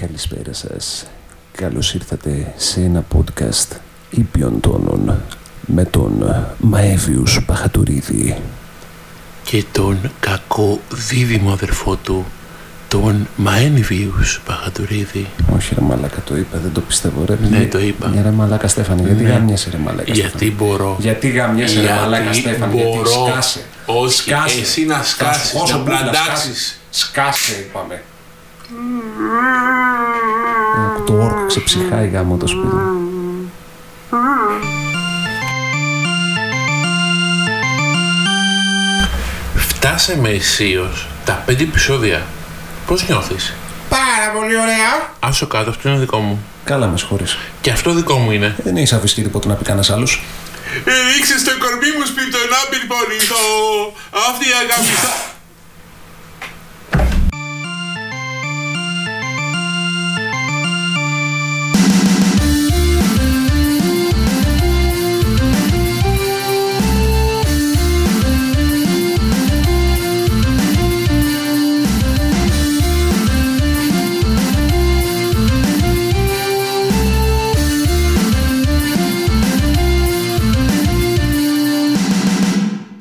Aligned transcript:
Καλησπέρα 0.00 0.52
σας. 0.52 1.06
Καλώς 1.52 1.94
ήρθατε 1.94 2.52
σε 2.56 2.80
ένα 2.80 3.04
podcast 3.14 3.76
ήπιων 4.10 4.60
τόνων 4.60 5.22
με 5.66 5.84
τον 5.84 6.44
Μαέβιους 6.58 7.44
Παχατουρίδη. 7.46 8.36
και 9.44 9.64
τον 9.72 10.10
κακό 10.20 10.80
δίδυμο 10.92 11.52
αδερφό 11.52 11.96
του, 11.96 12.24
τον 12.88 13.26
Μαένβιους 13.36 14.40
Παχατουρίδη. 14.46 15.26
Όχι 15.56 15.74
ρε 15.74 15.80
μαλάκα 15.80 16.20
το 16.26 16.36
είπα, 16.36 16.58
δεν 16.58 16.72
το 16.72 16.80
πιστεύω 16.80 17.24
ρε. 17.24 17.36
Ναι, 17.50 17.66
το 17.66 17.78
είπα. 17.78 18.08
Για 18.12 18.22
ρε 18.22 18.30
μαλάκα 18.30 18.68
Στέφανε, 18.68 19.02
γιατί 19.02 19.22
Ναι. 19.22 19.28
γάμιασαι 19.30 19.70
ρε 19.70 19.78
μαλάκα 19.78 20.12
Γιατί 20.12 20.36
Στέφανε; 20.36 20.50
μπορώ. 20.64 20.96
Γιατί 21.00 21.28
γάμιασαι 21.28 21.74
ρε 21.74 21.80
Γιατί 21.80 21.98
μαλάκα 22.00 22.32
Στέφανε, 22.32 22.74
γιατί 22.74 22.90
μπορώ. 22.96 23.10
σκάσε. 23.30 23.60
Όχι, 23.86 24.14
σκάσε. 24.16 24.60
εσύ 24.60 24.84
να 24.84 25.02
σκάσεις, 25.02 25.54
Όσο 25.62 25.76
να 25.76 25.82
μπορείς 25.82 26.00
πλαντάξεις. 26.00 26.78
σκάσε. 26.90 27.32
Σκάσε 27.40 27.52
είπαμε. 27.60 28.02
Ε, 28.70 28.74
Το 31.06 31.12
όρκο 31.12 31.46
ξεψυχάει 31.46 32.08
γάμο 32.08 32.36
το 32.36 32.46
σπίτι. 32.46 32.66
μου. 32.66 33.52
Φτάσαμε 39.56 40.28
αισίως 40.28 41.06
τα 41.24 41.42
πέντε 41.46 41.62
επεισόδια. 41.62 42.26
Πώς 42.86 43.08
νιώθεις; 43.08 43.54
Πάρα 43.88 44.32
πολύ 44.38 44.56
ωραία. 44.56 45.12
Άσο 45.20 45.46
κάτω, 45.46 45.70
αυτό 45.70 45.88
είναι 45.88 45.98
δικό 45.98 46.18
μου. 46.18 46.44
Καλά 46.64 46.86
με 46.86 46.98
συγχωρείς. 46.98 47.38
Και 47.60 47.70
αυτό 47.70 47.92
δικό 47.92 48.14
μου 48.18 48.30
είναι. 48.30 48.56
Δεν 48.64 48.76
έχεις 48.76 48.92
αφήσει 48.92 49.14
και 49.14 49.22
τίποτα 49.22 49.48
να 49.48 49.54
πει 49.54 49.64
κανένας 49.64 49.90
άλλος. 49.90 50.22
Ρίξε 51.16 51.38
στο 51.38 51.50
κορμί 51.58 51.90
μου 51.98 52.06
σπίτι 52.06 52.30
να 52.52 52.60
πυρπονηθώ. 52.70 53.46
Αυτή 54.28 54.44
η 54.48 54.52
αγάπη 54.62 54.92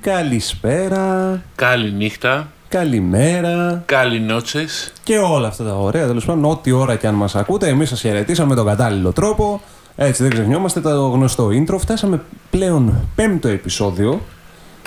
Καλησπέρα, 0.08 1.42
Καλή 1.56 1.92
νύχτα, 1.92 2.48
καλημέρα 2.68 3.84
καλή 3.86 4.20
νότσες. 4.20 4.92
και 5.04 5.18
όλα 5.18 5.48
αυτά 5.48 5.64
τα 5.64 5.74
ωραία. 5.76 6.08
Τέλος 6.08 6.26
πάντων, 6.26 6.46
ό,τι 6.46 6.72
ώρα 6.72 6.96
και 6.96 7.08
αν 7.08 7.14
μας 7.14 7.36
ακούτε, 7.36 7.68
εμείς 7.68 7.90
σας 7.90 8.02
χαιρετήσαμε 8.02 8.50
με 8.50 8.56
τον 8.56 8.66
κατάλληλο 8.66 9.12
τρόπο. 9.12 9.62
Έτσι, 9.96 10.24
δεν 10.24 10.32
ξεχνιόμαστε 10.32 10.82
το 10.82 11.08
γνωστό 11.08 11.48
intro. 11.48 11.78
Φτάσαμε 11.78 12.22
πλέον 12.50 12.94
πέμπτο 13.16 13.48
επεισόδιο. 13.48 14.22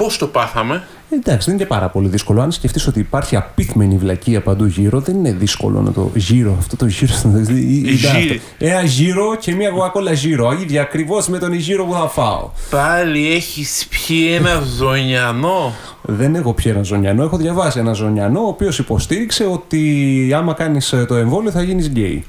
Πώς 0.01 0.19
το 0.19 0.27
πάθαμε; 0.27 0.83
Εντάξει, 1.11 1.45
δεν 1.45 1.55
είναι 1.55 1.62
και 1.62 1.69
πάρα 1.69 1.89
πολύ 1.89 2.09
δύσκολο. 2.09 2.41
Αν 2.43 2.53
σκεφτείς 2.53 2.87
ότι 2.87 2.98
υπάρχει 2.98 3.37
απίθμενη 3.37 3.97
βλακεία 3.97 4.41
παντού 4.43 4.65
γύρω, 4.65 5.01
δεν 5.01 5.15
είναι 5.15 5.33
δύσκολο 5.33 5.81
να 5.81 5.93
το 5.93 6.11
γύρω. 6.15 6.56
Αυτό 6.59 6.77
το 6.77 6.87
γύρω. 6.87 7.12
Γύρι. 7.48 8.41
Ένα 8.59 8.83
γύρο 8.83 9.37
και 9.37 9.55
μια 9.55 9.71
κοκακόλα 9.71 10.12
γύρω. 10.12 10.53
ίδια 10.53 10.83
ακριβώς 10.83 11.28
με 11.28 11.39
τον 11.39 11.53
γύρο 11.53 11.84
που 11.84 11.93
θα 11.93 12.09
φάω. 12.09 12.51
Πάλι 12.71 13.33
έχεις 13.33 13.89
πιει 13.91 14.37
ένα 14.39 14.62
ζωνιανό. 14.77 15.75
Δεν 16.03 16.34
έχω 16.34 16.55
πιει 16.55 16.73
ένα 16.75 16.83
ζωνιανό. 16.83 17.23
Έχω 17.23 17.37
διαβάσει 17.37 17.78
ένα 17.78 17.93
ζωνιανό, 17.93 18.41
ο 18.41 18.47
οποίος 18.47 18.78
υποστήριξε 18.78 19.45
ότι 19.45 20.33
άμα 20.37 20.53
κάνεις 20.53 20.95
το 21.09 21.15
εμβόλιο 21.15 21.51
θα 21.51 21.62
γίνεις 21.62 21.89
γκέι. 21.89 22.25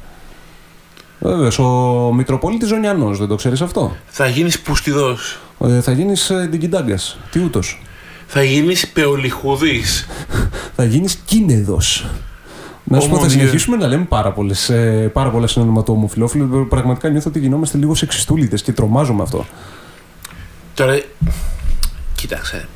Βέβαια, 1.19 1.65
ο 1.67 2.13
Μητροπολίτης 2.13 2.67
Ζωνιανό, 2.67 3.09
δεν 3.09 3.27
το 3.27 3.35
ξέρεις 3.35 3.61
αυτό; 3.61 3.95
Θα 4.05 4.27
γίνεις 4.27 4.59
πουστιδός. 4.59 5.39
Ε, 5.63 5.81
θα 5.81 5.91
γίνεις 5.91 6.31
ντιγκιντάγκα. 6.49 6.97
Τι 7.31 7.39
ούτως; 7.39 7.81
Θα 8.27 8.43
γίνεις 8.43 8.87
πεολιχουδής. 8.87 10.07
Θα 10.75 10.83
γίνεις 10.83 11.15
κίνεδος. 11.25 12.05
Να 12.83 12.99
σου 12.99 13.07
πω, 13.09 13.13
θα 13.15 13.21
Ομονία. 13.21 13.39
συνεχίσουμε 13.39 13.77
να 13.77 13.87
λέμε 13.87 14.03
πάρα, 14.03 14.31
πολλές, 14.31 14.69
ε, 14.69 15.09
πάρα 15.13 15.29
πολλά 15.29 15.47
συνόνομα 15.47 15.83
του 15.83 15.93
ομοφυλόφιλου. 15.97 16.67
Πραγματικά 16.69 17.09
νιώθω 17.09 17.29
ότι 17.29 17.39
γινόμαστε 17.39 17.77
λίγο 17.77 17.95
σεξιστούλιδες 17.95 18.61
και 18.61 18.71
τρομάζω 18.71 19.13
με 19.13 19.21
αυτό. 19.23 19.45
Τώρα, 20.73 21.01
κοίταξε. 22.15 22.67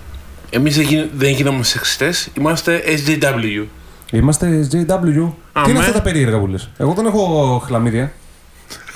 Εμείς 0.50 0.76
δεν, 0.76 0.86
γίν- 0.86 1.10
δεν 1.16 1.32
γινόμαστε 1.34 1.72
σεξιστές, 1.78 2.30
είμαστε 2.38 2.82
SJW. 2.88 3.66
Είμαστε 4.12 4.68
SJW. 4.72 5.02
Τι 5.04 5.10
είναι 5.20 5.34
Αμέ. 5.54 5.80
αυτά 5.80 5.92
τα 5.92 6.02
περίεργα 6.02 6.40
που 6.40 6.48
λες; 6.48 6.70
Εγώ 6.78 6.94
δεν 6.94 7.06
έχω 7.06 7.62
χλαμίδια. 7.66 8.14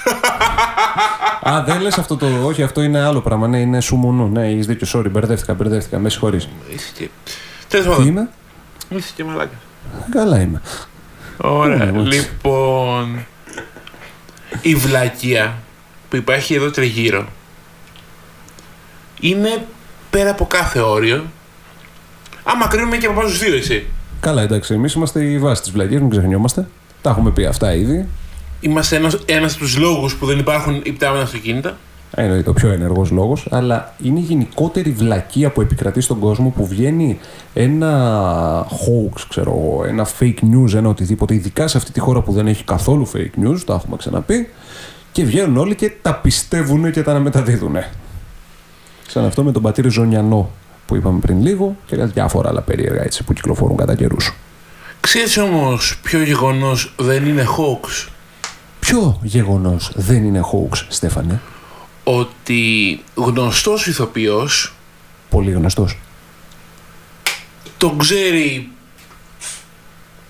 Α, 1.41 1.63
δεν 1.65 1.81
λες 1.81 1.97
αυτό 1.97 2.17
το. 2.17 2.27
Όχι, 2.45 2.63
αυτό 2.63 2.81
είναι 2.81 2.99
άλλο 2.99 3.21
πράγμα. 3.21 3.47
Ναι, 3.47 3.59
είναι 3.59 3.81
σουμουνού. 3.81 4.29
Ναι, 4.29 4.47
έχεις 4.47 4.65
δίκιο. 4.65 4.87
Sorry, 4.93 5.09
μπερδεύτηκα, 5.11 5.53
μπερδεύτηκα. 5.53 5.99
Με 5.99 6.09
συγχωρείς. 6.09 6.49
Είσαι 6.75 6.91
και... 6.97 7.09
Τέλος 7.67 7.85
Τι 7.85 7.91
πάντων, 7.91 8.07
είμαι; 8.07 8.29
είσαι 8.89 9.11
και 9.15 9.23
μαλάκας. 9.23 9.59
Καλά 10.11 10.41
είμαι. 10.41 10.61
Ωραία. 11.37 11.91
Ω, 11.91 11.99
έτσι. 11.99 12.17
λοιπόν, 12.17 13.25
η 14.61 14.75
βλακεία 14.75 15.57
που 16.09 16.15
υπάρχει 16.15 16.53
εδώ 16.53 16.71
τριγύρω 16.71 17.27
είναι 19.19 19.65
πέρα 20.09 20.29
από 20.29 20.45
κάθε 20.45 20.79
όριο. 20.79 21.25
Άμα 22.43 22.67
κρίνουμε 22.67 22.97
και 22.97 23.05
από 23.05 23.15
πάνω 23.15 23.27
στους 23.27 23.39
δύο, 23.39 23.55
εσύ. 23.55 23.87
Καλά, 24.19 24.41
εντάξει. 24.41 24.73
Εμείς 24.73 24.93
είμαστε 24.93 25.23
η 25.23 25.39
βάση 25.39 25.61
της 25.61 25.71
βλακία, 25.71 25.99
μην 25.99 26.09
ξεχνιόμαστε. 26.09 26.67
Τα 27.01 27.09
έχουμε 27.09 27.31
πει 27.31 27.45
αυτά 27.45 27.73
ήδη. 27.73 28.07
Είμαστε 28.59 28.95
ένας, 28.95 29.17
ένας 29.25 29.53
από 29.53 29.63
τους 29.63 29.77
λόγους 29.77 30.15
που 30.15 30.25
δεν 30.25 30.39
υπάρχουν 30.39 30.81
υπτάμενα 30.83 31.23
αυτοκίνητα. 31.23 31.77
Είναι 32.17 32.43
το 32.43 32.53
πιο 32.53 32.69
ενεργός 32.69 33.11
λόγος, 33.11 33.47
αλλά 33.49 33.93
είναι 34.03 34.19
η 34.19 34.21
γενικότερη 34.21 34.91
βλακεία 34.91 35.49
που 35.49 35.61
επικρατεί 35.61 36.01
στον 36.01 36.19
κόσμο 36.19 36.49
που 36.49 36.67
βγαίνει 36.67 37.19
ένα 37.53 38.65
hoax, 38.69 39.21
ξέρω 39.29 39.51
εγώ, 39.51 39.83
ένα 39.87 40.07
fake 40.19 40.39
news, 40.53 40.73
ένα 40.73 40.89
οτιδήποτε, 40.89 41.33
ειδικά 41.33 41.67
σε 41.67 41.77
αυτή 41.77 41.91
τη 41.91 41.99
χώρα 41.99 42.21
που 42.21 42.31
δεν 42.31 42.47
έχει 42.47 42.63
καθόλου 42.63 43.11
fake 43.13 43.45
news, 43.45 43.59
τα 43.65 43.73
έχουμε 43.73 43.97
ξαναπεί, 43.97 44.49
και 45.11 45.23
βγαίνουν 45.23 45.57
όλοι 45.57 45.75
και 45.75 45.91
τα 46.01 46.15
πιστεύουν 46.15 46.91
και 46.91 47.03
τα 47.03 47.11
αναμεταδίδουν. 47.11 47.75
Σαν 49.07 49.25
αυτό 49.25 49.43
με 49.43 49.51
τον 49.51 49.61
πατήρ 49.61 49.91
Ζωνιανό 49.91 50.49
που 50.85 50.95
είπαμε 50.95 51.19
πριν 51.19 51.41
λίγο 51.41 51.75
και 51.85 51.95
διάφορα 51.95 52.49
άλλα 52.49 52.61
περίεργα 52.61 53.03
έτσι 53.03 53.23
που 53.23 53.33
κυκλοφορούν 53.33 53.77
κατά 53.77 53.95
καιρούς. 53.95 54.33
Ξέρεις 54.99 55.37
όμως 55.37 55.99
ποιο 56.03 56.23
γεγονός 56.23 56.93
δεν 56.97 57.27
είναι 57.27 57.45
hoax; 57.57 58.09
Ποιο 58.89 59.19
γεγονός 59.23 59.91
δεν 59.95 60.23
είναι 60.23 60.41
hoax, 60.51 60.77
Στέφανε, 60.87 61.41
Ότι 62.03 62.99
γνωστός 63.15 63.87
ηθοποιός 63.87 64.73
πολύ 65.29 65.51
γνωστός. 65.51 65.97
τον 67.77 67.97
ξέρει 67.97 68.69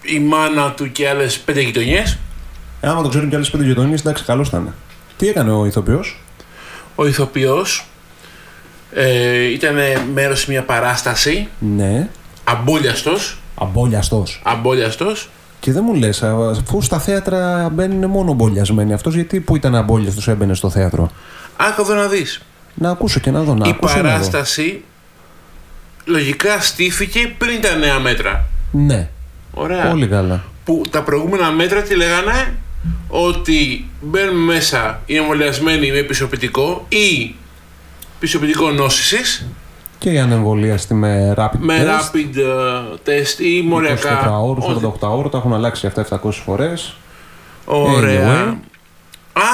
η 0.02 0.20
μάνα 0.20 0.72
του 0.72 0.92
και 0.92 1.10
άλλες 1.10 1.40
πέντε 1.40 1.62
γειτονιές. 1.62 2.18
Ε, 2.82 2.88
άμα 2.88 3.02
το 3.02 3.10
ξέρουν 3.10 3.30
κι 3.30 3.36
άλλες 3.36 3.50
πέντε 3.50 3.64
γειτονιές, 3.64 4.00
εντάξει, 4.00 4.24
καλός 4.24 4.50
θα 4.50 4.58
είναι. 4.58 4.74
Τι 5.18 5.28
έκανε 5.28 5.52
ο 5.52 5.66
ηθοποιός, 5.66 6.20
Ο 6.96 7.08
ηθοποιός 7.08 7.86
ε, 8.94 9.44
ήταν 9.44 9.76
μέρος 10.14 10.40
σε 10.40 10.52
μια 10.52 10.64
παράσταση, 10.64 11.48
Ναι, 11.60 12.10
αμπόλιαστος, 12.44 13.38
αμπόλιαστος. 13.56 14.42
αμπόλιαστος, 14.44 15.30
Και 15.60 15.72
δεν 15.72 15.84
μου 15.86 15.94
λες, 15.94 16.24
αφού 16.24 16.82
στα 16.82 17.00
θέατρα 17.00 17.70
μπαίνουν 17.72 18.10
μόνο 18.10 18.32
αμπόλιασμένοι, 18.32 18.94
αυτός 18.94 19.16
γιατί 19.16 19.40
που 19.40 19.56
ήταν 19.56 19.76
αμπόλιαστο 19.76 20.32
έμπαινε 20.32 20.54
στο 20.54 20.70
θέατρο; 20.70 21.12
άκου 21.58 21.82
εδώ 21.82 21.94
να 21.94 22.08
δεις. 22.08 22.42
Να 22.74 22.90
ακούσω 22.90 23.20
και 23.20 23.32
να 23.32 23.42
δω, 23.42 23.54
να 23.56 23.68
η 23.68 23.70
ακούσω 23.70 23.96
να 23.96 24.02
δω. 24.02 24.08
παράσταση 24.08 24.84
λογικά 26.06 26.62
στήθηκε 26.62 27.34
πριν 27.38 27.62
τα 27.62 27.76
νέα 27.76 28.00
μέτρα. 28.00 28.48
Ναι, 28.72 29.10
Ωραία. 29.52 29.90
πολύ 29.90 30.08
καλά. 30.08 30.44
Που 30.64 30.82
τα 30.90 31.04
προηγούμενα 31.04 31.52
μέτρα 31.52 31.82
τι 31.82 31.96
λέγανε 31.96 32.58
ότι 33.08 33.90
μπαίνουν 34.02 34.44
μέσα 34.44 35.02
οι 35.06 35.16
εμβολιασμένοι 35.16 35.92
με 35.92 36.02
πιστοποιητικό 36.02 36.86
ή 36.90 37.36
πιστοποιητικό 38.20 38.70
νόσησης 38.72 39.46
Και 40.00 40.10
οι 40.12 40.20
ανεμβολίαστοι 40.20 40.94
με 40.94 41.34
rapid 41.38 41.58
με 41.60 41.76
test. 41.84 42.16
rapid 42.16 42.36
ε, 42.38 43.22
test 43.22 43.40
ή 43.40 43.64
24 43.66 43.70
μοριακά. 43.70 44.40
ώρου, 44.40 44.62
Ό,τι- 44.70 44.86
48 45.02 45.18
ώρου, 45.18 45.30
τα 45.30 45.38
έχουν 45.38 45.54
αλλάξει 45.54 45.88
αυτά 45.88 46.02
700 46.02 46.42
φορές. 46.46 46.96
Ωραία. 47.66 48.46
Anyway. 48.54 48.56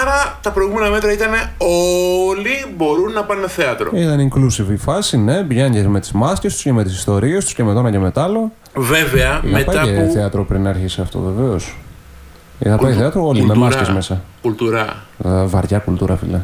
Άρα 0.02 0.40
τα 0.42 0.52
προηγούμενα 0.52 0.90
μέτρα 0.90 1.12
ήταν 1.12 1.30
όλοι 1.58 2.66
μπορούν 2.78 3.12
να 3.12 3.24
πάνε 3.24 3.48
θέατρο. 3.48 3.90
Ήταν 3.94 4.30
inclusive 4.32 4.72
η 4.72 4.76
φάση, 4.78 5.18
ναι. 5.18 5.44
Πηγαίνουν 5.44 5.72
και 5.72 5.88
με 5.88 6.00
τις 6.00 6.12
μάσκες 6.12 6.54
τους 6.54 6.62
και 6.64 6.74
με 6.74 6.84
τις 6.84 6.96
ιστορίες 6.96 7.44
τους 7.44 7.54
και 7.54 7.64
με 7.64 7.74
το 7.74 7.80
ένα 7.80 7.92
και 7.92 8.00
με 8.00 8.12
το 8.12 8.22
άλλο. 8.22 8.52
Βέβαια, 8.76 9.42
Είχα 9.44 9.58
μετά 9.58 9.72
πάει 9.72 9.86
και 9.86 9.92
που. 10.02 10.12
θέατρο 10.14 10.44
πριν 10.46 10.68
αρχίσει 10.68 11.02
αυτό, 11.02 11.20
βεβαίως. 11.20 11.76
Είχα 12.60 12.70
πάει 12.70 12.78
Κουλτου- 12.78 12.98
θέατρο 13.00 13.28
όλοι 13.28 13.40
με 13.42 13.46
κουλτούρα. 13.46 13.66
μάσκες 13.66 13.90
μέσα. 13.90 14.22
Κουλτουρά. 14.42 14.96
Ε, 15.26 15.46
Βαριά 15.46 15.80
κουλτούρα, 15.80 16.16
φίλε. 16.16 16.40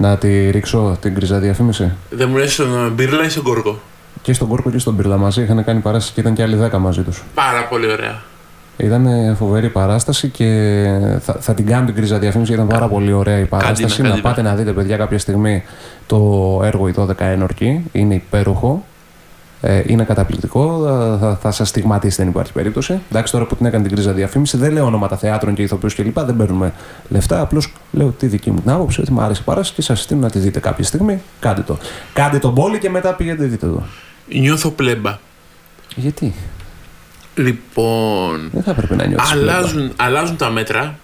Να 0.00 0.16
τη 0.16 0.50
ρίξω 0.50 0.96
την 1.00 1.14
κρυζά 1.14 1.38
διαφήμιση. 1.38 1.92
Δεν 2.10 2.28
μου 2.28 2.36
λες 2.36 2.52
στον 2.52 2.92
Μπίρλα 2.94 3.24
ή 3.24 3.28
στον 3.28 3.42
Κόρκο; 3.42 3.78
Και 4.22 4.32
στον 4.32 4.48
Κόρκο 4.48 4.70
και 4.70 4.78
στον 4.78 4.96
Πυρλα 4.96 5.16
μαζί 5.16 5.42
είχαν 5.42 5.64
κάνει 5.64 5.80
παράσταση 5.80 6.14
και 6.14 6.20
ήταν 6.20 6.34
και 6.34 6.42
άλλοι 6.42 6.58
10 6.72 6.78
μαζί 6.78 7.02
τους. 7.02 7.24
Πάρα 7.34 7.66
πολύ 7.68 7.92
ωραία. 7.92 8.22
Ήταν 8.76 9.36
φοβερή 9.36 9.68
παράσταση 9.68 10.28
και 10.28 10.84
θα, 11.20 11.36
θα 11.40 11.54
την 11.54 11.66
κάνω 11.66 11.86
την 11.86 11.94
κρίζα 11.94 12.18
διαφήμιση 12.18 12.52
γιατί 12.52 12.66
ήταν 12.66 12.78
πάρα 12.78 12.92
πολύ 12.92 13.12
ωραία 13.12 13.38
η 13.38 13.44
παράσταση. 13.44 14.02
να 14.02 14.08
να 14.08 14.20
πάτε 14.20 14.42
να 14.42 14.54
δείτε, 14.54 14.72
παιδιά, 14.72 14.96
κάποια 14.96 15.18
στιγμή 15.18 15.62
το 16.06 16.60
έργο 16.64 16.88
«Η 16.88 16.94
12 16.96 17.10
ένορκη». 17.18 17.84
Είναι 17.92 18.14
υπέροχο. 18.14 18.84
Ε, 19.60 19.82
είναι 19.86 20.04
καταπληκτικό. 20.04 20.82
Θα, 20.84 21.18
θα, 21.20 21.36
θα 21.36 21.50
σας 21.50 21.68
στιγματίσει, 21.68 22.16
δεν 22.16 22.28
υπάρχει 22.28 22.52
περίπτωση. 22.52 23.00
Εντάξει, 23.10 23.32
τώρα 23.32 23.44
που 23.44 23.56
την 23.56 23.66
έκανε 23.66 23.84
την 23.84 23.92
κρίζα 23.92 24.12
διαφήμιση, 24.12 24.56
δεν 24.56 24.72
λέω 24.72 24.84
ονόματα 24.84 25.16
θεάτρων 25.16 25.54
και 25.54 25.62
ηθοποιούς 25.62 25.94
κλπ. 25.94 26.20
Δεν 26.20 26.36
παίρνουμε 26.36 26.72
λεφτά. 27.08 27.40
Απλώς 27.40 27.72
λέω 27.92 28.08
τη 28.08 28.26
δική 28.26 28.50
μου 28.50 28.60
την 28.60 28.70
άποψη 28.70 29.00
ότι 29.00 29.12
μου 29.12 29.20
άρεσε 29.20 29.40
η 29.40 29.44
παράσταση 29.44 29.74
και 29.74 29.82
σας 29.82 29.98
συστήνω 29.98 30.20
να 30.20 30.30
τη 30.30 30.38
δείτε 30.38 30.60
κάποια 30.60 30.84
στιγμή. 30.84 31.22
Κάντε 31.40 31.60
το. 31.60 31.78
Κάντε 32.12 32.38
τον 32.38 32.54
πόλη 32.54 32.78
και 32.78 32.90
μετά 32.90 33.14
πηγαίνετε 33.14 33.44
δείτε 33.44 33.66
το. 33.66 33.82
Νιώθω 34.28 34.70
πλέμπα. 34.70 35.18
Γιατί; 35.96 36.34
Λοιπόν, 37.34 38.48
δεν 38.52 38.62
θα 38.62 38.70
έπρεπε 38.70 38.94
να 38.94 39.06
νιώθεις. 39.06 39.32
αλλάζουν, 39.32 39.92
αλλάζουν 39.96 40.36
τα 40.36 40.50
μέτρα 40.50 40.98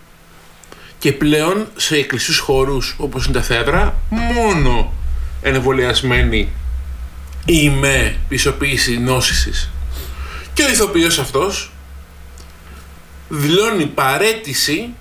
και 0.99 1.13
πλέον 1.13 1.67
σε 1.77 1.97
εκκλησίους 1.97 2.39
χώρους 2.39 2.97
όπως 2.99 3.25
είναι 3.25 3.35
τα 3.35 3.43
θέατρα 3.43 3.95
μόνο 4.11 4.93
εμβολιασμένοι 5.43 6.49
ή 7.45 7.71
με 7.71 8.17
πιστοποίηση 8.29 8.99
νόσησης. 8.99 9.71
Και 10.53 10.63
ο 10.63 10.69
ηθοποιός 10.69 11.19
αυτός 11.19 11.73
δηλώνει 13.29 13.87
παρέτηση 13.87 14.95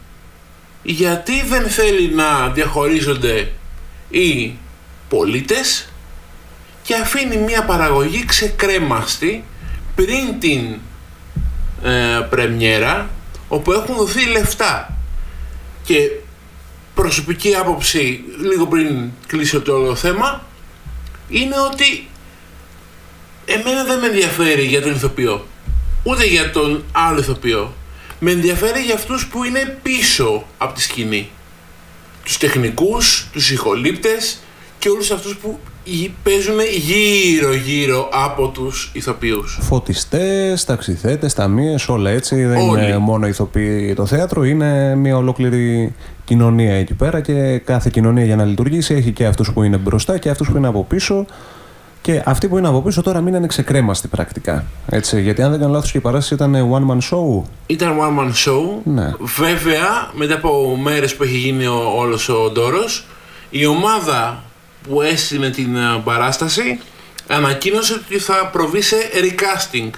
γιατί 0.83 1.43
δεν 1.43 1.69
θέλει 1.69 2.13
να 2.15 2.49
διαχωρίζονται 2.49 3.51
οι 4.09 4.53
πολίτες 5.09 5.89
και 6.83 6.95
αφήνει 6.95 7.37
μια 7.37 7.65
παραγωγή 7.65 8.25
ξεκρέμαστη 8.25 9.43
πριν 9.95 10.39
την 10.39 10.79
ε, 11.83 12.27
πρεμιέρα 12.29 13.09
όπου 13.47 13.71
έχουν 13.71 13.95
δοθεί 13.95 14.25
λεφτά 14.25 14.97
και 15.83 16.09
προσωπική 16.93 17.55
άποψη 17.55 18.23
λίγο 18.41 18.67
πριν 18.67 19.09
κλείσει 19.27 19.59
το 19.59 19.73
όλο 19.73 19.95
θέμα 19.95 20.45
είναι 21.29 21.55
ότι 21.59 22.09
εμένα 23.45 23.83
δεν 23.83 23.99
με 23.99 24.07
ενδιαφέρει 24.07 24.63
για 24.63 24.81
τον 24.81 24.91
ηθοποιό 24.91 25.45
ούτε 26.03 26.25
για 26.25 26.51
τον 26.51 26.83
άλλο 26.91 27.19
ηθοποιό 27.19 27.73
με 28.19 28.31
ενδιαφέρει 28.31 28.79
για 28.79 28.93
αυτούς 28.95 29.27
που 29.27 29.43
είναι 29.43 29.77
πίσω 29.81 30.43
από 30.57 30.73
τη 30.73 30.81
σκηνή 30.81 31.29
τους 32.23 32.37
τεχνικούς, 32.37 33.29
τους 33.31 33.51
ηχολήπτες 33.51 34.39
και 34.79 34.89
όλους 34.89 35.11
αυτούς 35.11 35.37
που 35.37 35.59
παίζουν 36.23 36.59
γύρω 36.77 37.53
γύρω 37.53 38.09
από 38.11 38.47
τους 38.47 38.91
ηθοποιούς. 38.93 39.59
Φωτιστές, 39.61 40.65
ταξιθέτες, 40.65 41.33
ταμείες, 41.33 41.87
όλα 41.87 42.09
έτσι. 42.09 42.45
Δεν 42.45 42.69
Όλοι. 42.69 42.83
είναι 42.83 42.97
μόνο 42.97 43.27
ηθοποιοί 43.27 43.93
το 43.93 44.05
θέατρο, 44.05 44.43
είναι 44.43 44.95
μια 44.95 45.17
ολόκληρη 45.17 45.95
κοινωνία 46.23 46.73
εκεί 46.75 46.93
πέρα 46.93 47.21
και 47.21 47.57
κάθε 47.57 47.89
κοινωνία 47.93 48.25
για 48.25 48.35
να 48.35 48.45
λειτουργήσει 48.45 48.93
έχει 48.93 49.11
και 49.11 49.25
αυτούς 49.25 49.53
που 49.53 49.63
είναι 49.63 49.77
μπροστά 49.77 50.17
και 50.17 50.29
αυτούς 50.29 50.49
που 50.49 50.57
είναι 50.57 50.67
από 50.67 50.83
πίσω. 50.83 51.25
Και 52.11 52.21
αυτοί 52.25 52.47
που 52.47 52.57
είναι 52.57 52.67
από 52.67 52.81
πίσω 52.81 53.01
τώρα 53.01 53.21
μείνανε 53.21 53.47
ξεκρέμαστοι 53.47 54.07
πρακτικά. 54.07 54.65
Έτσι, 54.89 55.21
γιατί 55.21 55.41
αν 55.41 55.51
δεν 55.51 55.59
κάνω 55.59 55.71
λάθος 55.71 55.91
και 55.91 55.97
η 55.97 56.01
παράσταση 56.01 56.33
ήταν 56.33 56.69
one 56.71 56.91
man 56.91 56.97
show. 56.97 57.43
Ήταν 57.65 57.97
one 57.99 58.19
man 58.19 58.27
show. 58.27 58.81
Ναι. 58.83 59.13
Βέβαια, 59.19 60.11
μετά 60.13 60.35
από 60.35 60.77
μέρες 60.81 61.15
που 61.15 61.23
έχει 61.23 61.37
γίνει 61.37 61.65
ο, 61.65 61.93
όλος 61.95 62.29
ο 62.29 62.49
ντόρος, 62.53 63.05
η 63.49 63.65
ομάδα 63.65 64.43
που 64.89 65.01
έστειλε 65.01 65.49
την 65.49 65.75
ε, 65.75 66.01
παράσταση 66.03 66.79
ανακοίνωσε 67.27 67.93
ότι 67.93 68.19
θα 68.19 68.49
προβεί 68.51 68.81
σε 68.81 68.95
recasting. 69.21 69.89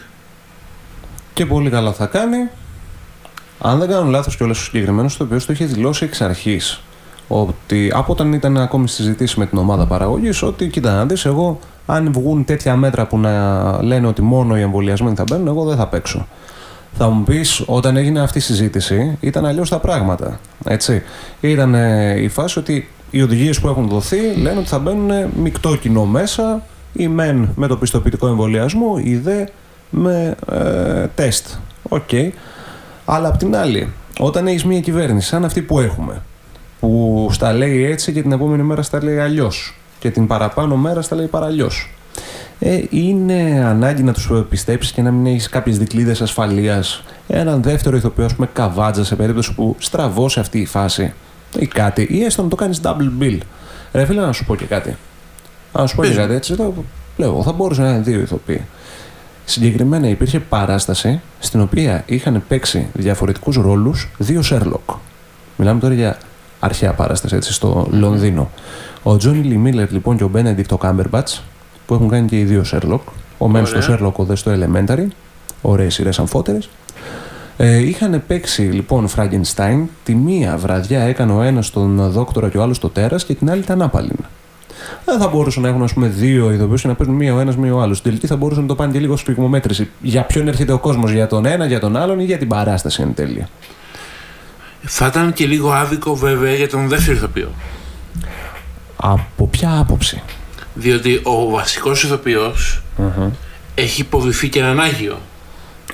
Και 1.33 1.45
πολύ 1.45 1.69
καλά 1.69 1.94
θα 1.94 2.06
κάνει. 2.06 2.50
Αν 3.60 3.80
δεν 3.80 3.89
κάνω 3.89 4.10
λάθος 4.10 4.36
κιόλας 4.36 4.60
ο 4.60 4.63
συγκεκριμένος, 4.63 5.18
το 5.18 5.24
οποίο 5.24 5.42
το 5.45 5.54
είχε 5.54 5.65
δηλώσει 5.65 6.06
εξ 6.06 6.21
αρχής. 6.21 6.81
Ότι 7.28 7.92
από 7.94 8.12
όταν 8.12 8.34
ήταν 8.34 8.58
ακόμη 8.58 8.88
συζητήσει 8.88 9.40
με 9.40 9.46
την 9.46 9.58
ομάδα 9.58 9.86
παραγωγής, 9.86 10.42
ότι 10.42 10.68
κοίτα 10.68 10.94
να 10.96 11.06
δεις, 11.06 11.25
εγώ 11.25 11.60
αν 11.86 12.12
βγουν 12.14 12.46
τέτοια 12.46 12.75
μέτρα 12.75 13.06
που 13.06 13.18
να 13.18 13.84
λένε 13.84 14.08
ότι 14.08 14.22
μόνο 14.22 14.58
οι 14.58 14.62
εμβολιασμένοι 14.62 15.16
θα 15.16 15.24
μπαίνουν, 15.30 15.48
εγώ 15.48 15.64
δεν 15.66 15.78
θα 15.78 15.88
παίξω. 15.88 16.28
Θα 16.98 17.10
μου 17.10 17.24
πεις, 17.24 17.64
όταν 17.66 17.98
έγινε 17.98 18.22
αυτή 18.22 18.38
η 18.38 18.42
συζήτηση, 18.42 19.18
ήταν 19.20 19.46
αλλιώς 19.46 19.70
τα 19.70 19.80
πράγματα. 19.80 20.40
Έτσι. 20.66 21.04
Ήταν 21.42 21.75
ε, 21.75 22.22
η 22.22 22.28
φάση 22.28 22.60
ότι 22.60 22.90
οι 23.10 23.22
οδηγίες 23.22 23.60
που 23.60 23.68
έχουν 23.68 23.88
δοθεί 23.88 24.34
λένε 24.36 24.60
ότι 24.60 24.68
θα 24.68 24.80
μπαίνουν 24.80 25.12
μεικτό 25.42 25.75
κοινό 25.75 26.06
μέσα, 26.06 26.62
η 26.94 27.08
μεν 27.08 27.50
με 27.56 27.68
το 27.68 27.78
πιστοποιητικό 27.78 28.28
εμβολιασμού, 28.28 29.00
η 29.04 29.16
δε 29.16 29.46
με 29.90 30.36
ε, 30.52 31.08
τεστ. 31.16 31.48
Οκ. 31.90 32.10
Αλλά 33.06 33.28
απ' 33.28 33.38
την 33.38 33.56
άλλη, 33.56 33.94
όταν 34.20 34.48
έχεις 34.48 34.66
μια 34.66 34.80
κυβέρνηση 34.80 35.28
σαν 35.28 35.46
αυτή 35.46 35.62
που 35.62 35.80
έχουμε, 35.80 36.22
που 36.84 37.28
στα 37.32 37.54
λέει 37.54 37.86
έτσι 37.86 38.14
και 38.14 38.22
την 38.22 38.32
επόμενη 38.32 38.64
μέρα 38.64 38.82
στα 38.82 39.04
λέει 39.04 39.20
αλλιώς, 39.20 39.76
και 40.00 40.12
την 40.12 40.28
παραπάνω 40.28 40.76
μέρα 40.76 41.02
στα 41.02 41.16
λέει 41.16 41.26
παραλλιώς. 41.26 41.90
Ε, 42.60 42.82
είναι 42.90 43.64
ανάγκη 43.66 44.04
να 44.04 44.14
τους 44.14 44.32
πιστέψει 44.50 44.94
και 44.94 45.02
να 45.02 45.12
μην 45.12 45.26
έχεις 45.26 45.50
κάποιες 45.50 45.78
δικλείδες 45.78 46.22
ασφαλείας. 46.22 47.04
Έναν 47.28 47.64
δεύτερο 47.64 47.96
ηθοποιό, 47.96 48.26
ας 48.26 48.36
πούμε, 48.36 48.50
καβάτζα 48.54 49.06
σε 49.06 49.16
περίπτωση 49.16 49.54
που 49.54 49.76
στραβώσει 49.80 50.40
αυτή 50.40 50.60
η 50.60 50.66
φάση 50.66 51.14
ή 51.60 51.68
κάτι, 51.68 52.08
ή 52.10 52.24
έστω 52.24 52.44
να 52.44 52.50
το 52.50 52.56
κάνεις 52.56 52.82
double 52.84 53.24
bill. 53.24 53.38
Ρε 53.94 54.06
φίλε, 54.06 54.22
να 54.22 54.32
σου 54.32 54.46
πω 54.46 54.56
και 54.56 54.66
κάτι. 54.66 54.98
Να 55.74 55.88
σου 55.88 55.96
πω 55.96 56.02
και 56.02 56.08
Πες 56.08 56.18
μου. 56.18 56.24
κάτι 56.24 56.36
έτσι. 56.36 56.56
Το 56.56 56.74
λέω, 57.18 57.42
θα 57.44 57.52
μπορούσε 57.52 57.82
να 57.82 57.90
είναι 57.90 58.00
δύο 58.00 58.20
ηθοποιοί. 58.20 58.62
Συγκεκριμένα 59.46 60.08
υπήρχε 60.08 60.40
παράσταση 60.40 61.22
στην 61.40 61.62
οποία 61.62 62.04
είχαν 62.06 62.44
παίξει 62.48 62.88
διαφορετικούς 62.94 63.56
ρόλους 63.56 64.10
δύο 64.18 64.42
Sherlock. 64.50 64.96
Μιλάμε 65.58 65.80
τώρα 65.80 65.94
για 65.94 66.18
αρχαία 66.63 66.94
παράσταση 66.94 67.36
έτσι 67.36 67.54
στο 67.54 67.88
Λονδίνο. 67.92 68.50
Ο 69.04 69.18
Τζόνι 69.18 69.44
Λι 69.44 69.57
Μίλλερ 69.57 69.92
λοιπόν 69.92 70.18
και 70.18 70.24
ο 70.24 70.27
Μπένεντικτ 70.27 70.71
ο 70.71 70.77
Κάμπερμπατς 70.77 71.44
που 71.86 71.94
έχουν 71.94 72.10
κάνει 72.10 72.27
και 72.27 72.39
οι 72.39 72.44
δύο 72.44 72.63
Sherlock. 72.71 73.00
Ο 73.38 73.48
Μέμς 73.48 73.69
στο 73.69 73.77
Ωραία. 73.77 73.98
Sherlock, 74.00 74.13
ο 74.13 74.24
δε 74.24 74.36
στο 74.36 74.51
Elementary. 74.51 75.07
Ωραίες 75.62 75.94
σειρές 75.94 76.19
αμφότερες. 76.19 76.69
Ε, 77.57 77.77
είχαν 77.77 78.24
παίξει 78.27 78.62
λοιπόν 78.62 79.07
Frankenstein. 79.15 79.83
Τη 80.04 80.15
μία 80.15 80.57
βραδιά 80.57 81.01
έκανε 81.01 81.31
ο 81.31 81.42
ένας 81.42 81.69
τον 81.69 82.12
δόκτορα 82.12 82.50
και 82.50 82.57
ο 82.57 82.62
άλλος 82.62 82.80
το 82.80 82.89
τέρας 82.89 83.25
και 83.25 83.33
την 83.33 83.51
άλλη 83.51 83.62
ήταν 83.62 83.81
άπαλιν. 83.81 84.18
Δεν 85.06 85.19
θα 85.19 85.27
μπορούσαν 85.27 85.63
να 85.63 85.69
έχουν 85.69 85.83
ας 85.83 85.94
πούμε, 85.94 86.07
δύο 86.07 86.51
ηθοποιού 86.51 86.75
και 86.75 86.88
να 86.88 86.95
παίζουν 86.95 87.15
μία 87.15 87.33
ο 87.33 87.39
ένας, 87.39 87.57
μία 87.57 87.74
ο 87.74 87.81
άλλος. 87.81 87.98
Στην 87.98 88.10
τελική 88.10 88.27
θα 88.27 88.36
μπορούσαν 88.36 88.62
να 88.62 88.68
το 88.68 88.75
πάνε 88.75 88.92
και 88.92 89.00
λίγο 89.00 89.15
σφιγμομέτρηση. 89.15 89.89
Για 90.01 90.24
ποιον 90.24 90.48
έρχεται 90.48 90.71
ο 90.71 90.80
κόσμος, 90.80 91.12
για 91.12 91.27
τον 91.27 91.45
ένα, 91.45 91.65
για 91.65 91.80
τον 91.80 91.95
άλλον 91.95 92.19
ή 92.19 92.24
για 92.24 92.38
την 92.38 92.48
παράσταση 92.48 93.01
εν 93.01 93.13
τέλει. 93.13 93.48
Θα 94.86 95.06
ήταν 95.08 95.34
και 95.34 95.46
λίγο 95.46 95.72
άδικο 95.72 96.16
βέβαια 96.16 96.54
για 96.54 96.70
τον 96.70 96.88
δεύτερο 96.88 97.18
ηθοποιό. 97.18 97.52
Από 98.96 99.48
ποια 99.48 99.78
άποψη; 99.80 100.22
Διότι 100.74 101.20
ο 101.24 101.50
βασικός 101.50 102.04
ηθοποιός 102.04 102.84
έχει 103.75 104.02
υποδηθεί 104.02 104.50
και 104.50 104.60
έναν 104.60 104.80
Άγιο. 104.80 105.18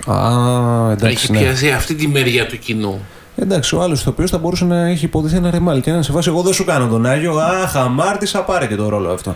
Α, 0.06 0.92
εντάξει. 0.92 1.06
έχει 1.24 1.32
Ναι. 1.32 1.40
πιάσει 1.40 1.72
αυτή 1.72 1.96
τη 1.96 2.08
μεριά 2.08 2.48
του 2.48 2.60
κοινού. 2.60 3.02
Εντάξει, 3.36 3.76
ο 3.76 3.82
άλλος 3.82 4.02
ηθοποιός 4.02 4.30
θα 4.30 4.38
μπορούσε 4.38 4.66
να 4.66 4.88
έχει 4.88 5.06
υποδηθεί 5.06 5.36
ένα 5.36 5.50
ρεμάλι 5.52 5.82
και 5.82 5.90
να 5.90 5.96
είναι 5.96 6.04
σε 6.06 6.12
φάση. 6.12 6.30
Εγώ 6.30 6.42
δεν 6.42 6.54
σου 6.54 6.66
κάνω 6.66 6.88
τον 6.88 7.06
Άγιο. 7.06 7.38
Αχ, 7.38 7.76
αμάρτησα, 7.76 8.42
πάρε 8.44 8.68
και 8.68 8.76
το 8.76 8.90
ρόλο 8.90 9.12
αυτό. 9.12 9.36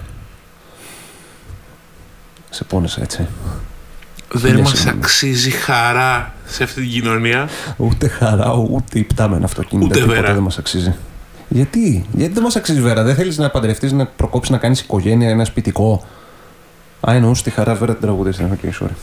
Σε 2.50 2.64
πόνεσα 2.64 3.02
έτσι. 3.02 3.28
Δεν 4.36 4.50
Χίλια 4.50 4.64
μας 4.64 4.72
συγγνώμη. 4.72 5.00
αξίζει 5.04 5.50
χαρά 5.50 6.34
σε 6.46 6.64
αυτή 6.64 6.82
την 6.82 6.90
κοινωνία. 6.90 7.50
Ούτε 7.78 8.08
χαρά, 8.08 8.54
ούτε 8.54 9.00
ιπτάμενα 9.00 9.46
αυτοκίνητα. 9.46 9.88
Ούτε 9.88 10.00
τίποτα 10.00 10.22
βέρα. 10.22 10.34
δεν 10.34 10.44
μας 10.44 10.58
αξίζει. 10.58 10.96
Γιατί, 11.48 12.06
γιατί 12.12 12.34
δεν 12.34 12.44
μας 12.44 12.56
αξίζει 12.56 12.82
βέρα, 12.82 13.04
δεν 13.04 13.16
θέλεις 13.16 13.38
να 13.38 13.50
παντρευτείς, 13.50 13.92
να 13.92 14.06
προκόψεις, 14.06 14.52
να 14.52 14.58
κάνεις 14.58 14.80
οικογένεια, 14.82 15.30
ένα 15.30 15.46
σπιτικό; 15.46 16.06
Α, 17.10 17.14
εννοούσε 17.14 17.44
τη 17.44 17.50
χαρά, 17.50 17.76
βέρα 17.76 17.92
την 17.92 18.02
τραγουδίστρια. 18.02 18.50
OK, 18.52 18.74
sorry. 18.80 18.96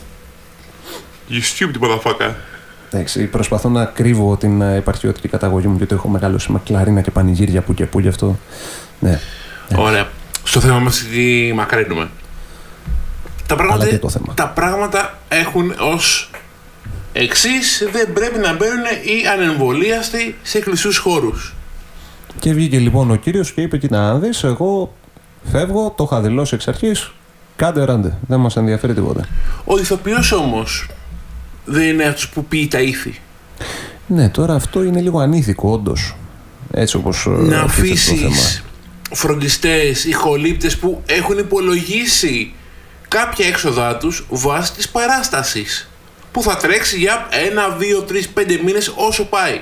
You 1.29 1.41
stupid 1.41 1.83
motherfucker. 1.83 2.31
Εντάξει, 2.91 3.23
προσπαθώ 3.25 3.69
να 3.69 3.85
κρύβω 3.85 4.37
την 4.37 4.61
ε, 4.61 4.75
επαρχιώτικη 4.75 5.27
καταγωγή 5.27 5.67
μου 5.67 5.77
γιατί 5.77 5.93
έχω 5.93 6.07
μεγαλώσει 6.07 6.51
με 6.51 6.61
κλαρίνα 6.65 7.01
και 7.01 7.11
πανηγύρια 7.11 7.61
που 7.61 7.73
και 7.73 7.85
που 7.85 7.99
γι' 7.99 8.07
αυτό. 8.07 8.37
Ναι. 8.99 9.19
Ωραία. 9.77 10.07
Στο 10.43 10.59
θέμα 10.59 10.79
μας 10.79 11.03
τι 11.13 11.53
μακραίνουμε. 11.53 12.09
Τα 13.55 13.63
πράγματα, 13.63 13.87
και 13.87 13.97
το 13.97 14.09
θέμα. 14.09 14.33
τα 14.33 14.47
πράγματα 14.47 15.19
έχουν 15.27 15.73
ως 15.79 16.29
εξής 17.13 17.89
δεν 17.91 18.13
πρέπει 18.13 18.39
να 18.39 18.53
μπαίνουν 18.53 18.83
οι 18.83 19.27
ανεμβολίαστοι 19.27 20.35
σε 20.41 20.59
κλειστούς 20.59 20.97
χώρους. 20.97 21.53
Και 22.39 22.53
βγήκε 22.53 22.79
λοιπόν 22.79 23.11
ο 23.11 23.15
κύριος 23.15 23.51
και 23.51 23.61
είπε: 23.61 23.77
Κοίτα, 23.77 23.97
να 23.97 24.19
δεις, 24.19 24.43
εγώ 24.43 24.93
φεύγω, 25.51 25.93
το 25.97 26.03
είχα 26.03 26.21
δηλώσει 26.21 26.55
εξ 26.55 26.67
αρχής. 26.67 27.11
Κάντε 27.55 27.83
ράντε, 27.83 28.17
δεν 28.27 28.39
μας 28.39 28.55
ενδιαφέρει 28.55 28.93
τίποτα. 28.93 29.27
Ο 29.65 29.79
ηθοποιός 29.79 30.31
όμως 30.31 30.87
δεν 31.65 31.87
είναι 31.87 32.03
αυτός 32.03 32.29
που 32.29 32.45
πει 32.45 32.67
τα 32.67 32.81
ήθη. 32.81 33.19
Ναι, 34.07 34.29
τώρα 34.29 34.53
αυτό 34.53 34.83
είναι 34.83 35.01
λίγο 35.01 35.19
ανήθικο, 35.19 35.71
όντως. 35.71 36.15
Έτσι 36.71 36.97
όπως. 36.97 37.27
να 37.29 37.61
αφήσεις 37.61 38.63
φροντιστές, 39.11 40.05
ηχολήπτες 40.05 40.77
που 40.77 41.01
έχουν 41.05 41.37
υπολογίσει 41.37 42.53
κάποια 43.11 43.47
έξοδά 43.47 43.97
τους 43.97 44.25
βάσει 44.29 44.73
της 44.73 44.89
παράστασης. 44.89 45.89
που 46.31 46.41
θα 46.41 46.57
τρέξει 46.57 46.97
για 46.97 47.27
ένα, 47.31 47.69
δύο, 47.69 48.01
τρεις, 48.01 48.29
πέντε 48.29 48.59
μήνες 48.63 48.93
όσο 48.95 49.25
πάει. 49.25 49.61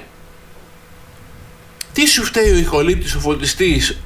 Τι 1.93 2.05
σου 2.05 2.23
φταίει 2.23 2.51
ο 2.51 2.57
ηχολήπτης, 2.57 3.15
ο 3.15 3.19
φωτιστής, 3.19 3.99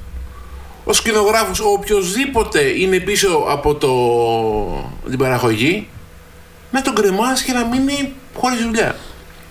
ο 0.84 0.92
σκηνογράφος, 0.92 1.60
ο 1.60 1.68
οποιοδήποτε 1.68 2.60
είναι 2.60 3.00
πίσω 3.00 3.44
από 3.48 3.74
το, 3.74 3.90
την 5.08 5.18
παραγωγή, 5.18 5.88
να 6.70 6.82
τον 6.82 6.94
κρεμάς 6.94 7.42
και 7.42 7.52
να 7.52 7.64
μείνει 7.64 8.12
χωρίς 8.34 8.62
δουλειά. 8.62 8.96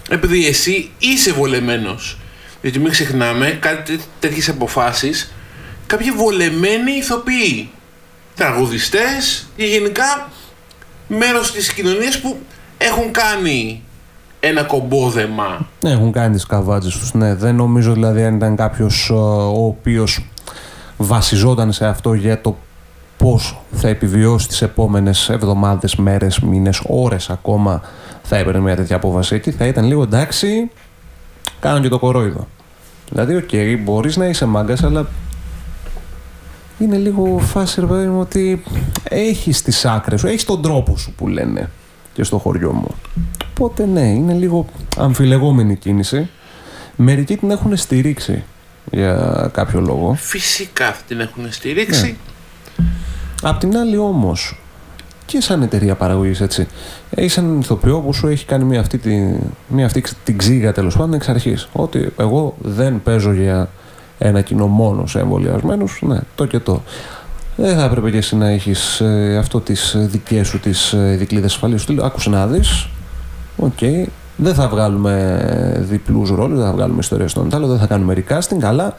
Επειδή 0.09 0.47
εσύ 0.47 0.91
είσαι 0.97 1.31
βολεμένος. 1.31 2.17
Γιατί 2.61 2.79
μην 2.79 2.91
ξεχνάμε 2.91 3.57
κάτι 3.61 3.99
τέτοιες 4.19 4.49
αποφάσεις, 4.49 5.33
κάποιοι 5.87 6.11
βολεμένοι 6.11 6.91
ηθοποιοί, 6.91 7.71
τραγουδιστές 8.35 9.47
και 9.55 9.65
γενικά 9.65 10.29
μέρος 11.07 11.51
της 11.51 11.73
κοινωνίας 11.73 12.19
που 12.19 12.37
έχουν 12.77 13.11
κάνει 13.11 13.83
ένα 14.39 14.63
κομπόδεμα. 14.63 15.67
Ναι, 15.81 15.91
έχουν 15.91 16.11
κάνει 16.11 16.33
τις 16.33 16.45
καβάτζες 16.45 16.97
τους, 16.97 17.13
ναι. 17.13 17.35
Δεν 17.35 17.55
νομίζω 17.55 17.93
δηλαδή 17.93 18.23
αν 18.23 18.35
ήταν 18.35 18.55
κάποιος 18.55 19.09
ε, 19.09 19.13
ο 19.13 19.65
οποίος 19.65 20.25
βασιζόταν 20.97 21.71
σε 21.71 21.85
αυτό 21.85 22.13
για 22.13 22.41
το 22.41 22.57
πώς 23.17 23.61
θα 23.71 23.87
επιβιώσει 23.87 24.47
τις 24.47 24.61
επόμενες 24.61 25.29
εβδομάδες, 25.29 25.95
μέρες, 25.95 26.39
μήνες, 26.39 26.81
ώρες 26.87 27.29
ακόμα 27.29 27.81
θα 28.23 28.37
έπαιρνε 28.37 28.59
μια 28.59 28.75
τέτοια 28.75 28.95
απόφαση 28.95 29.35
εκεί, 29.35 29.51
θα 29.51 29.65
ήταν 29.65 29.85
λίγο 29.85 30.03
εντάξει, 30.03 30.71
κάνω 31.59 31.79
και 31.79 31.89
το 31.89 31.99
κορόιδο. 31.99 32.47
Δηλαδή, 33.09 33.35
OK, 33.35 33.49
okay, 33.51 33.77
μπορείς 33.83 34.17
να 34.17 34.25
είσαι 34.25 34.45
μάγκας, 34.45 34.83
αλλά 34.83 35.07
είναι 36.79 36.97
λίγο 36.97 37.39
φάση 37.39 37.79
ρε 37.79 37.85
παιδί 37.85 38.07
μου 38.07 38.19
ότι 38.19 38.63
έχεις 39.03 39.61
τις 39.61 39.85
άκρες 39.85 40.19
σου, 40.19 40.27
έχεις 40.27 40.43
τον 40.43 40.61
τρόπο 40.61 40.97
σου 40.97 41.13
που 41.17 41.27
λένε 41.27 41.69
και 42.13 42.23
στο 42.23 42.37
χωριό 42.37 42.71
μου. 42.71 42.95
Οπότε 43.49 43.85
ναι, 43.85 44.07
είναι 44.07 44.33
λίγο 44.33 44.65
αμφιλεγόμενη 44.97 45.75
κίνηση. 45.75 46.29
Μερικοί 46.95 47.37
την 47.37 47.51
έχουν 47.51 47.77
στηρίξει 47.77 48.43
για 48.91 49.49
κάποιο 49.53 49.79
λόγο. 49.81 50.13
Φυσικά 50.13 50.95
την 51.07 51.19
έχουν 51.19 51.51
στηρίξει. 51.51 52.05
Ναι. 52.05 52.85
Απ' 53.41 53.59
την 53.59 53.77
άλλη 53.77 53.97
όμως, 53.97 54.57
και 55.25 55.41
σαν 55.41 55.61
εταιρεία 55.61 55.95
παραγωγής 55.95 56.41
έτσι, 56.41 56.67
έχει 57.09 57.39
έναν 57.39 57.59
ηθοποιό 57.59 57.99
που 57.99 58.13
σου 58.13 58.27
έχει 58.27 58.45
κάνει 58.45 58.63
μια 58.63 58.79
αυτή, 58.79 58.97
τη, 58.97 59.09
μια 59.67 59.85
αυτή 59.85 60.03
την 60.23 60.37
ξήγα 60.37 60.71
τέλος 60.71 60.95
πάντων 60.95 61.13
εξ 61.13 61.29
αρχής. 61.29 61.67
Ότι 61.71 62.11
εγώ 62.17 62.55
δεν 62.61 63.01
παίζω 63.03 63.33
για 63.33 63.69
ένα 64.23 64.41
κοινό 64.41 64.67
μόνο 64.67 65.11
σε 65.11 65.19
εμβολιασμένους, 65.19 65.99
ναι, 66.01 66.19
το 66.35 66.45
και 66.45 66.59
το. 66.59 66.81
Δεν 67.55 67.75
θα 67.75 67.83
έπρεπε 67.83 68.11
και 68.11 68.17
εσύ 68.17 68.35
να 68.35 68.47
έχεις 68.47 68.99
ε, 68.99 69.37
αυτό 69.37 69.61
τις 69.61 69.95
δικές 69.99 70.47
σου 70.47 70.59
τις 70.59 70.93
ε, 70.93 71.15
δικλείδες 71.19 71.53
ασφαλείας. 71.53 71.85
Του 71.85 72.05
άκουσε 72.05 72.29
να 72.29 72.47
δεις. 72.47 72.87
OK. 73.57 73.71
Okay. 73.79 74.05
Δεν 74.35 74.53
θα 74.53 74.67
βγάλουμε 74.67 75.85
διπλούς 75.89 76.29
ρόλους, 76.29 76.57
δεν 76.57 76.65
θα 76.65 76.73
βγάλουμε 76.73 76.99
ιστορία 76.99 77.27
στον 77.27 77.55
άλλο, 77.55 77.67
δεν 77.67 77.79
θα 77.79 77.85
κάνουμε 77.85 78.13
recasting, 78.17 78.63
αλλά 78.63 78.95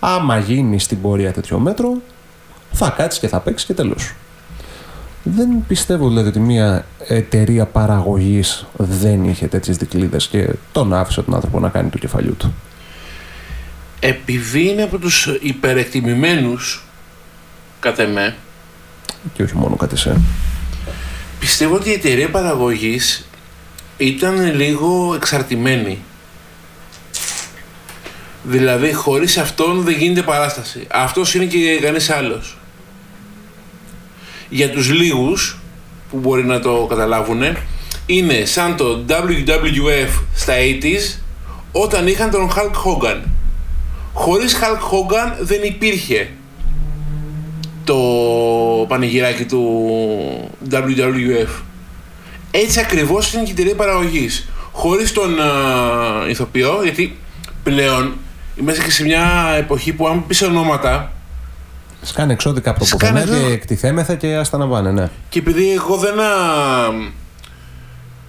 άμα 0.00 0.38
γίνει 0.38 0.78
στην 0.78 1.00
πορεία 1.00 1.32
τέτοιο 1.32 1.58
μέτρο, 1.58 1.92
θα 2.72 2.94
κάτσεις 2.96 3.20
και 3.20 3.28
θα 3.28 3.40
παίξεις 3.40 3.66
και 3.66 3.74
τέλος. 3.74 4.14
Δεν 5.22 5.48
πιστεύω 5.66 6.08
δηλαδή 6.08 6.28
ότι 6.28 6.40
μια 6.40 6.84
εταιρεία 7.06 7.66
παραγωγής 7.66 8.66
δεν 8.76 9.24
είχε 9.24 9.46
τέτοιες 9.46 9.76
δικλείδες 9.76 10.26
και 10.26 10.54
τον 10.72 10.94
άφησε 10.94 11.22
τον 11.22 11.34
άνθρωπο 11.34 11.60
να 11.60 11.68
κάνει 11.68 11.88
το 11.88 11.98
κεφαλιού 11.98 12.36
του. 12.36 12.52
Επειδή 14.00 14.68
είναι 14.68 14.82
από 14.82 14.98
τους 14.98 15.28
υπερεκτιμημένους, 15.40 16.84
κατά 17.80 18.02
εμέ. 18.02 18.36
Και 19.34 19.42
όχι 19.42 19.56
μόνο 19.56 19.76
κατά 19.76 19.94
εσέ. 19.94 20.20
Πιστεύω 21.38 21.74
ότι 21.74 21.88
η 21.88 21.92
εταιρεία 21.92 22.30
παραγωγής 22.30 23.28
ήταν 23.96 24.54
λίγο 24.54 25.14
εξαρτημένη. 25.14 25.98
Δηλαδή, 28.42 28.92
χωρίς 28.92 29.38
αυτόν 29.38 29.82
δεν 29.82 29.94
γίνεται 29.94 30.22
παράσταση. 30.22 30.86
Αυτός 30.90 31.34
είναι 31.34 31.44
και 31.44 31.78
κανείς 31.82 32.10
άλλος 32.10 32.56
για 34.48 34.70
τους 34.70 34.90
λίγους 34.90 35.58
που 36.10 36.18
μπορεί 36.18 36.44
να 36.44 36.60
το 36.60 36.86
καταλάβουν 36.88 37.42
είναι 38.06 38.44
σαν 38.44 38.76
το 38.76 39.04
WWF 39.08 40.22
στα 40.34 40.54
80s 40.54 41.18
όταν 41.72 42.06
είχαν 42.06 42.30
τον 42.30 42.50
Hulk 42.50 42.74
Hogan. 42.84 43.20
Χωρίς 44.18 44.56
Hulk 44.56 44.80
Hogan 44.80 45.32
δεν 45.40 45.62
υπήρχε 45.62 46.28
το 47.84 47.96
πανηγυράκι 48.88 49.44
του 49.44 49.90
WWF. 50.70 51.62
Έτσι 52.50 52.80
ακριβώς 52.80 53.32
είναι 53.32 53.42
και 53.42 53.50
η 53.50 53.52
εταιρεία 53.52 53.74
παραγωγής. 53.74 54.48
Χωρίς 54.72 55.12
τον 55.12 55.36
uh, 55.38 56.28
ηθοποιό, 56.30 56.80
γιατί 56.82 57.16
πλέον 57.62 58.12
είμαστε 58.56 58.82
και 58.82 58.90
σε 58.90 59.04
μια 59.04 59.54
εποχή 59.58 59.92
που 59.92 60.08
αν 60.08 60.26
πεις 60.26 60.42
ονόματα 60.42 61.12
Σκάνε 62.02 62.32
εξώδικα 62.32 62.70
από 62.70 62.78
το 62.78 62.86
πουθενά 62.90 63.24
και 63.24 63.52
εκτιθέμεθα 63.52 64.14
και 64.14 64.36
άστα 64.36 64.58
να 64.58 64.68
πάνε, 64.68 64.90
ναι. 64.90 65.10
Και 65.28 65.38
επειδή 65.38 65.72
εγώ 65.72 65.96
δεν 65.96 66.14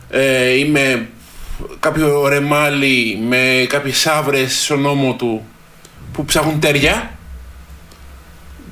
ε, 0.09 0.49
είμαι 0.57 1.07
κάποιο 1.79 2.27
ρεμάλι 2.27 3.19
με 3.27 3.65
κάποιες 3.69 4.07
άβρες 4.07 4.63
στον 4.63 4.81
νόμο 4.81 5.13
του 5.13 5.45
που 6.17 6.25
ψάχνουν 6.25 6.59
τέρια, 6.59 7.11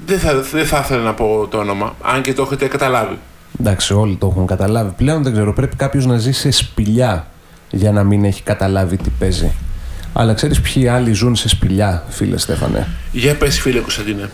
δεν 0.05 0.19
θα, 0.19 0.41
δεν 0.41 0.65
θα 0.65 0.79
ήθελα 0.83 1.03
να 1.03 1.13
πω 1.13 1.47
το 1.49 1.57
όνομα, 1.57 1.95
αν 2.01 2.21
και 2.21 2.33
το 2.33 2.41
έχετε 2.41 2.67
καταλάβει. 2.67 3.19
Εντάξει, 3.59 3.93
όλοι 3.93 4.15
το 4.15 4.27
έχουν 4.27 4.45
καταλάβει. 4.45 4.91
Πλέον 4.97 5.23
δεν 5.23 5.33
ξέρω, 5.33 5.53
πρέπει 5.53 5.75
κάποιος 5.75 6.05
να 6.05 6.17
ζει 6.17 6.31
σε 6.31 6.51
σπηλιά 6.51 7.27
για 7.69 7.91
να 7.91 8.03
μην 8.03 8.25
έχει 8.25 8.43
καταλάβει 8.43 8.97
τι 8.97 9.09
παίζει. 9.19 9.51
Αλλά 10.13 10.33
ξέρεις 10.33 10.61
ποιοι 10.61 10.87
άλλοι 10.87 11.13
ζουν 11.13 11.35
σε 11.35 11.47
σπηλιά, 11.47 12.03
φίλε 12.09 12.37
Στέφανε; 12.37 12.87
Για 13.11 13.35
πες 13.35 13.59
φίλε 13.61 13.79
Κωνσταντίνε 13.79 14.29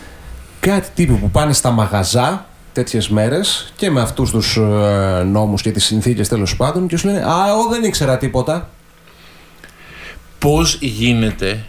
κάτι 0.62 0.88
τύποι 0.94 1.18
που 1.18 1.30
πάνε 1.30 1.52
στα 1.52 1.70
μαγαζά 1.70 2.46
τέτοιες 2.72 3.08
μέρες 3.08 3.72
και 3.76 3.90
με 3.90 4.00
αυτούς 4.00 4.30
τους 4.30 4.56
ε, 4.56 5.22
νόμους 5.26 5.62
και 5.62 5.70
τις 5.70 5.84
συνθήκες 5.84 6.28
τέλος 6.28 6.56
πάντων 6.56 6.86
και 6.86 6.96
σου 6.96 7.06
λένε 7.06 7.18
«Α, 7.18 7.48
εγώ 7.48 7.68
δεν 7.70 7.84
ήξερα 7.84 8.18
τίποτα». 8.18 8.68
Πώς 10.38 10.78
γίνεται 10.80 11.64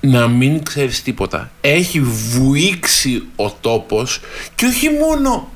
να 0.00 0.28
μην 0.28 0.62
ξέρεις 0.62 1.02
τίποτα. 1.02 1.50
Έχει 1.60 2.00
βουήξει 2.00 3.22
ο 3.36 3.50
τόπος 3.50 4.20
και 4.54 4.66
όχι 4.66 4.88
μόνο 4.90 5.50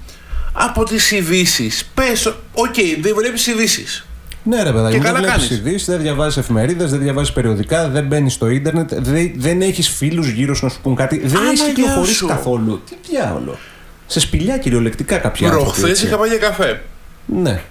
από 0.52 0.84
τις 0.84 1.10
ειδήσεις. 1.10 1.90
Πες, 1.94 2.26
OK, 2.26 2.34
okay, 2.54 2.98
δεν 3.00 3.14
βλέπεις 3.14 3.46
ειδήσεις. 3.46 4.04
Ναι, 4.42 4.62
ρε 4.62 4.72
παιδάκι, 4.72 4.98
δεν 4.98 5.14
βλέπεις 5.14 5.50
ειδήσεις, 5.50 5.84
δεν 5.86 6.00
διαβάζεις 6.00 6.36
εφημερίδες, 6.36 6.90
δεν 6.90 7.00
διαβάζεις 7.00 7.32
περιοδικά, 7.32 7.88
δεν 7.88 8.06
μπαίνεις 8.06 8.32
στο 8.32 8.48
ίντερνετ, 8.48 8.94
δεν, 8.94 9.32
δεν 9.36 9.62
έχεις 9.62 9.88
φίλους 9.88 10.28
γύρω 10.28 10.54
σου 10.54 10.64
να 10.64 10.70
σου 10.70 10.80
πούν 10.80 10.94
κάτι. 10.94 11.18
Δεν 11.26 11.46
έχει 11.46 11.72
κυκλοφορήσει 11.72 12.26
καθόλου. 12.26 12.82
Τι 12.88 12.94
διάολο. 13.10 13.58
Σε 14.06 14.20
σπηλιά 14.20 14.58
κυριολεκτικά 14.58 15.18
κάποια 15.18 15.48
άνθρωποι. 15.48 15.80
Προχθές 15.80 16.02
είχα 16.02 16.16
πάει 16.16 16.28
για 16.28 16.38
καφέ. 16.38 16.82
Ναι. 17.26 17.62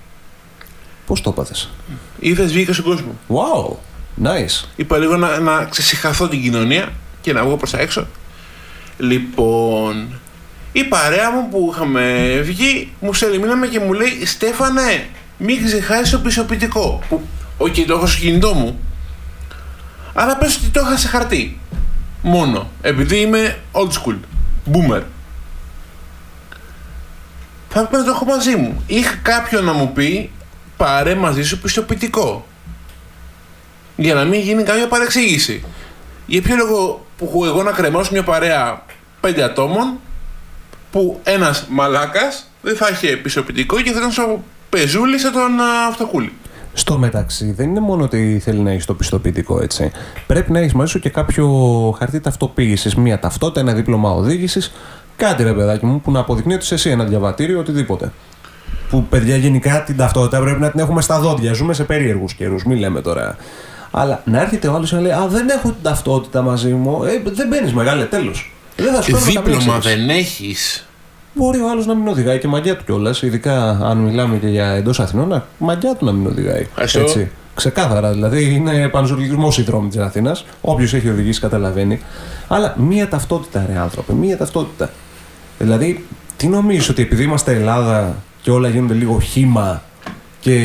Πώς 1.05 1.21
το 1.21 1.29
έπαθες; 1.29 1.69
Είδες, 2.19 2.51
βγήκα 2.51 2.73
στον 2.73 2.85
κόσμο. 2.85 3.15
Wow, 3.27 3.75
nice. 4.23 4.67
Είπα 4.75 4.97
λίγο 4.97 5.17
να, 5.17 5.39
να 5.39 5.65
ξεσυχαθώ 5.65 6.27
την 6.27 6.41
κοινωνία 6.41 6.89
και 7.21 7.33
να 7.33 7.43
βγω 7.43 7.57
προς 7.57 7.71
τα 7.71 7.79
έξω. 7.79 8.07
Λοιπόν, 8.97 10.19
η 10.71 10.83
παρέα 10.83 11.31
μου 11.31 11.49
που 11.49 11.71
είχαμε 11.73 12.35
βγει 12.43 12.91
μου 12.99 13.13
στέλνει 13.13 13.38
μήνυμα 13.38 13.67
και 13.67 13.79
μου 13.79 13.93
λέει 13.93 14.25
Στέφανε, 14.25 15.09
μην 15.38 15.65
ξεχάσεις 15.65 16.09
το 16.09 16.19
πιστοποιητικό. 16.19 17.03
Που, 17.09 17.21
OK, 17.58 17.67
okay, 17.67 17.83
το 17.88 17.93
έχω 17.93 18.05
στο 18.05 18.19
κινητό 18.19 18.53
μου. 18.53 18.79
Αλλά 20.13 20.38
πες 20.38 20.55
ότι 20.55 20.69
το 20.69 20.81
είχα 20.85 20.97
σε 20.97 21.07
χαρτί. 21.07 21.59
Μόνο. 22.21 22.69
Επειδή 22.81 23.17
είμαι 23.17 23.59
old 23.71 23.89
school. 23.89 24.17
Boomer. 24.71 25.01
Θα 27.69 27.79
πρέπει 27.85 27.95
να 27.95 28.03
το 28.03 28.09
έχω 28.09 28.25
μαζί 28.25 28.55
μου. 28.55 28.83
Είχα 28.88 29.15
κάποιον 29.15 29.63
να 29.63 29.73
μου 29.73 29.93
πει 29.93 30.31
πάρε 30.77 31.15
μαζί 31.15 31.43
σου 31.43 31.59
πιστοποιητικό. 31.59 32.47
Για 34.00 34.13
να 34.13 34.24
μην 34.24 34.39
γίνει 34.39 34.63
κάποια 34.63 34.88
παρεξήγηση. 34.88 35.63
Για 36.25 36.41
ποιο 36.41 36.56
λόγο 36.56 37.06
που 37.18 37.25
έχω 37.25 37.46
εγώ 37.46 37.63
να 37.63 37.72
κρεμάσω 37.72 38.10
μια 38.12 38.24
παρέα 38.24 38.84
πέντε 39.20 39.44
ατόμων 39.44 39.94
που 40.91 41.20
ένας 41.24 41.65
μαλάκας 41.70 42.50
δεν 42.62 42.75
θα 42.75 42.89
είχε 42.91 43.15
πιστοποιητικό 43.15 43.82
και 43.82 43.91
θα 43.91 43.98
ήταν 43.98 44.12
στο 44.12 44.44
πεζούλησε 44.70 45.32
τον 45.32 45.60
αυτοκούλη. 45.89 46.34
Στο 46.74 46.98
μεταξύ, 46.98 47.51
δεν 47.51 47.70
είναι 47.70 47.79
μόνο 47.79 48.03
ότι 48.03 48.39
θέλει 48.44 48.60
να 48.60 48.72
έχεις 48.72 48.86
το 48.86 48.94
πιστοποιητικό 48.94 49.62
έτσι. 49.62 49.91
Πρέπει 50.27 50.51
να 50.51 50.60
έχεις 50.60 50.74
μαζί 50.74 50.91
σου 50.91 51.00
και 51.00 51.10
κάποιο 51.10 51.48
χαρτί 51.98 52.20
ταυτοποίησης, 52.20 52.96
μία 52.96 53.20
ταυτότητα, 53.20 53.60
ένα 53.60 53.74
δίπλωμα 53.74 54.12
οδήγησης. 54.12 54.72
Κάτι 55.15 55.44
ρε 55.44 55.53
παιδάκι 55.53 55.86
μου 55.86 56.01
που 56.01 56.12
να 56.12 56.20
αποδεικνύει 56.20 56.53
ότι 56.53 56.63
είσαι 56.63 56.74
εσύ 56.74 56.89
ένα 56.89 57.03
διαβατήριο, 57.03 57.60
οτιδήποτε. 57.60 58.12
Που 58.89 59.03
παιδιά 59.03 59.36
γενικά 59.36 59.84
την 59.84 59.98
ταυτότητα 59.98 60.39
πρέπει 60.39 60.60
να 60.60 60.72
την 60.72 60.79
έχουμε 60.79 61.01
στα 61.01 61.20
δόντια. 61.20 61.53
Ζούμε 61.53 61.74
σε 61.74 61.84
περίεργους 61.84 62.34
καιρούς, 62.34 62.63
μην 62.63 62.77
λέμε 62.77 63.01
τώρα. 63.01 63.36
Αλλά 63.91 64.22
να 64.25 64.41
έρχεται 64.41 64.67
ο 64.67 64.74
άλλος 64.74 64.91
να 64.91 65.00
λέει 65.00 65.12
Α, 65.12 65.27
δεν 65.27 65.50
έχω 65.50 65.67
την 65.67 65.84
ταυτότητα 65.84 66.41
μαζί 66.41 66.74
μου. 66.74 67.03
Ε, 67.03 67.22
δεν 67.34 67.48
μπαίνεις 67.48 67.74
μεγάλε, 67.74 68.03
τέλος. 68.03 68.53
Δεν 68.75 68.93
θα 68.93 69.01
σου 69.01 69.17
Δίπλωμα 69.17 69.79
δεν 69.79 70.10
έχεις. 70.10 70.88
Μπορεί 71.34 71.60
ο 71.60 71.69
άλλος 71.69 71.86
να 71.86 71.96
μην 71.96 72.08
οδηγάει 72.08 72.39
και 72.39 72.48
μαγιά 72.48 72.75
του 72.77 72.84
κιόλας. 72.84 73.22
Ειδικά 73.22 73.79
αν 73.84 73.98
μιλάμε 73.98 74.38
και 74.38 74.48
για 74.48 74.67
εντός 74.67 75.00
Αθηνών, 75.00 75.43
μαγιά 75.58 75.96
του 75.96 76.05
να 76.05 76.12
μην 76.12 76.27
οδηγάει. 76.27 76.62
Ευχαριστώ. 76.62 77.00
Έτσι. 77.00 77.31
Ξεκάθαρα, 77.55 78.12
δηλαδή 78.12 78.53
είναι 78.53 78.88
πανζολογισμό 78.88 79.53
η 79.58 79.62
δρόμη 79.62 79.89
της 79.89 79.98
Αθήνας. 79.98 80.46
Όποιος 80.62 80.93
έχει 80.93 81.10
οδηγήσει 81.10 81.39
καταλαβαίνει. 81.39 82.01
Αλλά 82.48 82.75
μία 82.77 83.08
ταυτότητα, 83.08 83.65
ρε 83.72 83.77
άνθρωπε, 83.77 84.13
μία 84.13 84.38
ταυτότητα. 84.38 84.89
Δηλαδή, 85.60 86.05
τι 86.38 86.48
νομίζεις 86.48 86.89
ότι 86.89 87.01
επειδή 87.01 87.24
είμαστε 87.24 87.51
Ελλάδα 87.51 88.15
και 88.41 88.51
όλα 88.51 88.69
γίνονται 88.69 88.93
λίγο 88.93 89.19
χήμα 89.19 89.81
και 90.39 90.55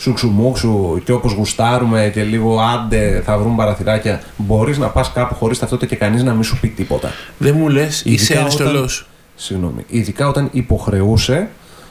σουξουμούξου 0.00 1.00
και 1.04 1.12
όπως 1.12 1.32
γουστάρουμε 1.32 2.10
και 2.14 2.22
λίγο 2.22 2.60
άντε 2.60 3.22
θα 3.24 3.38
βρουν 3.38 3.56
παραθυράκια, 3.56 4.20
μπορείς 4.36 4.78
να 4.78 4.86
πας 4.88 5.12
κάπου 5.12 5.34
χωρίς 5.34 5.58
ταυτότητα 5.58 5.86
και 5.86 5.96
κανείς 5.96 6.22
να 6.22 6.32
μην 6.32 6.42
σου 6.42 6.60
πει 6.60 6.68
τίποτα. 6.68 7.10
Δεν 7.38 7.54
μου 7.58 7.68
λες, 7.68 8.02
είσαι 8.04 8.10
Ειδικά 8.10 8.32
όταν- 8.34 8.44
ένστολος. 8.66 9.06
Συγγνώμη. 9.34 9.84
Ειδικά 9.88 10.28
όταν 10.28 10.48
υποχρεούσαι 10.52 11.48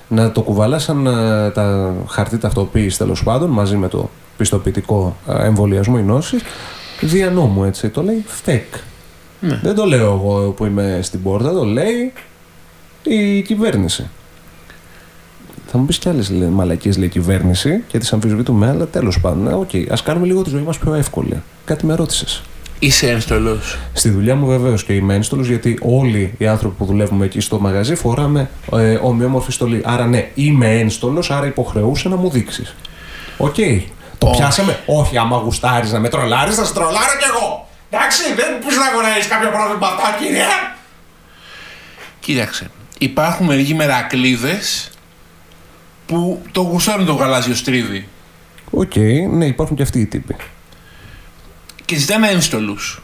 να 0.07 0.31
το 0.31 0.41
κουβαλάς 0.41 1.05
ε, 1.07 1.49
τα 1.51 1.93
χαρτί 2.07 2.37
ταυτοποίησης 2.37 2.97
τέλος 2.97 3.23
πάντων 3.23 3.49
μαζί 3.49 3.75
με 3.75 3.87
το 3.87 4.09
πιστοποιητικό 4.37 5.15
ε, 5.27 5.45
εμβολιασμό 5.45 5.95
ή 5.99 6.03
νόση. 6.03 6.37
Δια 7.01 7.29
νόμου 7.29 7.63
έτσι. 7.63 7.89
Το 7.89 8.03
λέει 8.03 8.25
ΦΕΚ. 8.45 8.79
Ναι. 9.39 9.59
Δεν 9.63 9.75
το 9.75 9.85
λέω 9.85 10.05
εγώ 10.13 10.49
που 10.49 10.65
είμαι 10.65 10.99
στην 11.01 11.23
πόρτα, 11.23 11.51
το 11.53 11.63
λέει 11.63 12.13
η 13.03 13.41
κυβέρνηση. 13.41 14.09
Θα 15.71 15.77
μου 15.77 15.85
πεις 15.85 15.97
κι 15.97 16.09
άλλες 16.09 16.29
μαλακίες 16.29 16.97
λέει 16.97 17.05
η 17.07 17.09
κυβέρνηση 17.09 17.83
και 17.87 17.97
τις 17.97 18.13
αμφισβητούμε, 18.13 18.69
αλλά 18.69 18.85
τέλος 18.87 19.19
πάντων. 19.19 19.47
ε, 19.47 19.53
Οκ, 19.53 19.69
ας 19.91 20.03
κάνουμε 20.03 20.25
λίγο 20.25 20.41
τη 20.41 20.49
ζωή 20.49 20.61
μας 20.61 20.77
πιο 20.77 20.93
εύκολη. 20.93 21.41
Κάτι 21.65 21.85
με 21.85 21.95
ρώτησες. 21.95 22.41
Είσαι 22.79 23.09
ένστολος. 23.09 23.77
Στη 23.93 24.09
δουλειά 24.09 24.35
μου 24.35 24.45
βεβαίως 24.47 24.83
και 24.83 24.93
είμαι 24.93 25.13
ένστολος, 25.13 25.47
γιατί 25.47 25.79
όλοι 25.81 26.33
οι 26.37 26.47
άνθρωποι 26.47 26.75
που 26.75 26.85
δουλεύουμε 26.85 27.25
εκεί 27.25 27.39
στο 27.39 27.59
μαγαζί 27.59 27.95
φοράμε 27.95 28.49
ε, 28.73 28.93
ομοιόμορφη 29.01 29.51
στολή. 29.51 29.81
Άρα 29.85 30.05
ναι, 30.05 30.29
είμαι 30.33 30.79
ένστολος, 30.79 31.31
άρα 31.31 31.45
υποχρεούσαι 31.45 32.09
να 32.09 32.15
μου 32.15 32.29
δείξεις. 32.29 32.75
Οκ. 33.37 33.55
Το 34.17 34.27
Όχι. 34.27 34.37
πιάσαμε; 34.37 34.79
Όχι, 34.85 35.17
άμα 35.17 35.37
γουστάρεις 35.37 35.91
να 35.91 35.99
με 35.99 36.09
τρολάρεις, 36.09 36.55
θα 36.55 36.65
σε 36.65 36.73
τρολάρω 36.73 37.15
κι 37.19 37.25
εγώ. 37.35 37.67
Εντάξει, 37.89 38.21
δεν 38.35 38.67
πιστεύω 38.67 39.01
να 39.01 39.15
έχει 39.17 39.27
κάποιο 39.27 39.49
πρόβλημα 39.49 39.77
με 39.79 39.85
αυτά, 39.85 40.17
κύριε. 40.19 40.45
Κοίταξε. 42.19 42.69
Υπάρχουν 42.97 43.45
μερικοί 43.45 43.73
μερακλείδες 43.75 44.89
που 46.09 46.41
το 46.51 46.61
γουστάρουν 46.61 47.05
το 47.05 47.13
γαλάζιο 47.13 47.55
στρίβι 47.55 48.07
Οκ, 48.71 48.95
ναι, 49.31 49.45
υπάρχουν 49.45 49.75
και 49.75 49.83
αυτοί 49.83 49.99
οι 49.99 50.05
τύποι. 50.05 50.35
και 51.85 51.95
ζητάνε 51.95 52.27
ένστολους. 52.27 53.01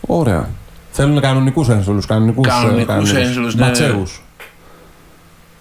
Ωραία. 0.00 0.48
Θέλουν 0.90 1.20
κανονικούς 1.20 1.68
ένστολους. 1.68 2.06
Κανονικούς 2.06 2.48
Κανονικούς 2.48 3.12
ένστολους, 3.12 3.54
ναι. 3.54 3.64
Ματσέου. 3.64 4.02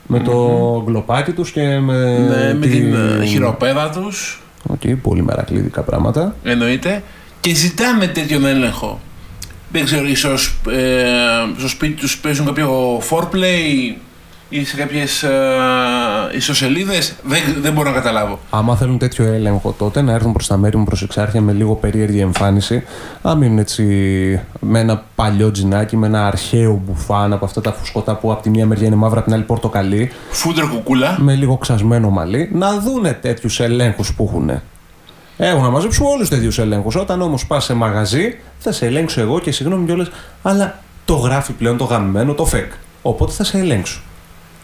Με 0.08 0.20
το 0.20 0.34
γκλοπάκι 0.86 1.32
τους 1.32 1.52
και 1.52 1.80
με. 1.80 2.18
Ναι, 2.18 2.54
με 2.54 2.68
την 2.68 2.94
ε, 3.22 3.26
χειροπέδα 3.26 3.90
τους, 3.90 4.42
Οκ, 4.68 4.82
πολύ 5.02 5.24
μερακλείδικα 5.24 5.82
πράγματα. 5.82 6.36
εννοείται, 6.44 7.04
και 7.40 7.54
ζητάνε 7.54 8.08
τέτοιον 8.08 8.46
έλεγχο. 8.46 9.00
Δεν 9.72 9.86
ξέρω, 9.86 10.08
ίσως 10.08 10.56
ε, 10.72 11.06
στο 11.58 11.68
σπίτι 11.68 11.94
τους 11.94 12.18
παίζουν 12.18 12.46
κάποιο 12.46 12.98
foreplay 13.10 13.94
ή 14.50 14.66
σε 14.66 14.76
κάποιες 14.76 15.24
ε, 15.24 15.30
ισοσελίδες; 16.36 17.14
Δεν, 17.24 17.40
δεν 17.62 17.74
μπορώ 17.74 17.90
να 17.90 17.96
καταλάβω. 17.96 18.40
Άμα 18.50 18.76
θέλουν 18.76 18.98
τέτοιο 18.98 19.26
έλεγχο, 19.26 19.76
τότε 19.78 20.02
να 20.02 20.12
έρθουν 20.14 20.34
προς 20.34 20.48
τα 20.48 20.58
μέρη 20.58 20.78
μου 20.78 20.84
προς 20.84 21.02
εξάρχεια 21.02 21.42
με 21.42 21.52
λίγο 21.52 21.76
περίεργη 21.76 22.20
εμφάνιση. 22.20 22.84
Αν 23.22 23.38
μείνουν 23.38 23.58
έτσι 23.58 23.84
με 24.60 24.80
ένα 24.80 25.04
παλιό 25.16 25.52
τζινάκι, 25.52 25.98
με 25.98 26.08
ένα 26.08 26.28
αρχαίο 26.28 26.82
μπουφάν 26.86 27.34
από 27.34 27.46
αυτά 27.46 27.62
τα 27.62 27.74
φουσκωτά 27.74 28.16
που 28.16 28.32
από 28.32 28.42
τη 28.42 28.50
μία 28.50 28.66
μεριά 28.66 28.88
είναι 28.88 28.96
μαύρα, 28.96 29.18
από 29.18 29.26
την 29.28 29.34
άλλη 29.38 29.44
πορτοκαλί, 29.44 30.12
Φούντρα 30.30 30.66
κουκούλα. 30.66 31.16
με 31.20 31.36
λίγο 31.36 31.58
ξασμένο 31.58 32.10
μαλλί, 32.10 32.50
να 32.54 32.80
δούνε 32.80 33.14
τέτοιους 33.14 33.60
ελέγχους 33.60 34.14
που 34.14 34.24
έχουν. 34.30 34.52
Έχω 35.38 35.62
να 35.62 35.70
μαζέψω 35.70 36.06
όλους 36.06 36.30
τέτοιους 36.30 36.60
ελέγχους. 36.60 36.96
Όταν 36.96 37.22
όμως 37.22 37.48
πας 37.48 37.64
σε 37.64 37.74
μαγαζί, 37.74 38.36
θα 38.60 38.72
σε 38.72 38.86
ελέγξω 38.86 39.22
εγώ 39.22 39.40
και 39.40 39.52
συγγνώμη 39.52 39.86
κιόλας, 39.86 40.08
αλλά 40.42 40.80
το 41.06 41.14
γράφει 41.16 41.52
πλέον 41.52 41.78
το 41.78 41.84
γαμμένο 41.84 42.34
το 42.34 42.46
φεκ. 42.46 42.72
Οπότε 43.02 43.32
θα 43.32 43.44
σε 43.44 43.58
ελέγξω. 43.58 44.02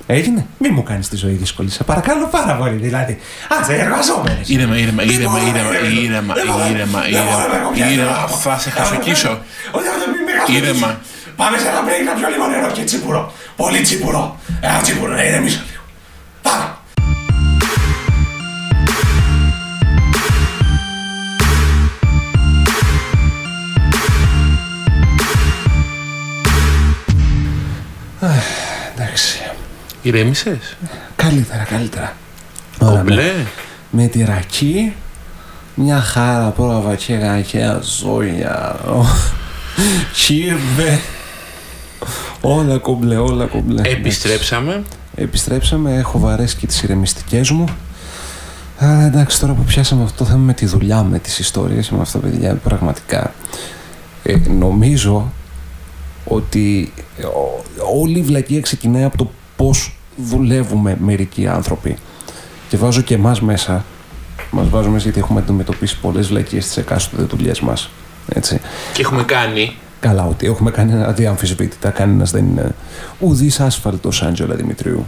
Έγινε. 0.08 0.46
Μη 0.58 0.70
μου 0.70 0.84
κάνει 0.84 1.04
τη 1.06 1.16
ζωή 1.16 1.32
δύσκολη. 1.32 1.70
Σε 1.70 1.84
παρακαλώ 1.84 2.28
πάρα 2.28 2.56
πολύ. 2.56 2.76
Δηλαδή, 2.76 3.20
άσε 3.60 3.74
εργαζόμενοι. 3.74 4.40
Ήρεμα, 4.46 4.78
ήρεμα, 4.78 5.04
ήρεμα, 5.04 5.32
μπορώ, 5.32 5.48
ήρεμα, 5.48 5.70
δεν 5.70 5.78
μπορώ, 5.78 6.04
ήρεμα, 6.04 6.34
δεν 6.34 6.46
μπορώ, 6.48 6.66
ήρεμα, 6.70 7.00
δεν 7.02 7.24
μπορώ, 7.24 7.38
δεν 7.38 7.62
μπορώ, 7.62 7.76
ήρεμα, 7.76 7.86
δεν 7.86 7.92
ήρεμα. 7.92 8.12
μπορώ. 8.12 8.38
Θα 8.38 8.58
σε 8.60 8.70
χασοκίσω. 8.70 9.40
Όχι, 9.72 9.88
όχι, 9.88 10.10
μην 10.14 10.24
με 10.26 10.32
χασοκίσεις. 10.40 10.62
Ήρεμα. 10.62 11.00
Πάμε 11.36 11.58
σε 11.58 11.68
ένα 11.68 11.80
break 11.88 12.06
να 12.06 12.14
πιω 12.14 12.28
λίγο 12.30 12.48
νερό 12.48 12.72
και 12.72 12.84
τσίπουρο. 12.84 13.34
Πολύ 13.56 13.82
τσίπουρο. 13.82 14.40
Ένα 14.62 14.80
τσίπουρο, 14.82 15.14
να 15.14 15.24
ηρεμήσω 15.24 15.62
λίγο. 15.70 15.82
Πάμε. 16.42 16.66
Εντάξει. 28.22 28.63
Ηρέμησες; 30.04 30.76
Καλύτερα, 31.16 31.64
καλύτερα. 31.64 32.16
Ωραία, 32.80 32.98
Κομπλέ. 32.98 33.16
με, 33.24 33.46
με 33.90 34.08
τη 34.08 34.24
ρακή, 34.24 34.94
μια 35.76 36.00
χάρα 36.02 36.50
πρόβα 36.50 36.96
και 36.96 37.14
γακέα 37.14 37.80
ζώια. 37.82 38.80
Τσίρβε. 40.14 41.00
Όλα 42.42 42.78
κομπλέ, 42.78 43.18
όλα 43.18 43.46
κομπλέ. 43.46 43.82
Επιστρέψαμε. 43.86 44.84
Επιστρέψαμε, 45.16 45.96
έχω 45.96 46.20
βαρέσει 46.20 46.56
και 46.56 46.68
τις 46.68 46.82
ηρεμιστικές 46.84 47.50
μου. 47.50 47.66
Α, 48.84 49.06
εντάξει, 49.06 49.40
τώρα 49.40 49.54
που 49.54 49.64
πιάσαμε 49.64 50.04
αυτό 50.04 50.24
το 50.24 50.30
θέμα 50.30 50.40
με 50.40 50.54
τη 50.54 50.66
δουλειά, 50.66 51.04
με 51.04 51.20
τις 51.20 51.40
ιστορίες, 51.40 51.90
με 51.90 52.02
αυτά 52.02 52.18
παιδιά, 52.20 52.56
πραγματικά. 52.56 53.34
Ε, 54.24 54.36
νομίζω 54.50 55.32
ότι 56.26 56.94
ε, 57.18 57.24
ο- 57.26 57.64
όλη 58.02 58.20
η 58.20 58.22
βλακεία 58.22 58.62
ξεκινάει 58.62 59.04
από 59.04 59.18
το 59.18 59.32
πώς 59.66 59.94
δουλεύουμε 60.16 60.98
μερικοί 61.00 61.48
άνθρωποι. 61.48 61.98
Και 62.70 62.78
βάζω 62.78 63.02
και 63.02 63.14
εμάς 63.14 63.42
μέσα, 63.42 63.86
μας 64.52 64.70
βάζω 64.70 64.90
μέσα 64.90 65.04
γιατί 65.04 65.20
έχουμε 65.20 65.40
αντιμετωπίσει 65.40 66.00
πολλές 66.00 66.28
βλακίες 66.28 66.64
στις 66.64 66.78
εκάστοτε 66.78 67.24
δουλειές 67.24 67.60
μας. 67.60 67.90
Έτσι. 68.30 68.62
Και 68.94 69.02
έχουμε 69.02 69.24
κάνει. 69.24 69.76
Καλά, 70.00 70.26
ότι 70.26 70.46
έχουμε 70.46 70.72
κάνει 70.72 71.04
αδιαμφισβήτητα. 71.04 71.90
Κανένας 71.90 72.32
δεν 72.32 72.46
είναι 72.46 72.76
ουδής 73.20 73.60
άσφαλτος, 73.60 74.24
Άντζελα 74.24 74.56
Δημητρίου. 74.56 75.06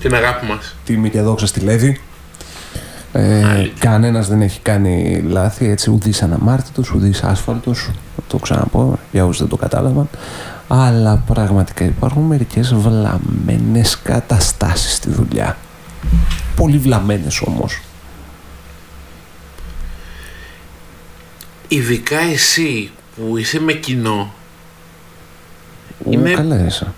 Την 0.00 0.14
αγάπη 0.14 0.46
μας. 0.46 0.76
Τιμή 0.84 1.10
και 1.10 1.20
δόξα 1.20 1.46
στη 1.46 1.60
Λέβη. 1.60 2.00
Ε, 3.12 3.70
Κανένας 3.78 4.28
δεν 4.28 4.42
έχει 4.42 4.60
κάνει 4.60 5.22
λάθη, 5.26 5.68
έτσι, 5.68 5.90
ουδής 5.90 6.22
αναμάρτητος, 6.22 6.90
ουδής 6.90 7.22
άσφαλτος. 7.22 7.90
Το 8.28 8.38
ξαναπώ 8.38 8.98
για 9.12 9.24
όσους 9.24 9.38
δεν 9.38 9.48
το 9.48 9.56
κατάλαβαν. 9.56 10.08
Αλλά 10.68 11.16
πραγματικά 11.26 11.84
υπάρχουν 11.84 12.22
μερικές 12.22 12.74
βλαμμένες 12.74 13.98
καταστάσεις 14.02 14.92
στη 14.94 15.10
δουλειά. 15.10 15.56
Πολύ 16.56 16.78
βλαμμένες 16.78 17.40
όμως. 17.40 17.80
Ειδικά 21.68 22.18
εσύ 22.20 22.90
που 23.16 23.36
είσαι 23.36 23.60
με 23.60 23.72
κοινό. 23.72 24.32
Είναι- 26.10 26.30
Καλά, 26.34 26.56
έσα. 26.56 26.94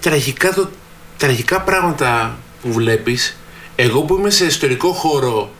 Τραγικά, 0.00 0.52
το, 0.52 0.70
τραγικά 1.16 1.60
πράγματα 1.60 2.36
που 2.62 2.72
βλέπεις. 2.72 3.36
Εγώ 3.76 4.02
που 4.02 4.14
είμαι 4.16 4.30
σε 4.30 4.44
ιστορικό 4.44 4.92
χώρο 4.92 5.50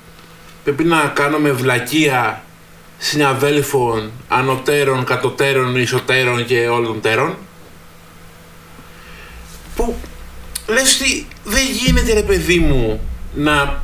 πρέπει 0.64 0.84
να 0.84 1.06
κάνω 1.06 1.38
με 1.38 1.50
βλακεία 1.52 2.42
συναδέλφων, 2.98 4.10
ανωτέρων, 4.28 5.04
κατωτέρων, 5.04 5.76
ισοτέρων 5.76 6.44
και 6.44 6.68
όλων 6.68 6.86
των 6.86 7.00
τέρων. 7.00 7.36
Που 9.76 9.96
λες 10.68 11.00
ότι 11.00 11.26
δεν 11.44 11.62
γίνεται 11.84 12.12
ρε 12.12 12.22
παιδί 12.22 12.58
μου 12.58 13.00
να 13.34 13.82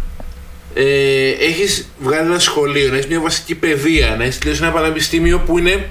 ε, 0.74 1.28
έχεις 1.28 1.88
βγάλει 1.98 2.26
ένα 2.28 2.38
σχολείο, 2.38 2.88
να 2.90 2.94
έχεις 2.96 3.06
μια 3.08 3.20
βασική 3.20 3.54
παιδεία, 3.54 4.14
να 4.18 4.24
έχεις 4.24 4.38
τελειώσει 4.38 4.62
ένα 4.62 4.72
πανεπιστήμιο 4.72 5.38
που 5.38 5.58
είναι 5.58 5.88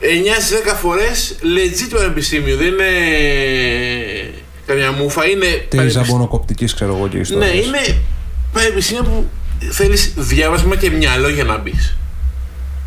9 0.00 0.04
στις 0.40 0.60
10 0.66 0.74
φορές 0.80 1.36
legit 1.42 1.88
πανεπιστήμιο, 1.94 2.56
δεν 2.56 2.66
είναι 2.66 2.84
καμιά 4.66 4.92
μούφα, 4.92 5.26
είναι 5.28 5.46
Τη 5.46 5.76
πανεπιστήμιο- 5.76 5.90
ζαμπονοκοπτικής, 6.06 6.74
ξέρω 6.74 6.96
εγώ 6.96 7.08
και 7.08 7.16
ναι, 7.16 7.20
ιστορίες. 7.22 7.66
είναι 7.66 7.96
πανεπιστήμιο 8.52 9.02
που 9.02 9.28
θέλεις 9.70 10.14
διάβασμα 10.16 10.76
και 10.76 10.90
μυαλό 10.90 11.28
για 11.28 11.44
να 11.44 11.58
μπεις. 11.58 11.96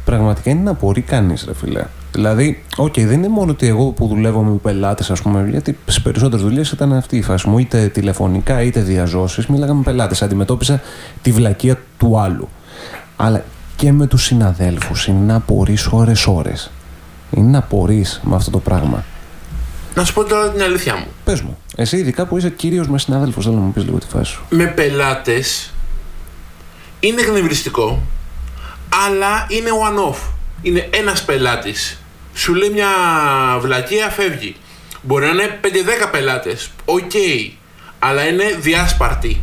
Πραγματικά 0.05 0.49
είναι 0.49 0.62
να 0.62 0.73
απορεί 0.73 1.02
κανείς, 1.01 1.43
ρε 1.47 1.53
φίλε. 1.54 1.84
Δηλαδή, 2.12 2.63
οκ, 2.75 2.93
δεν 2.93 3.12
είναι 3.12 3.27
μόνο 3.27 3.51
ότι 3.51 3.67
εγώ 3.67 3.86
που 3.86 4.08
δουλεύω 4.08 4.43
με 4.43 4.58
πελάτες, 4.58 5.12
ας 5.12 5.21
πούμε, 5.21 5.47
γιατί 5.49 5.77
στις 5.86 6.02
περισσότερες 6.01 6.45
δουλειές 6.45 6.71
ήταν 6.71 6.93
αυτή 6.93 7.17
η 7.17 7.21
φάση 7.21 7.49
μου, 7.49 7.60
είτε 7.60 7.88
τηλεφωνικά 7.88 8.62
είτε 8.62 8.79
διά 8.80 9.02
ζώσης, 9.02 9.47
μίλαγα 9.47 9.73
με 9.73 9.84
πελάτες. 9.84 10.21
Αντιμετώπισα 10.21 10.82
τη 11.21 11.32
βλακεία 11.32 11.79
του 11.97 12.19
άλλου. 12.19 12.49
Αλλά 13.15 13.43
και 13.75 13.91
με 13.91 14.08
τους 14.08 14.23
συναδέλφους 14.23 15.08
είναι 15.08 15.25
να 15.25 15.36
απορεί 15.36 15.78
ώρες-ώρες. 15.89 16.54
Είναι 17.32 17.49
να 17.49 17.58
απορεί 17.58 18.06
με 18.21 18.36
αυτό 18.36 18.51
το 18.51 18.60
πράγμα. 18.60 19.03
Να 19.95 20.03
σου 20.03 20.13
πω 20.13 20.23
τώρα 20.23 20.49
την 20.49 20.62
αλήθεια 20.62 20.95
μου. 20.95 21.05
Πες 21.23 21.41
μου. 21.41 21.58
Εσύ, 21.75 21.97
ειδικά 21.97 22.25
που 22.25 22.38
είσαι 22.38 22.49
κυρίως 22.49 22.88
με 22.88 22.99
συνάδελφο, 22.99 23.41
θέλω 23.41 23.55
να 23.55 23.62
μου 23.62 23.71
πεις 23.71 23.84
λίγο 23.84 23.97
τη 23.97 24.05
φάση 24.08 24.32
σου. 24.32 24.43
Με 24.49 24.65
πελάτες 24.65 25.73
είναι 26.99 27.21
εκνευριστικό, 27.21 28.03
αλλά 29.05 29.45
είναι 29.49 29.69
one-off. 29.89 30.17
Είναι 30.62 30.89
ένας 30.93 31.23
πελάτης. 31.23 32.01
Σου 32.33 32.53
λέει 32.53 32.69
μια 32.69 32.88
βλακεία, 33.59 34.09
φεύγει. 34.09 34.55
Μπορεί 35.01 35.25
να 35.25 35.31
είναι 35.31 35.59
5-10 35.62 36.07
πελάτες. 36.12 36.71
Οκ. 36.85 37.12
Αλλά 37.99 38.27
είναι 38.27 38.57
διάσπαρτοι. 38.59 39.41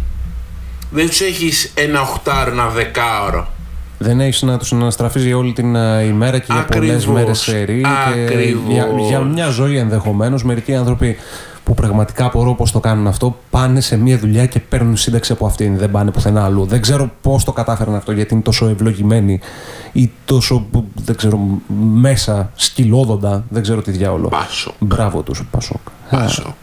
Δεν 0.90 1.08
τους 1.08 1.20
έχεις 1.20 1.72
ένα 1.74 2.00
οχτάωρο, 2.00 2.50
ένα 2.50 2.68
δεκάωρο. 2.68 3.54
Δεν 3.98 4.20
έχεις 4.20 4.42
να 4.42 4.58
τους 4.58 4.72
αναστραφείς 4.72 5.24
για 5.24 5.36
όλη 5.36 5.52
την 5.52 5.76
ε, 5.76 6.02
ημέρα 6.02 6.38
και 6.38 6.52
για 6.52 6.64
πολλές 6.64 6.90
Ακριβώς. 6.94 7.14
μέρες 7.14 7.38
σε 7.38 7.62
ρί. 7.62 7.80
Και 7.80 8.22
Ακριβώς. 8.22 8.72
για, 8.72 8.88
για 9.08 9.20
μια 9.20 9.48
ζωή 9.48 9.76
ενδεχομένως. 9.76 10.44
Μερικοί 10.44 10.74
άνθρωποι 10.74 11.16
που 11.64 11.74
πραγματικά 11.74 12.24
απορώ 12.24 12.54
πώς 12.54 12.72
το 12.72 12.80
κάνουν 12.80 13.06
αυτό 13.06 13.38
πάνε 13.50 13.80
σε 13.80 13.96
μια 13.96 14.18
δουλειά 14.18 14.46
και 14.46 14.60
παίρνουν 14.60 14.96
σύνταξη 14.96 15.32
από 15.32 15.46
αυτήν. 15.46 15.76
Δεν 15.78 15.90
πάνε 15.90 16.10
πουθενά 16.10 16.44
αλλού. 16.44 16.64
Δεν 16.66 16.80
ξέρω 16.80 17.10
πώς 17.20 17.44
το 17.44 17.52
κατάφεραν 17.52 17.94
αυτό 17.94 18.12
γιατί 18.12 18.34
είναι 18.34 18.42
τόσο 18.42 18.66
ευλογημένοι 18.68 19.40
ή 19.92 20.10
τόσο 20.24 20.66
δεν 21.04 21.16
ξέρω, 21.16 21.40
μέσα 21.94 22.50
σκυλόδοντα. 22.54 23.44
Δεν 23.48 23.62
ξέρω 23.62 23.82
τι 23.82 23.90
διάολο. 23.90 24.28
Πάσο. 24.28 24.74
Μπράβο 24.78 25.22
τους, 25.22 25.42
Πασόκ. 25.50 25.80
Πάσοκ. 26.10 26.54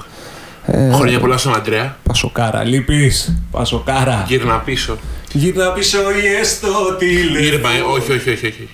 Ε, 0.65 0.91
Χρόνια 0.91 1.19
πολλά 1.19 1.37
στον 1.37 1.55
Αντρέα. 1.55 1.95
Πασοκάρα, 2.03 2.63
λείπει. 2.63 3.11
Πασοκάρα. 3.51 4.23
Γύρνα 4.27 4.55
πίσω. 4.57 4.97
Γύρνα 5.33 5.71
πίσω 5.71 5.97
ή 6.11 6.25
έστω 6.39 6.95
τηλέφωνο. 6.99 7.39
Γύρνα, 7.39 7.69
ε, 7.71 7.81
όχι, 7.81 8.11
όχι, 8.11 8.29
όχι. 8.29 8.45
όχι. 8.47 8.69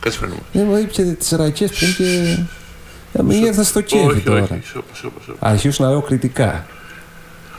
Κάτσε 0.00 0.18
φαίνομαι. 0.18 0.40
Δεν 0.52 0.64
μου 0.66 0.76
ήπια 0.76 1.04
τις 1.04 1.30
ρακέ 1.30 1.66
πριν 1.66 1.94
και. 1.94 2.38
Να 3.12 3.22
μην 3.22 3.44
έρθει 3.44 3.64
στο 3.64 3.80
κέφι 3.80 4.04
Όχι, 4.06 4.20
τώρα. 4.20 4.42
όχι. 4.42 4.60
Σώπα, 4.72 4.94
σώπα, 4.94 5.20
σώπα. 5.26 5.48
Αρχίσω 5.48 5.82
να 5.84 5.90
λέω 5.90 6.00
κριτικά. 6.02 6.66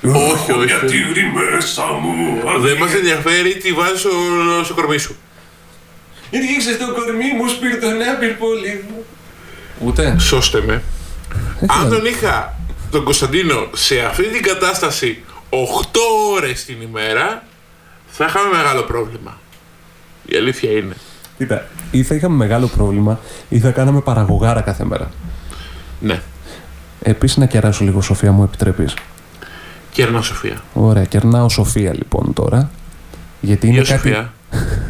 Όχι, 0.01 0.51
όχι. 0.51 0.65
Για 0.65 0.79
τίγρη 0.79 1.31
μέσα 1.51 1.83
μου. 2.01 2.41
Δεν 2.61 2.77
μας 2.77 2.93
ενδιαφέρει 2.93 3.55
τι 3.57 3.71
βάζει 3.71 3.97
στο, 3.99 4.09
στο 4.63 4.73
κορμί 4.73 4.97
σου. 4.97 5.15
Ρίξε 6.31 6.73
στο 6.73 6.93
κορμί 6.93 7.31
μου 7.37 7.47
σπιρτονάπηρ 7.49 8.31
πολύ. 8.33 8.83
Ούτε. 9.79 10.15
Σώστε 10.19 10.61
με. 10.65 10.73
Αν 10.73 10.81
Ήθελα- 11.85 11.89
τον 11.89 12.05
είχα 12.05 12.59
τον 12.91 13.03
Κωνσταντίνο 13.03 13.67
σε 13.73 13.99
αυτή 13.99 14.23
την 14.23 14.41
κατάσταση 14.43 15.23
8 15.49 15.55
ώρες 16.35 16.65
την 16.65 16.81
ημέρα, 16.81 17.47
θα 18.17 18.25
είχαμε 18.25 18.57
μεγάλο 18.57 18.81
πρόβλημα. 18.81 19.37
Η 20.25 20.35
αλήθεια 20.35 20.71
είναι. 20.71 20.95
Κοίτα, 21.37 21.65
ή 21.91 22.03
θα 22.03 22.15
είχαμε 22.15 22.35
μεγάλο 22.35 22.67
πρόβλημα 22.67 23.19
ή 23.49 23.59
θα 23.59 23.71
κάναμε 23.71 24.01
παραγωγάρα 24.01 24.61
κάθε 24.61 24.85
μέρα. 24.85 25.09
Ναι. 25.99 26.21
Επίσης 27.01 27.37
να 27.37 27.45
κεράσω 27.45 27.83
λίγο, 27.83 28.01
Σοφία, 28.01 28.31
μου 28.31 28.43
επιτρέπεις. 28.43 28.93
Κέρνα 29.91 30.21
Σοφία. 30.21 30.61
Ωραία, 30.73 31.03
κερνάω 31.03 31.49
Σοφία 31.49 31.93
λοιπόν 31.93 32.33
τώρα. 32.33 32.69
Γιατί 33.41 33.67
είναι 33.67 33.81
Γεια 33.81 33.95
κάτι. 33.95 34.07
Σοφία. 34.07 34.33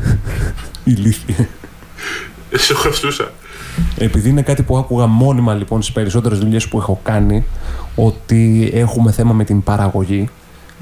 Ηλίθεια. 0.95 1.47
Σε 2.53 2.73
ευχαριστούσα. 2.73 3.31
Επειδή 3.97 4.29
είναι 4.29 4.41
κάτι 4.41 4.63
που 4.63 4.77
άκουγα 4.77 5.05
μόνιμα 5.05 5.53
λοιπόν 5.53 5.81
στις 5.81 5.93
περισσότερες 5.93 6.39
δουλειές 6.39 6.67
που 6.67 6.77
έχω 6.77 6.99
κάνει, 7.03 7.45
ότι 7.95 8.71
έχουμε 8.73 9.11
θέμα 9.11 9.33
με 9.33 9.43
την 9.43 9.63
παραγωγή. 9.63 10.29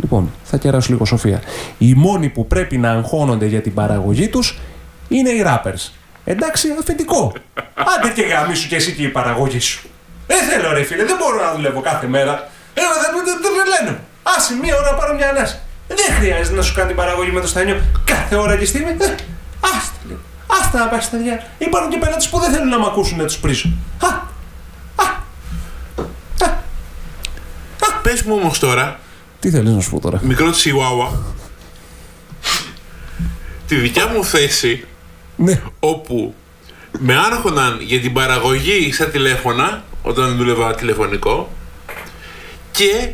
Λοιπόν, 0.02 0.32
θα 0.44 0.58
κεράσω 0.58 0.88
λίγο 0.92 1.06
Σοφία. 1.06 1.42
Οι 1.78 1.94
μόνοι 1.94 2.30
που 2.30 2.48
πρέπει 2.48 2.78
να 2.78 2.92
αγχώνονται 2.92 3.46
για 3.46 3.62
την 3.62 3.74
παραγωγή 3.74 4.28
τους 4.28 4.60
είναι 5.08 5.30
οι 5.30 5.44
rappers. 5.48 5.90
Εντάξει, 6.26 6.68
αφεντικό. 6.80 7.34
Άντε 7.74 8.10
και 8.16 8.22
γαμίσου 8.22 8.68
κι 8.68 8.76
εσύ 8.76 8.94
και 8.94 9.04
η 9.04 9.08
παραγωγή 9.08 9.60
σου. 9.60 9.88
Δεν 10.28 10.38
θέλω 10.50 10.74
ρε 10.74 10.84
φίλε, 10.84 11.04
δεν 11.06 11.16
μπορώ 11.20 11.46
να 11.46 11.52
δουλεύω 11.56 11.82
κάθε 11.82 12.08
μέρα. 12.08 12.50
Εγώ 12.74 12.94
δεν 13.02 13.12
δεν- 13.26 13.40
δεν 13.42 13.52
τρελαίνω. 13.56 13.98
Άσε 14.38 14.54
μία 14.62 14.76
ώρα 14.78 14.92
να 14.92 14.98
πάρω 14.98 15.16
μια 15.16 15.30
ανάσα. 15.30 15.60
Δεν 15.88 16.16
χρειάζεται 16.20 16.56
να 16.56 16.62
σου 16.62 16.74
κάνει 16.74 16.88
την 16.88 16.96
παραγωγή 16.98 17.32
με 17.32 17.42
το 17.42 17.48
στάνιο 17.48 17.82
κάθε 18.06 18.36
ώρα 18.36 18.56
και 18.58 18.66
στιγμή. 18.66 18.90
Ε, 18.90 19.16
Άστα 19.60 19.98
λίγο. 20.08 20.20
Άστα 20.62 20.78
να 20.80 20.88
πάει 20.88 21.00
στα 21.00 21.18
παιδιά. 21.18 21.44
Υπάρχουν 21.58 21.90
και 21.92 21.98
πελάτε 21.98 22.26
που 22.32 22.40
δεν 22.40 22.52
θέλουν 22.52 22.70
να 22.70 22.80
μ' 22.80 22.86
ακούσουν 22.86 23.18
να 23.18 23.26
τους 23.26 23.38
πρίσω. 23.38 23.70
Α, 24.00 24.32
Πες 28.02 28.22
μου 28.22 28.36
όμως 28.42 28.60
τώρα, 28.60 29.00
τι 29.44 29.50
θέλεις 29.50 29.72
να 29.74 29.82
σου 29.82 29.90
πω 29.90 30.00
τώρα; 30.00 30.20
μικρό 30.24 30.52
τσιουάουα, 30.52 31.22
τη 33.68 33.76
δικιά 33.76 34.08
μου 34.08 34.26
θέση 34.26 34.84
Ναι. 35.36 35.62
όπου 35.80 36.34
με 37.00 37.16
άγχωναν 37.16 37.80
για 37.82 38.00
την 38.00 38.14
παραγωγή 38.14 38.92
στα 38.94 39.06
τηλέφωνα 39.10 39.84
όταν 40.04 40.38
δούλευα 40.38 40.76
τηλεφωνικό 40.76 41.50
και 42.72 43.10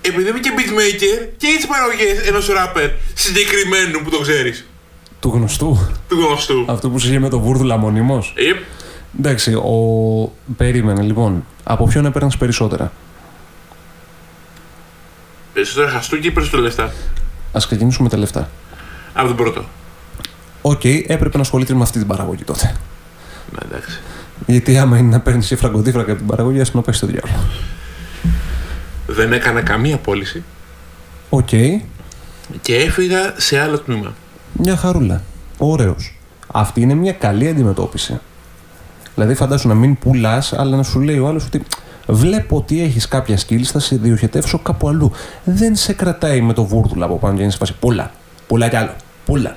επειδή 0.00 0.28
είμαι 0.28 0.38
και 0.38 0.50
beatmaker 0.56 1.28
και 1.36 1.46
για 1.46 1.56
τις 1.56 1.66
παραγωγές 1.66 2.28
ενός 2.28 2.46
ράπερ 2.48 2.90
συγκεκριμένου 3.14 4.00
που 4.04 4.10
το 4.10 4.18
ξέρεις, 4.20 4.66
Του 5.20 5.30
γνωστού. 5.34 5.78
του 6.08 6.20
γνωστού. 6.20 6.64
Αυτό 6.68 6.90
που 6.90 6.98
σου 6.98 7.06
είχε 7.08 7.18
με 7.18 7.28
το 7.28 7.40
βούρδουλα 7.40 7.76
μονίμως. 7.76 8.32
Ε, 8.36 8.42
Εντάξει, 9.18 9.52
ο. 9.54 10.32
Περίμενε 10.56 11.02
λοιπόν. 11.02 11.44
Από 11.64 11.86
ποιον 11.86 12.06
έπαιρνες 12.06 12.36
περισσότερα; 12.36 12.92
Περισσότερο 15.52 15.88
χαστούκι 15.90 16.26
ή 16.26 16.30
περισσότερο 16.30 16.62
λεφτά. 16.62 16.82
Ας 17.52 17.58
ξεκινήσουμε 17.58 18.08
τα 18.08 18.16
λεφτά. 18.16 18.50
Από 19.12 19.26
τον 19.26 19.36
πρώτο. 19.36 19.64
Οκ, 20.62 20.84
έπρεπε 20.84 21.36
να 21.36 21.40
ασχοληθεί 21.40 21.74
με 21.74 21.82
αυτή 21.82 21.98
την 21.98 22.06
παραγωγή 22.06 22.44
τότε. 22.44 22.74
Ναι, 23.52 23.58
εντάξει. 23.70 24.00
Γιατί 24.46 24.78
άμα 24.78 24.98
είναι 24.98 25.08
να 25.08 25.20
παίρνεις 25.20 25.50
φραγκοδίφραγκα 25.50 26.10
από 26.10 26.20
την 26.20 26.28
παραγωγή, 26.28 26.60
ας 26.60 26.74
να 26.74 26.80
πάει 26.80 26.94
στο 26.94 27.06
διάολο. 27.06 27.42
Δεν 29.06 29.32
έκανα 29.32 29.60
καμία 29.62 29.96
πώληση 29.98 30.42
Οκ, 31.28 31.48
και 32.62 32.76
έφυγα 32.76 33.34
σε 33.36 33.58
άλλο 33.58 33.78
τμήμα. 33.78 34.14
μια 34.52 34.76
χαρούλα. 34.76 35.22
Ωραίος. 35.58 36.18
Αυτή 36.52 36.80
είναι 36.80 36.94
μια 36.94 37.12
καλή 37.12 37.48
αντιμετώπιση. 37.48 38.20
Δηλαδή, 39.14 39.34
φαντάσου 39.34 39.68
να 39.68 39.74
μην 39.74 39.98
πουλάς, 39.98 40.52
αλλά 40.52 40.76
να 40.76 40.82
σου 40.82 41.00
λέει 41.00 41.18
ο 41.18 41.26
άλλος 41.26 41.44
ότι 41.44 41.62
βλέπω 42.06 42.56
ότι 42.56 42.82
έχεις 42.82 43.08
κάποια 43.08 43.38
skills, 43.38 43.62
θα 43.62 43.78
σε 43.78 43.96
διοχετεύσω 43.96 44.58
κάπου 44.58 44.88
αλλού. 44.88 45.12
Δεν 45.44 45.76
σε 45.76 45.92
κρατάει 45.92 46.40
με 46.40 46.52
το 46.52 46.64
βούρδουλα 46.64 47.04
από 47.04 47.18
πάνω 47.18 47.36
και 47.36 47.42
είναι 47.42 47.50
σε 47.50 47.56
φάση. 47.56 47.74
Πούλα. 47.80 48.10
Πουλά 48.46 48.68
κι 48.68 48.76
άλλο. 48.76 48.90
Πούλα. 49.24 49.56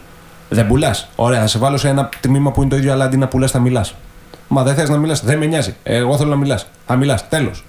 Δεν 0.50 0.68
πουλάς. 0.68 1.10
Ωραία, 1.16 1.40
θα 1.40 1.48
σε 1.48 1.60
βάλω 1.60 1.78
σε 1.78 1.90
ένα 1.90 2.10
τμήμα 2.20 2.52
που 2.52 2.62
είναι 2.62 2.70
το 2.70 2.76
ίδιο, 2.76 2.92
αλλά 2.92 3.06
αντί 3.06 3.18
να 3.18 3.28
πουλάς, 3.28 3.52
θα 3.52 3.60
μιλάς. 3.60 3.96
Μα 4.48 4.64
δεν 4.64 4.76
θες 4.76 4.90
να 4.90 4.98
μιλάς, 4.98 5.24
δεν 5.24 5.38
με 5.38 5.46
νοιάζει. 5.46 5.76
Εγώ 5.84 6.18
θέλω 6.18 6.30
να 6.30 6.36
μιλάς. 6.36 6.68
Θα 6.86 6.96
μιλάς. 6.96 7.30
Τέλος. 7.30 7.66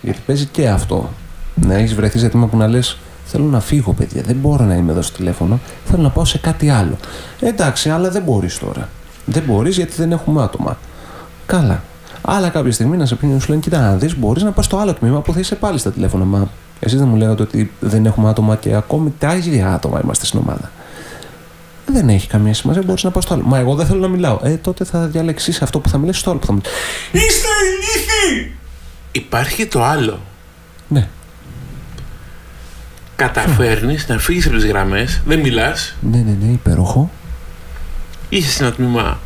Γιατί 0.00 0.20
παίζει 0.26 0.44
και 0.46 0.68
αυτό. 0.68 1.10
Να 1.54 1.74
έχεις 1.74 1.94
βρεθεί 1.94 2.18
σε 2.18 2.28
τμήμα 2.28 2.46
που 2.46 2.56
να 2.56 2.66
λες: 2.66 2.98
Θέλω 3.24 3.44
να 3.44 3.60
φύγω, 3.60 3.92
παιδιά. 3.92 4.22
Δεν 4.22 4.36
μπορώ 4.36 4.64
να 4.64 4.74
είμαι 4.74 4.92
εδώ 4.92 5.02
στο 5.02 5.16
τηλέφωνο. 5.16 5.60
Θέλω 5.84 6.02
να 6.02 6.10
πάω 6.10 6.24
σε 6.24 6.38
κάτι 6.38 6.70
άλλο. 6.70 6.96
Εντάξει, 7.40 7.90
αλλά 7.90 8.10
δεν 8.10 8.22
μπορείς 8.22 8.58
τώρα. 8.58 8.88
Δεν 9.24 9.42
μπορείς 9.46 9.76
γιατί 9.76 9.92
δεν 9.96 10.12
έχουμε 10.12 10.42
άτομα. 10.42 10.78
Καλά. 11.46 11.82
Αλλά 12.26 12.48
κάποια 12.48 12.72
στιγμή 12.72 12.96
να 12.96 13.06
σε 13.06 13.14
πει 13.14 13.26
να 13.26 13.38
σου 13.38 13.48
λένε: 13.48 13.60
Κοίτα, 13.60 13.80
να 13.80 13.96
δεις, 13.96 14.16
μπορείς 14.16 14.42
να 14.42 14.50
πας 14.52 14.64
στο 14.64 14.76
άλλο 14.78 14.94
τμήμα 14.94 15.20
που 15.20 15.32
θα 15.32 15.40
είσαι 15.40 15.54
πάλι 15.54 15.78
στα 15.78 15.92
τηλέφωνα. 15.92 16.24
Μα 16.24 16.48
εσείς 16.80 16.98
δεν 16.98 17.08
μου 17.08 17.16
λέγατε 17.16 17.42
ότι 17.42 17.72
δεν 17.80 18.06
έχουμε 18.06 18.28
άτομα 18.28 18.56
και 18.56 18.74
ακόμη 18.74 19.14
τα 19.18 19.34
ίδια 19.34 19.72
άτομα 19.72 20.00
είμαστε 20.04 20.26
στην 20.26 20.38
ομάδα. 20.38 20.70
Δεν 21.86 22.08
έχει 22.08 22.28
καμία 22.28 22.54
σημασία, 22.54 22.82
μπορείς 22.86 23.02
να 23.02 23.10
πας 23.10 23.24
στο 23.24 23.34
άλλο. 23.34 23.42
Μα 23.42 23.58
εγώ 23.58 23.74
δεν 23.74 23.86
θέλω 23.86 24.00
να 24.00 24.08
μιλάω. 24.08 24.38
Ε, 24.42 24.50
τότε 24.50 24.84
θα 24.84 25.06
διαλέξεις 25.06 25.62
αυτό 25.62 25.80
που 25.80 25.88
θα 25.88 25.98
μιλήσεις 25.98 26.20
στο 26.20 26.30
άλλο 26.30 26.38
που 26.38 26.46
θα 26.46 26.52
μιλήσεις. 26.52 26.72
Είστε 27.12 27.48
ηλίθιοι! 27.70 28.54
Υπάρχει 29.12 29.66
το 29.66 29.84
άλλο. 29.84 30.20
Ναι, 30.88 31.08
Καταφέρνεις 33.16 34.08
να 34.08 34.18
φύγεις 34.18 34.46
από 34.46 34.54
τις 34.54 34.66
γραμμές, 34.66 35.22
δεν 35.26 35.40
μιλάς, 35.40 35.94
ναι, 36.00 36.16
ναι, 36.16 36.36
ναι, 36.40 36.52
υπέροχο. 36.52 37.10
είσαι 38.28 38.50
σε 38.50 38.62
ένα 38.62 38.72
τμήμα 38.72 39.18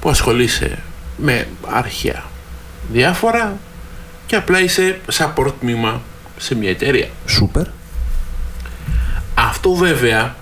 που 0.00 0.08
ασχολείσαι 0.10 0.78
με 1.16 1.46
αρχαία 1.66 2.24
διάφορα 2.92 3.56
και 4.26 4.36
απλά 4.36 4.60
είσαι 4.60 5.00
support 5.12 5.52
τμήμα 5.60 6.02
σε 6.36 6.54
μια 6.54 6.70
εταιρεία. 6.70 7.08
Σούπερ. 7.26 7.66
Αυτό 9.34 9.74
βέβαια 9.74 10.36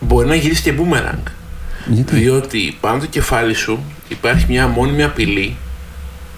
μπορεί 0.00 0.28
να 0.28 0.34
γυρίσει 0.34 0.62
και 0.62 0.74
boomerang. 0.78 1.30
Γιατί; 1.86 2.16
Διότι 2.16 2.76
πάνω 2.80 2.98
το 2.98 3.06
κεφάλι 3.06 3.54
σου 3.54 3.82
υπάρχει 4.08 4.44
μια 4.48 4.68
μόνιμη 4.68 5.02
απειλή 5.02 5.56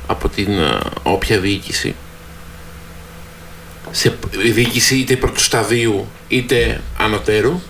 από 0.06 0.28
την 0.28 0.50
ε, 0.58 0.78
όποια 1.02 1.38
διοίκηση. 1.38 1.94
Σε 3.90 4.16
η 4.44 4.50
διοίκηση 4.50 4.96
είτε 4.96 5.16
πρώτου 5.16 5.40
σταδίου 5.40 6.06
είτε 6.28 6.80
ανωτέρου 6.98 7.60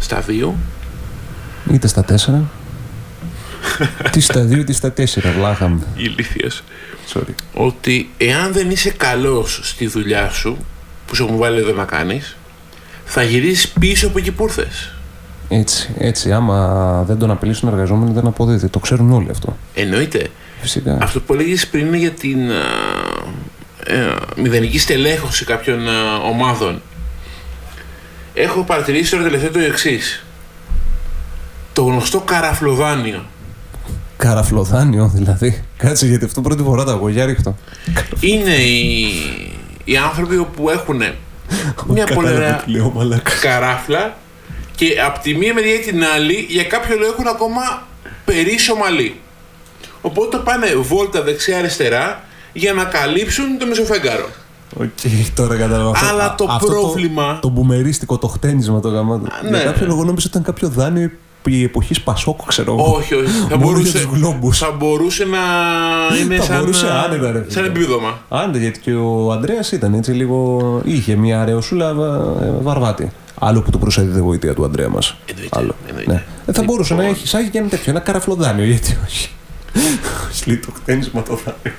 σταδίου 0.00 0.56
Είτε 1.72 1.86
στα 1.86 2.04
τέσσερα. 2.04 2.50
Τι 4.12 4.20
στα 4.20 4.40
δύο, 4.40 4.64
τι 4.64 4.72
στα 4.72 4.92
τέσσερα, 4.92 5.30
βλάχα 5.30 5.68
μου. 5.68 5.84
ηλίθιας 5.96 6.62
Sorry. 7.14 7.34
ότι 7.54 8.10
εάν 8.16 8.52
δεν 8.52 8.70
είσαι 8.70 8.90
καλός 8.90 9.60
στη 9.62 9.86
δουλειά 9.86 10.30
σου 10.30 10.56
που 11.06 11.14
σου 11.14 11.24
έχουν 11.24 11.36
βάλει 11.36 11.58
εδώ 11.58 11.72
να 11.72 11.84
κάνεις 11.84 12.36
θα 13.04 13.22
γυρίσεις 13.22 13.68
πίσω 13.68 14.06
από 14.06 14.18
εκεί 14.18 14.32
που 14.32 14.44
ήρθες. 14.44 14.92
Έτσι, 15.48 15.94
έτσι. 15.98 16.32
Άμα 16.32 17.02
δεν 17.06 17.18
τον 17.18 17.30
απειλήσουν 17.30 17.68
εργαζόμενοι, 17.68 18.12
δεν 18.12 18.26
αποδίδει. 18.26 18.68
Το 18.68 18.78
ξέρουν 18.78 19.12
όλοι 19.12 19.30
αυτό. 19.30 19.56
Εννοείται. 19.74 20.28
Φυσικά. 20.60 20.98
Αυτό 21.02 21.20
που 21.20 21.34
έλεγες 21.34 21.66
πριν 21.66 21.86
είναι 21.86 21.96
για 21.96 22.10
την 22.10 22.50
ε, 22.50 22.54
ε, 23.84 24.14
μηδενική 24.36 24.78
στελέχωση 24.78 25.44
κάποιων 25.44 25.88
ε, 25.88 25.90
ομάδων. 26.30 26.82
Έχω 28.34 28.62
παρατηρήσει 28.62 29.10
τώρα 29.10 29.22
τελευταίο 29.22 29.50
το 29.50 29.58
εξής. 29.58 30.24
Το 31.72 31.82
γνωστό 31.82 32.20
καραφλοδάνιο. 32.20 33.24
Καραφλοδάνιο 34.28 35.10
δηλαδή. 35.14 35.62
Κάτσε 35.76 36.06
γιατί 36.06 36.24
αυτό 36.24 36.40
πρώτη 36.40 36.62
φορά 36.62 36.84
το 36.84 36.90
ακούω. 36.92 37.08
Για 37.08 37.24
ρίχτω. 37.24 37.56
Είναι 38.20 38.54
οι, 38.54 39.06
οι 39.84 39.96
άνθρωποι 39.96 40.36
που 40.56 40.70
έχουν 40.70 40.96
μια 40.96 41.14
πολύ 41.84 41.98
Κατάλαβα 42.04 42.34
ωραία 42.36 42.56
τι 42.56 42.70
λέω, 42.70 42.90
μαλάκας. 42.94 43.38
καράφλα 43.40 44.14
και 44.76 44.86
από 45.06 45.18
τη 45.20 45.34
μία 45.34 45.54
μεριά 45.54 45.74
ή 45.74 45.78
την 45.78 46.04
άλλη 46.04 46.46
για 46.48 46.64
κάποιο 46.64 46.96
λόγο 46.96 47.12
έχουν 47.12 47.26
ακόμα 47.26 47.60
περίσσιο 48.24 48.76
μαλλί. 48.76 49.20
Οπότε 50.00 50.36
πάνε 50.36 50.66
βόλτα 50.74 51.22
δεξιά-αριστερά 51.22 52.24
για 52.52 52.72
να 52.72 52.84
καλύψουν 52.84 53.58
το 53.58 53.66
μεσοφέγγαρο. 53.66 54.28
Οκ, 54.80 54.88
τώρα 55.34 55.56
κατάλαβα. 55.56 55.90
Αυτό- 55.90 56.06
Αλλά 56.08 56.24
α- 56.24 56.34
το 56.34 56.46
αυτό 56.50 56.66
πρόβλημα- 56.66 57.38
Το, 57.42 57.48
μπουμερίστικο, 57.48 58.18
το 58.18 58.26
χτένισμα 58.26 58.80
το 58.80 58.88
γαμάτο. 58.88 59.26
ναι. 59.42 59.56
Για 59.56 59.64
κάποιο 59.64 59.86
λόγο 59.86 60.04
νόμιζα 60.04 60.26
ότι 60.28 60.38
ήταν 60.38 60.42
κάποιο 60.42 60.68
δάνειο 60.68 61.10
η 61.50 61.62
εποχή 61.62 62.02
Πασόκ, 62.02 62.40
ξέρω 62.46 62.72
εγώ. 62.78 62.94
Όχι, 62.94 63.14
όχι. 63.14 63.26
Θα 63.26 63.32
Μόνο 63.40 63.48
για 63.48 63.56
μπορούσε, 63.56 63.92
τους 63.92 64.02
γλόμπους. 64.02 64.58
θα 64.58 64.70
μπορούσε 64.70 65.24
να 65.24 65.38
είναι 66.22 66.36
Θα 66.36 66.42
σαν, 66.42 66.58
μπορούσε 66.58 66.86
άνετα, 66.90 67.30
ρε 67.32 67.38
φίλε. 67.38 67.50
σαν 67.52 67.64
επίδομα. 67.64 68.18
Άντε, 68.28 68.58
γιατί 68.58 68.80
και 68.80 68.92
ο 68.92 69.32
Αντρέα 69.32 69.60
ήταν 69.72 69.94
έτσι 69.94 70.10
λίγο. 70.12 70.80
είχε 70.84 71.14
μια 71.16 71.40
αραιοσούλα 71.40 71.94
βα- 71.94 72.44
ε, 72.44 72.50
βαρβάτη. 72.62 73.10
Άλλο 73.40 73.62
που 73.62 73.70
του 73.70 73.78
προσέδιδε 73.78 74.20
βοήθεια 74.20 74.54
του 74.54 74.64
Αντρέα 74.64 74.88
μας. 74.88 75.16
Εννοείται, 75.26 75.58
Άλλο. 75.58 75.74
εννοείται. 75.88 76.12
Ναι. 76.12 76.22
Ε, 76.46 76.52
θα 76.52 76.62
μπορούσε 76.62 76.92
Λοιπόν. 76.92 77.08
να 77.08 77.14
έχει 77.16 77.24
εισάγει 77.24 77.48
και 77.48 77.58
ένα 77.58 77.68
τέτοιο, 77.68 77.90
ένα 77.90 78.00
καραφλοδάνιο, 78.00 78.64
γιατί 78.64 78.96
όχι. 79.06 79.28
Σλί 80.38 80.56
το 80.58 80.68
χτένισμα 80.76 81.22
το 81.22 81.34
δάνειο. 81.44 81.78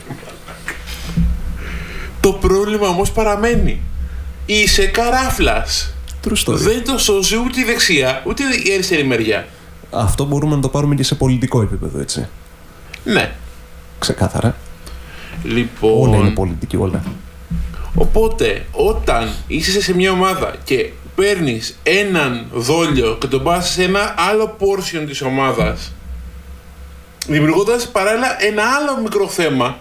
Το 2.19 2.31
πρόβλημα 2.31 2.87
όμως 2.87 3.11
παραμένει. 3.11 3.81
Είσαι 4.45 4.85
καράφλας. 4.85 5.93
True 6.27 6.45
story. 6.45 6.55
Δεν 6.55 6.83
το 6.85 6.97
σώζει 6.97 7.35
ούτε 7.35 7.59
η 7.59 7.63
δεξιά, 7.63 8.21
ούτε 8.25 8.43
η 8.43 8.73
αριστερή 8.73 9.03
μεριά. 9.03 9.45
Αυτό 9.95 10.25
μπορούμε 10.25 10.55
να 10.55 10.61
το 10.61 10.69
πάρουμε 10.69 10.95
και 10.95 11.03
σε 11.03 11.15
πολιτικό 11.15 11.61
επίπεδο, 11.61 11.99
έτσι. 11.99 12.27
Ναι. 13.03 13.35
Ξεκάθαρα. 13.99 14.55
Λοιπόν, 15.43 16.07
Όλα 16.09 16.17
είναι 16.17 16.29
πολιτική, 16.29 16.77
όλα. 16.77 17.03
οπότε 17.95 18.65
όταν 18.71 19.29
είσαι 19.47 19.81
σε 19.81 19.95
μια 19.95 20.11
ομάδα 20.11 20.55
και 20.63 20.91
παίρνεις 21.15 21.77
έναν 21.83 22.45
δόλιο 22.53 23.17
και 23.19 23.27
τον 23.27 23.43
πας 23.43 23.69
σε 23.69 23.83
ένα 23.83 24.13
άλλο 24.17 24.55
portion 24.59 25.03
της 25.07 25.21
ομάδας 25.21 25.91
δημιουργώντας 27.27 27.87
παράλληλα 27.87 28.43
ένα 28.43 28.63
άλλο 28.63 29.01
μικρό 29.01 29.27
θέμα 29.27 29.77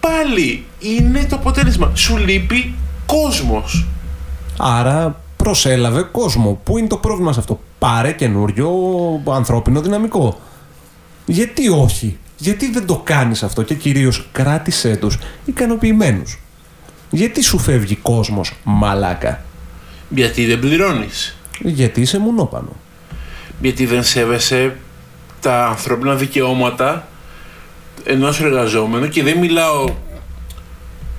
πάλι 0.00 0.64
είναι 0.78 1.26
το 1.28 1.36
αποτέλεσμα. 1.36 1.90
Σου 1.94 2.16
λείπει 2.16 2.74
κόσμος. 3.06 3.86
Άρα 4.58 5.20
προσέλαβε 5.36 6.02
κόσμο. 6.02 6.60
Πού 6.64 6.78
είναι 6.78 6.86
το 6.88 6.96
πρόβλημα 6.96 7.32
σε 7.32 7.38
αυτό; 7.40 7.60
Πάρε 7.78 8.12
καινούριο 8.12 8.70
ανθρώπινο 9.26 9.80
δυναμικό. 9.80 10.40
Γιατί 11.26 11.68
όχι; 11.68 12.18
Γιατί 12.36 12.70
δεν 12.70 12.86
το 12.86 13.00
κάνεις 13.04 13.42
αυτό 13.42 13.62
και 13.62 13.74
κυρίως 13.74 14.28
κράτησέ 14.32 14.96
τους 14.96 15.18
ικανοποιημένους; 15.44 16.38
Γιατί 17.10 17.42
σου 17.42 17.58
φεύγει 17.58 17.96
κόσμος 17.96 18.56
μαλάκα; 18.64 19.44
Γιατί 20.08 20.46
δεν 20.46 20.60
πληρώνεις. 20.60 21.36
Γιατί 21.60 22.00
είσαι 22.00 22.18
μουνόπανο. 22.18 22.76
γιατί 23.60 23.86
δεν 23.86 24.04
σέβεσαι 24.04 24.76
τα 25.40 25.66
ανθρώπινα 25.66 26.14
δικαιώματα 26.14 27.08
ενός 28.04 28.40
εργαζόμενου 28.40 29.08
και 29.08 29.22
δεν 29.22 29.38
μιλάω 29.38 29.94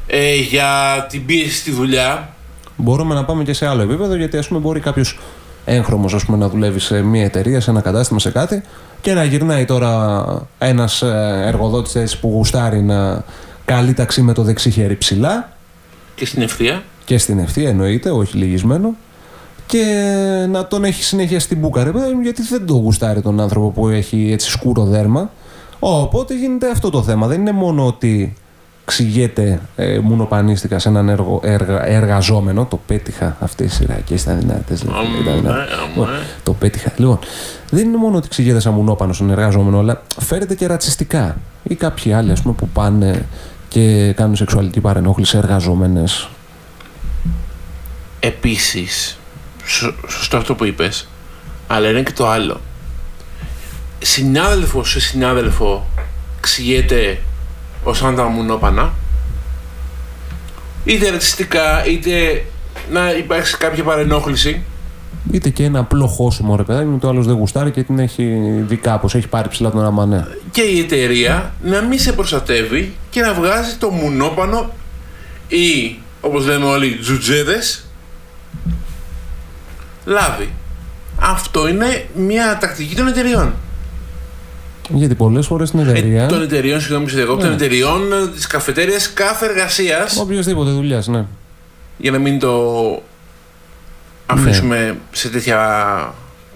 ε, 0.08 0.36
για 0.36 1.06
την 1.10 1.26
πίεση 1.26 1.56
στη 1.56 1.72
δουλειά 1.72 2.34
Μπορούμε 2.82 3.14
να 3.14 3.26
πάμε 3.26 3.44
και 3.44 3.54
σε 3.54 3.68
άλλο 3.68 3.82
επίπεδο 3.82 4.16
γιατί 4.16 4.38
ας 4.38 4.48
πούμε 4.48 4.60
μπορεί 4.60 4.80
κάποιος 4.80 5.18
έγχρωμος 5.66 6.14
ας 6.14 6.26
πούμε, 6.26 6.38
να 6.38 6.50
δουλεύει 6.50 6.80
σε 6.80 7.02
μια 7.02 7.24
εταιρεία, 7.24 7.62
σε 7.62 7.70
ένα 7.70 7.82
κατάστημα, 7.82 8.20
σε 8.20 8.32
κάτι 8.32 8.64
και 9.02 9.14
να 9.14 9.24
γυρνάει 9.24 9.66
τώρα 9.66 10.24
ένας 10.58 11.02
ε, 11.02 11.44
εργοδότης 11.46 11.96
έτσι 11.96 12.20
που 12.20 12.28
γουστάρει 12.28 12.82
να 12.82 13.24
καλεί 13.66 13.94
ταξί 13.94 14.22
με 14.22 14.34
το 14.34 14.44
δεξί 14.44 14.70
χέρι 14.70 14.98
ψηλά. 14.98 15.52
Και 16.16 16.26
στην 16.26 16.42
ευθεία. 16.42 16.84
Και 17.06 17.18
στην 17.18 17.40
ευθεία 17.40 17.70
εννοείται, 17.70 18.10
όχι 18.10 18.38
λυγισμένο. 18.38 18.96
Και 19.66 19.84
να 20.50 20.68
τον 20.68 20.84
έχει 20.84 21.04
συνέχεια 21.04 21.40
στην 21.40 21.58
μπούκα 21.58 21.84
ρε 21.84 21.92
παιδί 21.92 22.14
μου, 22.14 22.22
γιατί 22.22 22.42
δεν 22.42 22.66
το 22.66 22.74
γουστάρει 22.74 23.22
τον 23.22 23.40
άνθρωπο 23.40 23.70
που 23.70 23.88
έχει 23.88 24.30
έτσι 24.32 24.50
σκούρο 24.50 24.84
δέρμα. 24.84 25.32
Οπότε 25.80 26.36
γίνεται 26.36 26.72
αυτό 26.72 26.90
το 26.90 27.04
θέμα. 27.04 27.28
Δεν 27.28 27.40
είναι 27.40 27.52
μόνο 27.52 27.86
ότι 27.86 28.36
ξηγέται 28.90 29.60
ε, 29.76 30.00
μουνοπανίστηκα 30.00 30.80
σε 30.80 30.90
έναν 30.90 31.10
έργο, 31.10 31.40
έργα, 31.44 31.86
εργαζόμενο 31.86 32.66
το 32.66 32.80
πέτυχα 32.88 33.38
αυτή 33.40 33.64
η 33.64 33.68
σειρά 33.68 34.00
και 34.06 34.14
ήταν 34.14 34.40
δυνατές 34.40 34.82
λοιπόν, 34.84 34.98
Αμέ, 34.98 35.18
ήταν 35.22 35.36
δυνατές. 35.36 35.74
αμέ. 35.74 35.88
Λοιπόν, 35.90 36.08
το 36.44 36.54
πέτυχα. 36.54 36.92
Λοιπόν 36.98 37.20
δεν 37.70 37.86
είναι 37.88 37.98
μόνο 37.98 38.18
ότι 38.18 38.28
ξηγέται 38.30 38.60
σαν 38.60 38.74
μουνόπανος 38.74 39.16
στον 39.16 39.30
εργαζόμενο 39.30 39.80
αλλά 39.80 40.02
φέρεται 40.20 40.56
και 40.56 40.68
ρατσιστικά. 40.68 41.38
Ή 41.64 41.76
κάποιοι 41.76 42.14
άλλοι 42.14 42.32
ας 42.32 42.42
πούμε 42.42 42.54
που 42.54 42.68
πάνε 42.70 43.26
και 43.68 44.14
κάνουν 44.16 44.36
σεξουαλική 44.36 44.80
παρενόχληση 44.80 45.32
σε 45.32 45.38
εργαζόμενες. 45.38 46.30
Επίσης 48.20 49.18
σω- 49.66 49.94
σωστό 50.08 50.38
αυτό 50.38 50.56
που 50.56 50.66
είπες 50.66 51.08
αλλά 51.68 51.90
είναι 51.90 52.04
και 52.04 52.12
το 52.12 52.28
άλλο. 52.30 52.62
Συνάδελφος 54.00 54.90
σε 54.90 55.00
συνάδελφο 55.00 55.88
ξηγέται 56.40 57.20
ως 57.84 58.04
αν 58.04 58.16
τα 58.16 58.24
μουνόπανα 58.24 58.94
είτε 60.84 61.10
ρατσιστικά 61.10 61.86
είτε 61.86 62.46
να 62.92 63.12
υπάρξει 63.12 63.58
κάποια 63.58 63.84
παρενόχληση 63.84 64.64
Είτε 65.32 65.50
και 65.50 65.64
ένα 65.64 65.80
απλό 65.80 66.08
χώσιμο 66.08 66.56
ρε 66.56 66.64
παιδάκι 66.64 66.88
μου, 66.88 66.98
το 66.98 67.10
άλλος 67.10 67.26
δεν 67.26 67.36
γουστάρει 67.36 67.72
και 67.72 67.84
την 67.84 68.00
έχει 68.00 68.24
δει 68.68 68.76
κάπως, 68.76 69.16
έχει 69.16 69.28
πάρει 69.28 69.50
ψηλά 69.50 69.72
τον 69.72 69.86
αμανέ. 69.86 70.28
και 70.52 70.62
η 70.62 70.80
εταιρεία 70.80 71.54
να 71.64 71.82
μην 71.82 72.00
σε 72.00 72.14
προστατεύει 72.14 72.96
και 73.10 73.22
να 73.22 73.34
βγάζει 73.34 73.76
το 73.76 73.90
μουνόπανο 73.90 74.70
ή 75.48 75.98
όπως 76.22 76.46
λέμε 76.46 76.66
όλοι 76.66 76.98
τζουτζέδες 76.98 77.86
λάβει. 80.06 80.54
Αυτό 81.20 81.68
είναι 81.68 82.06
μια 82.16 82.58
τακτική 82.58 82.96
των 82.96 83.08
εταιριών. 83.08 83.54
Γιατί 84.94 85.16
πολλές 85.16 85.46
φορές 85.46 85.68
στην 85.68 85.80
εταιρεία, 85.80 86.24
Ε, 86.24 86.28
των 86.28 86.42
εταιριών, 86.42 86.82
συγγνώμη, 86.82 87.10
σε 87.10 87.16
διακόπτω, 87.16 87.42
των 87.42 87.50
Ναι. 87.50 87.56
εταιριών 87.56 88.02
της 88.36 88.48
καφετέριας 88.48 89.14
κάθε 89.14 89.46
εργασία. 89.46 90.08
οποιοδήποτε 90.20 90.72
δουλειάς, 90.72 91.08
ναι. 91.08 91.26
Για 91.98 92.12
να 92.12 92.18
μην 92.18 92.40
το 92.40 92.62
αφήσουμε 94.26 94.98
σε 95.12 95.30
τέτοια 95.30 95.60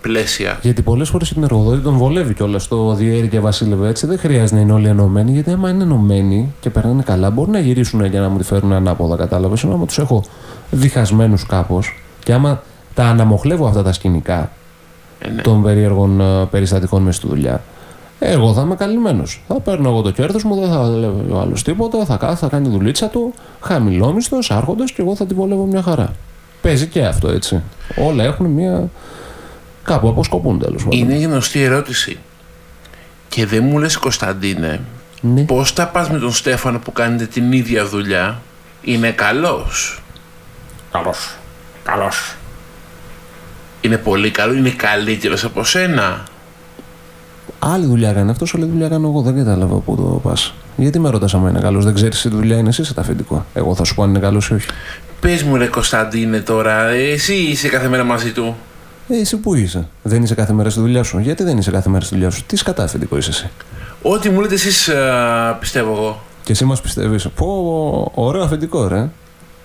πλαίσια. 0.01 0.57
Γιατί 0.61 0.81
πολλές 0.81 1.09
φορές 1.09 1.29
την 1.33 1.43
εργοδότη 1.43 1.81
τον 1.81 1.97
βολεύει 1.97 2.33
κιόλας 2.33 2.67
το 2.67 2.93
διέρη 2.93 3.27
και 3.27 3.39
βασίλευε 3.39 3.87
έτσι. 3.89 4.05
Δεν 4.07 4.19
χρειάζεται 4.19 4.55
να 4.55 4.61
είναι 4.61 4.71
όλοι 4.73 4.87
ενωμένοι, 4.87 5.31
γιατί 5.31 5.51
άμα 5.51 5.69
είναι 5.69 5.83
ενωμένοι 5.83 6.53
και 6.59 6.69
περνάνε 6.69 7.01
καλά, 7.03 7.29
μπορεί 7.29 7.51
να 7.51 7.59
γυρίσουν 7.59 8.05
για 8.05 8.19
να 8.21 8.29
μου 8.29 8.37
τη 8.37 8.43
φέρουν 8.43 8.73
ανάποδα, 8.73 9.15
κατάλαβες. 9.15 9.63
Ενώ 9.63 9.73
άμα 9.73 9.85
τους 9.85 9.97
έχω 9.97 10.23
διχασμένους 10.71 11.45
κάπως 11.45 12.03
και 12.23 12.33
άμα 12.33 12.63
τα 12.93 13.03
αναμοχλεύω 13.05 13.67
αυτά 13.67 13.83
τα 13.83 13.93
σκηνικά 13.93 14.51
Ε, 15.19 15.29
ναι. 15.29 15.41
των 15.41 15.63
περίεργων 15.63 16.21
ε, 16.21 16.45
περιστατικών 16.51 17.01
μες 17.03 17.15
στη 17.15 17.27
δουλειά, 17.27 17.61
εγώ 18.25 18.53
θα 18.53 18.61
είμαι 18.61 18.75
καλυμμένος. 18.75 19.43
Θα 19.47 19.59
παίρνω 19.59 19.89
εγώ 19.89 20.01
το 20.01 20.11
κέρδος 20.11 20.43
μου, 20.43 20.59
δεν 20.59 20.69
θα 20.69 20.87
λέει 20.87 21.09
ο 21.29 21.39
άλλος 21.39 21.63
τίποτα, 21.63 22.05
θα 22.05 22.17
κάθει, 22.17 22.35
θα 22.35 22.47
κάνει 22.47 22.67
τη 22.67 22.71
δουλίτσα 22.71 23.07
του, 23.07 23.33
χαμηλόμιστος, 23.61 24.51
άρχοντας 24.51 24.91
και 24.91 25.01
εγώ 25.01 25.15
θα 25.15 25.25
τη 25.25 25.33
βολεύω 25.33 25.65
μια 25.65 25.81
χαρά. 25.81 26.13
Παίζει 26.61 26.87
και 26.87 27.05
αυτό 27.05 27.29
έτσι. 27.29 27.61
Όλα 28.07 28.23
έχουν 28.23 28.45
μια. 28.45 28.89
κάπου 29.83 30.07
αποσκοπούν 30.07 30.59
τέλος 30.59 30.83
πάντων. 30.83 30.99
Είναι 30.99 31.15
γνωστή 31.15 31.61
ερώτηση. 31.61 32.17
Και 33.29 33.45
δεν 33.45 33.63
μου 33.63 33.79
λες 33.79 33.97
Κωνσταντίνε, 33.97 34.79
Ναι. 35.21 35.41
πώς 35.41 35.71
θα 35.71 35.87
πας 35.87 36.09
με 36.09 36.19
τον 36.19 36.31
Στέφανο 36.33 36.79
που 36.79 36.91
κάνετε 36.91 37.25
την 37.25 37.51
ίδια 37.51 37.85
δουλειά, 37.85 38.41
είναι 38.81 39.11
καλός; 39.11 40.01
Καλός. 40.91 41.37
Καλός. 41.83 42.35
Είναι 43.81 43.97
πολύ 43.97 44.31
καλό, 44.31 44.53
είναι 44.53 44.69
καλύτερος 44.69 45.43
από 45.43 45.63
σένα; 45.63 46.23
Άλλη 47.65 47.85
δουλειά 47.85 48.13
κάνει 48.13 48.29
αυτός, 48.29 48.53
άλλη 48.55 48.65
δουλειά 48.65 48.87
κάνω 48.87 49.07
εγώ. 49.07 49.21
Δεν 49.21 49.35
κατάλαβα 49.35 49.75
πού 49.75 49.95
το 49.95 50.01
πας. 50.01 50.53
Γιατί 50.75 50.99
με 50.99 51.09
ρωτάς 51.09 51.33
άμα 51.33 51.49
είναι 51.49 51.59
καλός, 51.59 51.85
δεν 51.85 51.93
ξέρεις 51.93 52.21
τι 52.21 52.29
δουλειά 52.29 52.57
είναι 52.57 52.69
εσύ 52.69 52.83
σε 52.83 52.93
τα 52.93 53.01
αφεντικό. 53.01 53.45
Εγώ 53.53 53.75
θα 53.75 53.83
σου 53.83 53.95
πω 53.95 54.03
αν 54.03 54.09
είναι 54.09 54.19
καλός 54.19 54.47
ή 54.49 54.53
όχι. 54.53 54.67
Πες 55.19 55.43
μου 55.43 55.55
ρε 55.57 55.65
Κωνσταντίνε 55.67 56.39
τώρα, 56.39 56.87
εσύ 56.89 57.33
είσαι 57.33 57.67
κάθε 57.67 57.87
μέρα 57.87 58.03
μαζί 58.03 58.31
του; 58.31 58.55
Ε, 59.09 59.19
εσύ 59.19 59.37
πού 59.37 59.55
είσαι, 59.55 59.87
δεν 60.01 60.23
είσαι 60.23 60.35
κάθε 60.35 60.53
μέρα 60.53 60.69
στη 60.69 60.79
δουλειά 60.79 61.03
σου; 61.03 61.19
Γιατί 61.19 61.43
δεν 61.43 61.57
είσαι 61.57 61.71
κάθε 61.71 61.89
μέρα 61.89 62.05
στη 62.05 62.13
δουλειά 62.13 62.29
σου, 62.29 62.43
τι 62.45 62.55
σκατά 62.55 62.83
αφεντικό 62.83 63.17
είσαι 63.17 63.29
εσύ; 63.29 63.49
Ό,τι 64.01 64.29
μου 64.29 64.41
λέτε 64.41 64.53
εσείς 64.53 64.89
α, 64.89 65.57
πιστεύω 65.59 65.91
εγώ. 65.91 66.21
Και 66.43 66.51
εσύ 66.51 66.65
μας 66.65 66.81
πιστεύεις. 66.81 67.27
Πω, 67.35 68.11
ωραίο 68.13 68.43
αφεντικό, 68.43 68.87
ρε. 68.87 69.09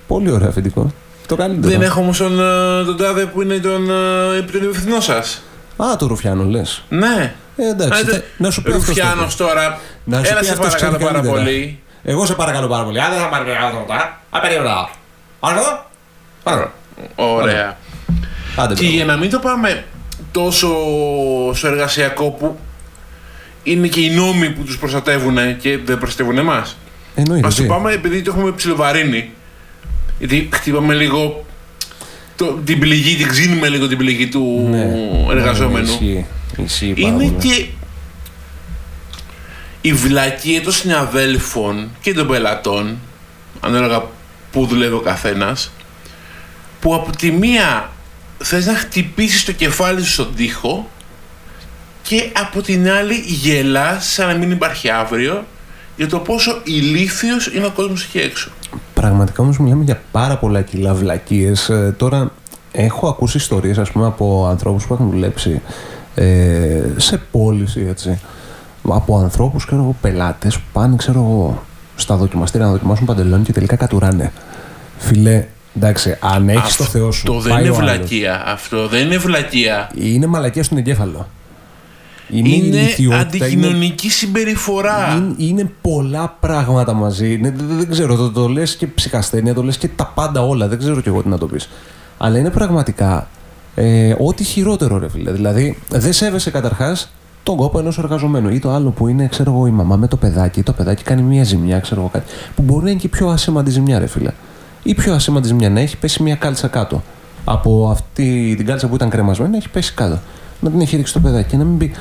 Πολύ 0.06 0.30
ωραίο 0.30 0.48
αφεντικό. 0.48 0.90
Το 1.26 1.36
καλύτερο. 1.36 1.72
Δεν 1.72 1.82
έχω 1.82 2.00
όμως 2.00 2.18
τον, 2.18 2.40
α, 2.42 2.84
τον 2.84 2.96
τάδε 2.96 3.24
που 3.24 3.42
είναι 3.42 3.58
τον, 3.58 3.90
α, 3.90 4.34
επί- 4.38 4.52
τον 4.52 4.62
υπευθυνό 4.62 5.00
σας. 5.00 5.42
Α, 5.76 5.96
το 5.98 6.06
Ρουφιάνο 6.06 6.44
λες. 6.44 6.82
Ναι. 6.88 7.34
Ε, 7.58 7.68
εντάξει, 7.68 8.04
θε- 8.04 8.22
να 8.36 8.50
σου 8.50 8.62
πει 8.62 8.70
αυτός 8.70 8.84
το 8.86 8.92
Ρουφιάνος 8.92 9.36
τώρα, 9.36 9.78
Να 10.04 10.16
σου 10.24 10.30
έλα 10.30 10.38
πει 10.38 10.44
σε 10.44 10.52
αυτός 10.52 10.66
παρακαλώ 10.66 10.96
ξέρει 10.96 11.04
πάρα 11.04 11.20
καλύτερα. 11.20 11.44
πολύ. 11.44 11.78
Εγώ 12.04 12.26
σε 12.26 12.34
παρακαλώ 12.34 12.66
πάρα 12.66 12.84
πολύ. 12.84 13.00
Αν 13.00 13.10
δεν 13.10 13.18
θα 13.20 13.28
πάρει 13.28 13.44
λεπτά, 13.48 14.20
απερίοδα. 14.30 14.90
Άρα 15.40 15.58
εδώ. 15.60 15.86
Άρα. 16.42 16.72
Ωραία. 17.14 17.76
Άντε, 18.56 18.74
Και 18.74 18.80
μπράβο. 18.80 18.96
για 18.96 19.04
να 19.04 19.16
μην 19.16 19.30
το 19.30 19.38
πάμε 19.38 19.84
τόσο 20.32 20.68
στο 21.54 21.66
εργασιακό 21.66 22.30
που 22.30 22.58
είναι 23.62 23.86
και 23.86 24.00
οι 24.00 24.10
νόμοι 24.10 24.50
που 24.50 24.62
τους 24.62 24.78
προστατεύουν 24.78 25.56
και 25.58 25.78
δεν 25.84 25.98
προστατεύουν 25.98 26.38
εμάς. 26.38 26.76
Εννοείται. 27.14 27.46
Ας 27.46 27.54
το 27.54 27.62
τι; 27.62 27.68
πάμε 27.68 27.92
επειδή 27.92 28.22
το 28.22 28.32
έχουμε 28.36 28.52
ψιλοβαρύνει. 28.52 29.30
Γιατί 30.18 30.48
χτύπαμε 30.52 30.94
λίγο 30.94 31.44
το, 32.36 32.58
την 32.64 32.78
πληγή, 32.78 33.16
την 33.16 33.28
ξύνουμε 33.28 33.68
λίγο 33.68 33.88
την 33.88 33.98
πληγή 33.98 34.28
του 34.28 34.66
Ναι, 34.70 34.88
εργαζόμενου. 35.30 35.98
ναι, 36.00 36.24
Ισχύει. 36.64 36.86
Ισχύει 36.86 37.02
πάρα 37.02 37.14
είναι 37.14 37.24
πολύ. 37.24 37.54
και 37.54 37.66
η 39.80 39.92
βλακία 39.92 40.62
των 40.62 40.72
συναδέλφων 40.72 41.90
και 42.00 42.14
των 42.14 42.26
πελατών, 42.26 42.98
ανάλογα 43.60 44.02
που 44.52 44.66
δουλεύει 44.66 44.94
ο 44.94 45.00
καθένας, 45.00 45.72
που 46.80 46.94
από 46.94 47.16
τη 47.16 47.30
μία 47.30 47.90
θες 48.38 48.66
να 48.66 48.74
χτυπήσεις 48.74 49.44
το 49.44 49.52
κεφάλι 49.52 50.02
σου 50.02 50.12
στον 50.12 50.34
τοίχο 50.34 50.88
και 52.02 52.30
από 52.34 52.62
την 52.62 52.90
άλλη 52.90 53.14
γελάς 53.14 54.12
σαν 54.12 54.26
να 54.26 54.34
μην 54.34 54.50
υπάρχει 54.50 54.90
αύριο 54.90 55.44
για 55.96 56.08
το 56.08 56.18
πόσο 56.18 56.60
ηλίθιος 56.64 57.46
είναι 57.46 57.66
ο 57.66 57.70
κόσμος 57.70 58.04
εκεί 58.04 58.18
έξω. 58.18 58.50
Πραγματικά 58.94 59.42
όμως 59.42 59.58
μιλάμε 59.58 59.84
για 59.84 60.02
πάρα 60.12 60.38
πολλά 60.38 60.62
κιλά 60.62 60.94
βλακίες. 60.94 61.68
Ε, 61.68 61.94
τώρα 61.98 62.32
έχω 62.72 63.08
ακούσει 63.08 63.36
ιστορίες 63.36 63.78
ας 63.78 63.90
πούμε 63.90 64.06
από 64.06 64.46
ανθρώπους 64.46 64.86
που 64.86 64.94
έχουν 64.94 65.10
δουλέψει 65.10 65.62
ε, 66.18 66.82
σε 66.96 67.20
πώληση 67.30 67.86
έτσι. 67.88 68.20
Από 68.88 69.18
ανθρώπους, 69.18 69.64
ξέρω 69.66 69.82
εγώ, 69.82 69.96
πελάτες 70.00 70.56
που 70.56 70.64
πάνε, 70.72 70.96
ξέρω 70.96 71.18
εγώ, 71.20 71.62
στα 71.96 72.16
δοκιμαστήρια 72.16 72.66
να 72.66 72.72
δοκιμάσουν 72.72 73.06
παντελόνι 73.06 73.44
και 73.44 73.52
τελικά 73.52 73.76
κατουράνε. 73.76 74.32
Φιλέ, 74.98 75.46
εντάξει, 75.76 76.16
αν 76.20 76.48
έχεις 76.48 76.76
το 76.76 76.84
Θεό 76.84 77.10
σου. 77.12 77.22
Αυτό 77.26 77.40
δεν 77.40 77.52
πάει 77.52 77.62
είναι 77.62 77.70
ο 77.70 77.74
άλλος. 77.76 77.90
βλακεία. 77.90 78.42
Αυτό 78.46 78.88
δεν 78.88 79.06
είναι 79.06 79.16
βλακεία. 79.18 79.90
Είναι 79.94 80.26
μαλακία 80.26 80.62
στον 80.62 80.78
εγκέφαλο. 80.78 81.28
Είναι, 82.30 82.48
Είναι 82.48 82.76
ηλικιότητα, 82.76 83.20
αντικοινωνική 83.20 84.10
συμπεριφορά. 84.10 85.14
είναι, 85.16 85.34
είναι 85.36 85.70
πολλά 85.80 86.36
πράγματα 86.40 86.92
μαζί. 86.92 87.32
Είναι, 87.32 87.54
δεν, 87.56 87.76
δεν 87.78 87.90
ξέρω, 87.90 88.16
το, 88.16 88.30
το 88.30 88.48
λες 88.48 88.76
και 88.76 88.86
ψυχασθένεια, 88.86 89.54
το 89.54 89.62
λες 89.62 89.76
και 89.76 89.88
τα 89.88 90.12
πάντα 90.14 90.42
όλα. 90.42 90.68
Δεν 90.68 90.78
ξέρω 90.78 91.00
κι 91.00 91.08
εγώ 91.08 91.22
τι 91.22 91.28
να 91.28 91.38
το 91.38 91.46
πεις. 91.46 91.68
Αλλά 92.18 92.38
είναι 92.38 92.50
πραγματικά 92.50 93.28
ε, 93.74 94.14
ό,τι 94.18 94.44
χειρότερο, 94.44 94.98
ρε 94.98 95.08
φίλε. 95.08 95.32
Δηλαδή, 95.32 95.78
δεν 95.88 96.12
σέβεσαι 96.12 96.50
καταρχάς 96.50 97.12
τον 97.42 97.56
κόπο 97.56 97.78
ενός 97.78 97.98
εργαζομένου. 97.98 98.48
Ή 98.48 98.58
το 98.58 98.70
άλλο 98.70 98.90
που 98.90 99.08
είναι, 99.08 99.26
ξέρω 99.26 99.52
εγώ, 99.52 99.66
η 99.66 99.70
μαμά 99.70 99.96
με 99.96 100.08
το 100.08 100.16
παιδάκι. 100.16 100.62
Το 100.62 100.72
παιδάκι 100.72 101.02
κάνει 101.02 101.22
μια 101.22 101.44
ζημιά, 101.44 101.78
ξέρω 101.78 102.00
εγώ 102.00 102.10
κάτι. 102.12 102.32
Που 102.54 102.62
μπορεί 102.62 102.84
να 102.84 102.90
είναι 102.90 103.00
και 103.00 103.08
πιο 103.08 103.28
ασήμαντη 103.28 103.70
ζημιά, 103.70 103.98
ρε 103.98 104.06
φίλε. 104.06 104.30
Ή 104.82 104.94
πιο 104.94 105.14
ασήμαντη 105.14 105.46
ζημιά 105.46 105.70
να 105.70 105.80
έχει 105.80 105.96
πέσει 105.96 106.22
μια 106.22 106.34
κάλτσα 106.34 106.68
κάτω. 106.68 107.02
Από 107.44 107.88
αυτή 107.90 108.54
την 108.56 108.66
κάλτσα 108.66 108.88
που 108.88 108.94
ήταν 108.94 109.08
κρεμασμένη, 109.08 109.50
να 109.50 109.56
έχει 109.56 109.68
πέσει 109.68 109.94
κάτω. 109.94 110.18
Να 110.60 110.70
την 110.70 110.80
έχει 110.80 110.96
ρίξει 110.96 111.12
το 111.12 111.20
παιδάκι 111.20 111.50
και 111.50 111.56
να 111.56 111.64
μην 111.64 111.78
πει 111.78 111.92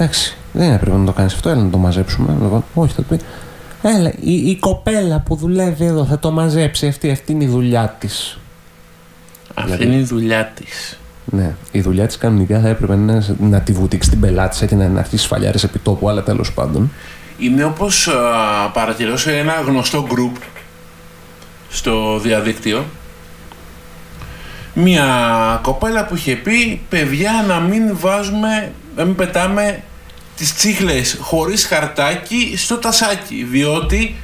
Εντάξει, 0.00 0.36
δεν 0.52 0.72
έπρεπε 0.72 0.96
να 0.96 1.04
το 1.04 1.12
κάνεις 1.12 1.34
αυτό, 1.34 1.48
έλα 1.48 1.62
να 1.62 1.70
το 1.70 1.78
μαζέψουμε. 1.78 2.36
Λοιπόν, 2.42 2.64
όχι, 2.74 2.92
θα 2.94 3.02
του 3.02 3.08
πει. 3.08 3.20
Έλα, 3.82 4.12
η, 4.20 4.32
η 4.32 4.56
κοπέλα 4.56 5.20
που 5.20 5.34
δουλεύει 5.34 5.84
εδώ 5.84 6.04
θα 6.04 6.18
το 6.18 6.30
μαζέψει 6.30 6.86
αυτή, 6.86 7.10
αυτή 7.10 7.32
είναι 7.32 7.44
η 7.44 7.46
δουλειά 7.46 7.96
της. 7.98 8.38
Αυτή 9.72 9.84
είναι 9.84 9.94
η 9.94 10.02
δουλειά 10.02 10.52
της. 10.54 10.98
Ναι, 11.24 11.54
η 11.70 11.80
δουλειά 11.80 12.06
της 12.06 12.18
κανονικά 12.18 12.60
θα 12.60 12.68
έπρεπε 12.68 12.96
να, 12.96 13.12
είναι 13.12 13.36
να 13.40 13.60
τη 13.60 13.72
βουτήξει 13.72 14.10
την 14.10 14.20
πελάτη 14.20 14.66
και 14.66 14.74
να, 14.74 14.88
να 14.88 15.00
αρχίσει 15.00 15.22
σφαλιάρε 15.22 15.58
επί 15.64 15.78
τόπου, 15.78 16.08
αλλά 16.08 16.22
τέλος 16.22 16.52
πάντων. 16.52 16.92
Είναι 17.38 17.64
όπως 17.64 18.08
α, 18.08 18.70
παρατηρώ 18.72 19.16
σε 19.16 19.38
ένα 19.38 19.52
γνωστό 19.66 20.06
group 20.10 20.40
στο 21.68 22.18
διαδίκτυο 22.18 22.84
μια 24.80 25.60
κοπέλα 25.62 26.04
που 26.04 26.16
είχε 26.16 26.34
πει 26.34 26.80
παιδιά 26.88 27.44
να 27.46 27.60
μην 27.60 27.98
βάζουμε, 27.98 28.72
να 28.96 29.04
μην 29.04 29.14
πετάμε 29.14 29.82
τις 30.36 30.54
τσίχλες 30.54 31.18
χωρίς 31.20 31.66
χαρτάκι 31.66 32.54
στο 32.56 32.76
τασάκι 32.76 33.46
διότι 33.50 34.14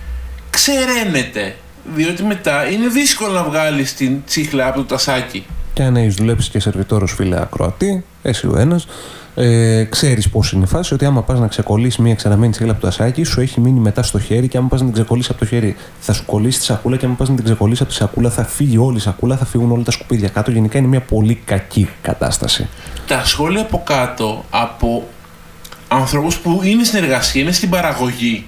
ξεραίνεται 0.50 1.56
διότι 1.94 2.22
μετά 2.22 2.70
είναι 2.70 2.88
δύσκολο 2.88 3.32
να 3.32 3.42
βγάλεις 3.42 3.94
την 3.94 4.22
τσίχλα 4.26 4.66
από 4.66 4.76
το 4.76 4.84
τασάκι 4.84 5.44
Και 5.72 5.82
αν 5.82 5.96
έχεις 5.96 6.14
δουλέψει 6.14 6.50
και 6.50 6.60
σερβιτόρος 6.60 7.12
φίλε 7.12 7.40
ακροατή, 7.40 8.04
εσύ 8.22 8.46
ο 8.46 8.58
ένας, 8.58 8.86
ε, 9.34 9.84
ξέρεις 9.84 10.28
πώς 10.28 10.52
είναι 10.52 10.64
η 10.64 10.66
φάση 10.66 10.94
ότι 10.94 11.04
άμα 11.04 11.22
πας 11.22 11.38
να 11.38 11.46
ξεκολλήσεις 11.46 11.98
μία 11.98 12.14
ξαναμένη 12.14 12.52
τσίγλα 12.52 12.72
από 12.72 12.80
το 12.80 12.86
ασάκι, 12.86 13.22
σου 13.22 13.40
έχει 13.40 13.60
μείνει 13.60 13.80
μετά 13.80 14.02
στο 14.02 14.18
χέρι 14.18 14.48
και 14.48 14.58
άμα 14.58 14.68
πας 14.68 14.80
να 14.80 14.86
την 14.86 14.94
ξεκολλήσεις 14.94 15.30
από 15.30 15.38
το 15.38 15.46
χέρι, 15.46 15.76
θα 16.00 16.12
σου 16.12 16.24
κολλήσει 16.24 16.58
τη 16.58 16.64
σακούλα 16.64 16.96
και 16.96 17.06
άμα 17.06 17.14
πας 17.14 17.28
να 17.28 17.34
την 17.34 17.44
ξεκολλήσεις 17.44 17.80
από 17.80 17.90
τη 17.90 17.96
σακούλα, 17.96 18.30
θα 18.30 18.44
φύγει 18.44 18.78
όλη 18.78 18.96
η 18.96 19.00
σακούλα, 19.00 19.36
θα 19.36 19.44
φύγουν 19.44 19.70
όλα 19.70 19.82
τα 19.82 19.90
σκουπίδια 19.90 20.28
κάτω. 20.28 20.50
Γενικά 20.50 20.78
είναι 20.78 20.86
μια 20.86 21.00
πολύ 21.00 21.42
κακή 21.44 21.88
κατάσταση. 22.02 22.68
τα 23.06 23.24
σχόλια 23.24 23.60
από 23.60 23.82
κάτω 23.84 24.44
από 24.50 25.08
ανθρώπους 25.88 26.36
που 26.36 26.60
είναι 26.64 26.84
στην 26.84 27.02
εργασία, 27.02 27.42
είναι 27.42 27.52
στην 27.52 27.70
παραγωγή. 27.70 28.46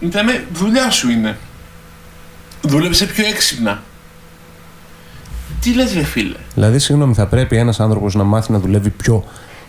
Ήταν 0.00 0.26
δουλειά 0.52 0.90
σου 0.90 1.10
είναι. 1.10 1.36
Δούλεψε 2.66 3.06
πιο 3.06 3.26
έξυπνα. 3.26 3.82
Τι 5.60 5.74
λες 5.74 5.92
ρε 5.94 6.02
φίλε; 6.04 6.36
Δηλαδή, 6.54 6.78
συγγνώμη, 6.78 7.14
θα 7.14 7.26
πρέπει 7.26 7.56
ένας 7.56 7.80
άνθρωπος 7.80 8.14
να 8.14 8.24
μάθει 8.24 8.52
να 8.52 8.58
δουλεύει 8.58 8.90
πιο 8.90 9.24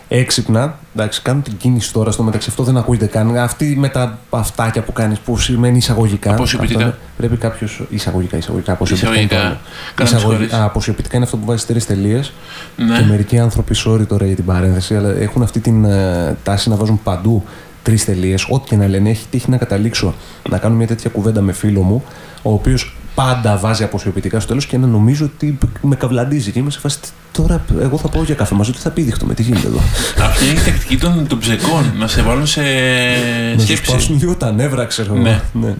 έξυπνα; 0.08 0.78
Εντάξει, 0.96 1.22
κάνω 1.22 1.40
την 1.40 1.56
κίνηση 1.56 1.92
τώρα 1.92 2.10
στο 2.10 2.22
μεταξύ. 2.22 2.46
Αυτό 2.50 2.62
δεν 2.62 2.76
ακούγεται 2.76 3.06
καν. 3.06 3.36
Αυτή 3.38 3.76
με 3.78 3.88
τα 3.88 4.18
αυτάκια 4.30 4.82
που 4.82 4.92
κάνεις 4.92 5.18
που 5.18 5.38
σημαίνει 5.38 5.76
εισαγωγικά. 5.76 6.30
Αποσιοποιητικά. 6.32 6.78
αυτό 6.78 6.90
είναι- 6.90 6.98
Πρέπει 7.16 7.36
κάποιος. 7.36 7.82
Εισαγωγικά, 7.90 8.36
εισαγωγικά. 8.36 8.72
Αποσιοποιητικά. 8.72 9.16
Εισαγωγικά. 9.16 9.36
είναι 9.36 9.42
το 9.42 9.46
άλλο. 9.48 9.58
Κάνε 9.94 10.10
με 10.10 10.16
Εισαγωγη- 10.16 10.38
συγχωρείς. 10.40 10.52
α, 10.52 10.64
Αποσιοποιητικά 10.64 11.16
είναι 11.16 11.24
αυτό 11.24 11.36
που 11.36 11.44
βάζει 11.46 11.64
τρεις 11.66 11.86
τελείες. 11.86 12.32
Ναι. 12.76 12.98
Και 12.98 13.04
μερικοί 13.04 13.38
άνθρωποι, 13.38 13.74
sorry 13.86 14.06
τώρα 14.06 14.26
για 14.26 14.34
την 14.34 14.44
παρένθεση, 14.44 14.96
αλλά 14.96 15.08
έχουν 15.18 15.42
αυτή 15.42 15.60
την 15.60 15.84
ε, 15.84 16.36
τάση 16.42 16.68
να 16.68 16.76
βάζουν 16.76 17.00
παντού 17.02 17.44
τρεις 17.86 18.04
τελείες. 18.04 18.46
Ό,τι 18.50 18.68
και 18.68 18.76
να 18.76 18.88
λένε, 18.88 19.10
έχει 19.10 19.26
τύχει 19.30 19.50
να 19.50 19.56
καταλήξω 19.56 20.14
να 20.50 20.58
κάνω 20.58 20.74
μια 20.74 20.86
τέτοια 20.86 21.10
κουβέντα 21.10 21.40
με 21.40 21.52
φίλο 21.52 21.82
μου, 21.82 22.04
ο 22.42 22.52
οποίος 22.52 22.96
πάντα 23.14 23.56
βάζει 23.56 23.82
αποσιοποιητικά 23.84 24.38
στο 24.38 24.48
τέλος 24.48 24.66
και 24.66 24.78
να 24.78 24.86
νομίζω 24.86 25.24
ότι 25.34 25.58
με 25.82 25.96
καβλαντίζει. 25.96 26.50
Και 26.50 26.58
είμαι 26.58 26.70
σε 26.70 26.78
φάση, 26.80 27.00
«Τι 27.00 27.08
τώρα 27.32 27.64
εγώ 27.80 27.98
θα 27.98 28.08
πάω 28.08 28.22
για 28.22 28.34
καφέ 28.34 28.54
μαζί 28.54 28.72
του, 28.72 28.78
θα 28.78 28.90
πει 28.90 29.02
δείχτω 29.02 29.26
με 29.26 29.34
τι 29.34 29.42
γίνεται 29.42 29.66
εδώ; 29.66 29.80
Αυτή 30.22 30.44
είναι 30.44 30.60
η 30.60 30.62
τακτική 30.64 30.96
των, 30.96 31.26
των 31.26 31.38
ψεκών. 31.38 31.92
να 31.98 32.06
σε 32.06 32.22
βάλουν 32.22 32.46
σε 32.46 32.60
να 32.60 33.58
σου 33.58 33.64
σκέψη. 33.64 33.84
σπάσουν 33.84 34.18
λίγο 34.18 34.34
τα 34.34 34.52
νεύρα, 34.52 34.84
ξέρω 34.84 35.14
εγώ. 35.14 35.22
Ναι. 35.22 35.40
ναι. 35.52 35.68
Ε, 35.68 35.74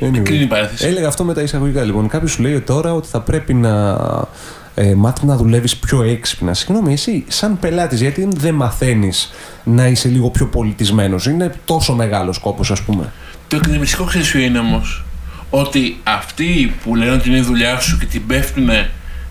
Anyway. 0.00 0.22
Κλείνει 0.22 0.42
η 0.42 0.46
παρέθεση. 0.46 0.86
Έλεγα 0.86 1.08
αυτό 1.08 1.24
με 1.24 1.34
τα 1.34 1.42
εισαγωγικά. 1.42 1.82
Λοιπόν, 1.82 2.08
κάποιος 2.08 2.30
σου 2.30 2.42
λέει 2.42 2.60
τώρα 2.60 2.94
ότι 2.94 3.08
θα 3.08 3.20
πρέπει 3.20 3.54
να 3.54 3.96
ε, 4.74 4.94
μάθει 4.94 5.26
να 5.26 5.36
δουλεύεις 5.36 5.76
πιο 5.76 6.02
έξυπνα. 6.02 6.54
Συγγνώμη, 6.54 6.92
εσύ, 6.92 7.24
σαν 7.28 7.58
πελάτης, 7.58 8.00
γιατί 8.00 8.28
δεν 8.36 8.54
μαθαίνεις 8.54 9.30
να 9.64 9.86
είσαι 9.86 10.08
λίγο 10.08 10.30
πιο 10.30 10.46
πολιτισμένος; 10.46 11.26
Είναι 11.26 11.54
τόσο 11.64 11.94
μεγάλος 11.94 12.38
κόπο, 12.38 12.62
ας 12.72 12.82
πούμε. 12.82 13.12
Το 13.48 13.56
εκνευριστικό 13.56 14.04
ξέρεις 14.04 14.30
ποιο 14.30 14.40
είναι 14.40 14.58
όμως. 14.58 15.04
Ότι 15.50 16.00
αυτοί 16.02 16.74
που 16.84 16.94
λένε 16.94 17.10
ότι 17.10 17.28
είναι 17.28 17.38
η 17.38 17.42
δουλειά 17.42 17.80
σου 17.80 17.98
και 17.98 18.06
την 18.06 18.26
πέφτουν 18.26 18.68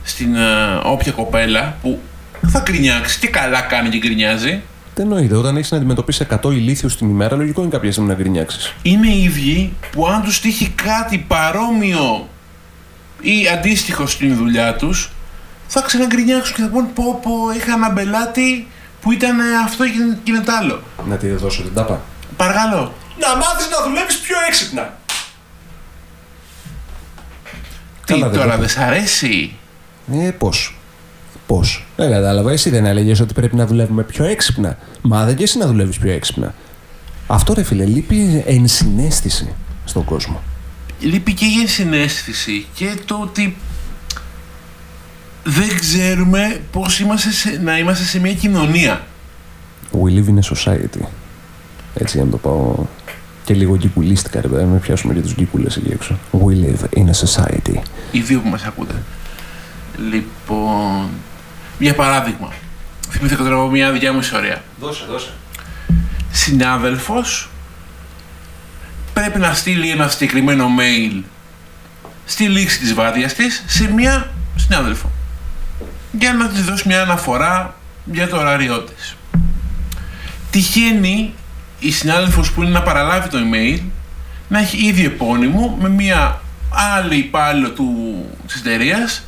στην 0.04 0.36
ε, 0.36 0.40
όποια 0.84 1.12
κοπέλα 1.12 1.78
που 1.82 2.00
θα 2.48 2.60
γκρινιάξει 2.60 3.20
και 3.20 3.28
καλά 3.28 3.62
κάνει 3.62 3.90
και 3.90 3.98
γκρινιάζει, 3.98 4.62
Δεν 4.96 5.06
εννοείται. 5.06 5.36
Όταν 5.36 5.58
έχεις 5.58 5.72
να 5.72 5.78
αντιμετωπίσεις 5.78 6.28
100 6.44 6.52
ηλίθιους 6.52 6.98
την 6.98 7.10
ημέρα, 7.10 7.36
λογικό 7.36 7.62
είναι 7.62 7.70
κάποια 7.70 7.92
στιγμή 7.92 8.10
να 8.10 8.16
γκρινιάξεις. 8.16 8.74
είναι 8.82 9.08
οι 9.08 9.24
ίδιοι 9.24 9.74
που 9.92 10.08
αν 10.08 10.22
τους 10.22 10.40
τύχει 10.40 10.70
κάτι 10.70 11.26
παρόμοιο 11.28 12.30
ή 13.22 13.48
αντίστοιχο 13.54 14.08
στην 14.08 14.36
δουλειά 14.36 14.76
τους 14.76 15.12
θα 15.74 15.82
ξαναγκρινιάξουν 15.82 16.56
και 16.56 16.62
θα 16.62 16.68
πούν 16.68 16.94
πω 16.94 17.20
πω 17.24 17.32
είχα 17.56 17.74
ένα 17.74 17.92
πελάτη 17.94 18.68
που 19.02 19.12
ήταν 19.12 19.40
ε, 19.40 19.44
αυτό 19.66 19.84
και 19.86 19.92
και 20.24 20.32
είναι 20.32 20.40
τ' 20.40 20.50
άλλο. 20.50 20.84
Να 21.08 21.18
τη 21.18 21.28
δώσω 21.30 21.62
την 21.62 21.74
τάπα. 21.74 22.02
Παρακαλώ. 22.38 22.94
Να 23.20 23.36
μάθεις 23.36 23.70
να 23.70 23.84
δουλεύεις 23.88 24.18
πιο 24.20 24.36
έξυπνα. 24.48 24.98
Τι 28.06 28.14
Καλά, 28.14 28.30
δεν 28.30 28.40
τώρα 28.40 28.54
το 28.54 28.60
δεν 28.60 28.70
σ' 28.70 28.78
αρέσει. 28.78 29.56
Ε, 30.14 30.32
πώς. 30.32 30.76
Πώς. 31.48 31.86
Δεν 31.96 32.12
κατάλαβα. 32.12 32.52
Εσύ 32.52 32.70
δεν 32.70 32.86
έλεγες 32.86 33.20
ότι 33.20 33.34
πρέπει 33.34 33.56
να 33.56 33.66
δουλεύουμε 33.66 34.04
πιο 34.04 34.26
έξυπνα. 34.26 34.78
Μάθε 35.02 35.34
και 35.34 35.44
εσύ 35.44 35.58
να 35.58 35.66
δουλεύεις 35.66 35.98
πιο 35.98 36.12
έξυπνα. 36.12 36.54
Αυτό 37.28 37.54
ρε 37.54 37.64
φίλε, 37.64 37.86
λείπει 37.86 38.44
ενσυναίσθηση 38.46 39.56
στον 39.86 40.06
κόσμο. 40.06 40.42
λείπει 41.00 41.34
και 41.34 41.46
η 41.46 41.68
συνέστηση 41.68 42.68
και 42.74 42.98
το 43.06 43.20
ότι 43.22 43.56
δεν 45.44 45.80
ξέρουμε 45.80 46.62
πώς 46.72 47.00
είμαστε 47.00 47.32
σε- 47.32 47.60
να 47.64 47.78
είμαστε 47.78 48.04
σε 48.04 48.20
μια 48.20 48.34
κοινωνία. 48.34 49.06
We 49.92 50.10
live 50.10 50.28
in 50.28 50.40
a 50.40 50.56
society. 50.56 51.06
Έτσι 51.94 52.16
για 52.18 52.26
να 52.26 52.32
το 52.32 52.38
πάω 52.38 52.76
και 53.46 53.54
λίγο 53.54 53.76
γκικουλίστικα, 53.76 54.42
ρε 54.42 54.48
παιδί, 54.48 54.62
να 54.64 54.68
μην 54.70 54.80
πιάσουμε 54.80 55.14
και 55.14 55.22
τους 55.22 55.34
γκικούλες 55.34 55.76
εκεί 55.78 55.92
έξω. 55.92 56.18
We 56.32 56.52
live 56.66 56.98
in 57.00 57.06
a 57.06 57.26
society. 57.26 57.82
Οι 58.12 58.20
δύο 58.20 58.40
που 58.40 58.50
μας 58.50 58.64
ακούτε. 58.64 58.94
Λοιπόν, 60.12 61.10
για 61.80 61.96
παράδειγμα, 61.96 62.52
θυμήθηκα 63.10 63.44
τώρα 63.44 63.56
από 63.56 63.70
μια 63.70 63.92
δικιά 63.92 64.14
μου 64.14 64.20
ιστορία. 64.20 64.64
Δώσε, 64.80 65.06
δώσε. 65.10 65.30
Συνάδελφος 66.32 67.50
πρέπει 69.14 69.40
να 69.40 69.54
στείλει 69.54 69.90
ένα 69.90 70.08
συγκεκριμένο 70.08 70.68
mail 70.80 71.22
στη 72.26 72.44
λήξη 72.48 72.80
της 72.80 72.94
βάδιας 72.94 73.34
της 73.34 73.64
σε 73.68 73.92
μια 73.94 74.32
συνάδελφο 74.56 75.12
για 76.12 76.34
να 76.34 76.48
της 76.48 76.64
δώσει 76.64 76.88
μια 76.88 77.02
αναφορά 77.02 77.76
για 78.06 78.28
το 78.28 78.38
ωράριό 78.38 78.80
της. 78.80 79.16
Τυχαίνει 80.50 81.34
η 81.80 81.92
συνάδελφος 81.92 82.52
που 82.52 82.62
είναι 82.62 82.72
να 82.72 82.82
παραλάβει 82.82 83.30
το 83.30 83.38
email 83.38 83.80
να 84.48 84.60
έχει 84.60 84.88
ίδιο 84.88 85.06
επώνυμο 85.06 85.78
με 85.82 85.90
μια 85.90 86.42
άλλη 86.70 87.16
υπάλληλο 87.16 87.70
του, 87.70 87.90
της 88.48 88.56
εταιρείας, 88.56 89.24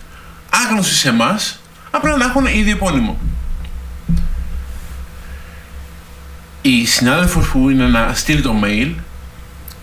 άγνωστη 0.49 0.93
σε 0.93 1.09
εμάς, 1.09 1.61
απλά 1.91 2.17
να 2.17 2.25
έχουν 2.25 2.45
ίδιο 2.45 2.71
επώνυμο. 2.71 3.17
Η 6.61 6.86
συνάδελφος 6.86 7.47
που 7.47 7.69
είναι 7.69 7.88
να 7.88 8.13
στείλει 8.13 8.41
το 8.41 8.55
mail 8.63 8.93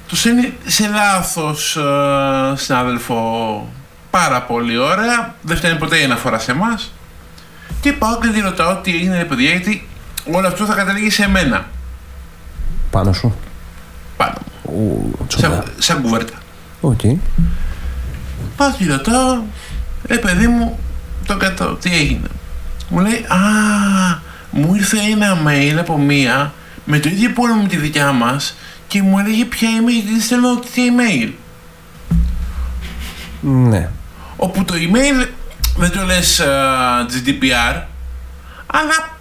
το 0.08 0.16
στέλνει 0.16 0.52
σε 0.66 0.88
λάθος 0.88 1.76
ε, 1.76 2.56
συνάδελφο 2.56 3.72
πάρα 4.10 4.42
πολύ 4.42 4.76
ωραία, 4.76 5.34
δεν 5.42 5.56
φτάνει 5.56 5.78
ποτέ 5.78 6.00
η 6.00 6.04
αναφορά 6.04 6.38
σε 6.38 6.50
εμάς. 6.50 6.92
Και 7.80 7.92
πάω 7.92 8.18
και 8.18 8.28
τη 8.28 8.40
ρωτάω 8.40 8.76
τι 8.76 8.94
έγινε 8.94 9.16
ρε 9.16 9.24
παιδιά, 9.24 9.50
γιατί 9.50 9.88
όλο 10.32 10.46
αυτό 10.46 10.64
θα 10.64 10.74
καταλήγει 10.74 11.10
σε 11.10 11.28
μένα. 11.28 11.66
Πάνω 12.90 13.12
σου. 13.12 13.34
Πάνω 14.16 14.34
μου. 14.44 14.72
Ου, 15.18 15.26
τσομπά. 15.26 15.54
Σαν, 15.54 15.64
σαν 15.78 16.02
κουβέρτα. 16.02 16.34
Οκ. 16.80 17.00
Πάω 18.56 18.70
τη 18.78 18.84
ρωτάω, 18.86 19.42
ρε 20.06 20.18
παιδί 20.18 20.46
μου, 20.46 20.78
το 21.26 21.36
κατώ, 21.36 21.74
τι 21.74 21.94
έγινε. 21.94 22.28
Μου 22.88 22.98
λέει, 22.98 23.24
α, 23.28 23.38
μου 24.50 24.74
ήρθε 24.74 24.98
ένα 25.12 25.38
mail 25.46 25.76
από 25.78 25.98
μία 25.98 26.52
με 26.84 26.98
το 26.98 27.08
ίδιο 27.08 27.30
επώνυμο 27.30 27.62
με 27.62 27.68
τη 27.68 27.76
δικιά 27.76 28.12
μας 28.12 28.56
και 28.88 29.02
μου 29.02 29.18
έλεγε 29.18 29.44
ποια 29.44 29.68
email, 29.68 30.10
δεν 30.10 30.20
στέλνω 30.20 30.56
τι 30.56 30.68
email. 30.74 31.30
Ναι. 33.40 33.88
Όπου 34.42 34.64
το 34.64 34.74
email 34.74 35.28
δεν 35.76 35.90
το 35.90 36.04
λες 36.04 36.40
α, 36.40 37.06
GDPR, 37.06 37.82
αλλά 38.66 39.18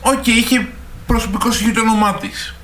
οκ, 0.00 0.26
είχε 0.26 0.68
προσωπικό 1.06 1.52
στοιχείο 1.52 1.72
το 1.72 1.80
όνομά 1.80 2.14
της. 2.14 2.54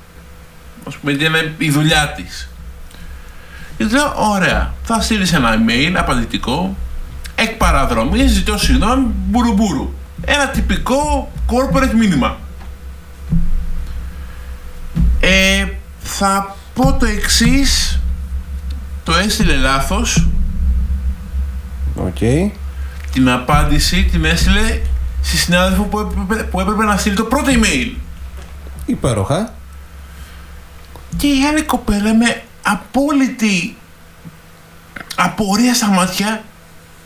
Ας 0.87 0.95
πούμε, 0.95 1.11
ήταν 1.11 1.33
η 1.57 1.69
δουλειά 1.69 2.07
της. 2.07 2.49
Και 3.77 3.83
της 3.83 3.93
λέω, 3.93 4.13
ωραία, 4.15 4.73
θα 4.83 5.01
στείλεις 5.01 5.33
ένα 5.33 5.55
email 5.57 5.93
απαντητικό, 5.97 6.75
εκ 7.35 7.51
παραδρομής, 7.51 8.31
ζητώ 8.31 8.57
συγγνώμη, 8.57 9.07
μπουρουμπουρου. 9.27 9.93
Ένα 10.25 10.47
τυπικό 10.47 11.31
corporate 11.47 11.93
μήνυμα. 11.97 12.37
Ε, 15.19 15.67
θα 15.99 16.55
πω 16.73 16.93
το 16.93 17.05
εξής, 17.05 17.99
το 19.03 19.13
έστειλε 19.13 19.55
λάθος, 19.55 20.27
Οκ. 22.05 22.49
την 23.11 23.29
απάντηση 23.29 24.03
την 24.03 24.25
έστειλε 24.25 24.79
στη 25.21 25.37
συνάδελφο 25.37 25.83
που 25.83 25.99
έπρεπε, 25.99 26.43
που 26.43 26.59
έπρεπε 26.59 26.83
να 26.83 26.97
στείλει 26.97 27.15
το 27.15 27.23
πρώτο 27.23 27.45
email. 27.51 27.91
Υπέροχα. 28.85 29.53
Και 31.17 31.27
η 31.27 31.45
άλλη 31.49 31.61
κοπέλα 31.61 32.13
με 32.15 32.41
απόλυτη 32.61 33.75
απορία 35.15 35.73
στα 35.73 35.87
μάτια. 35.87 36.43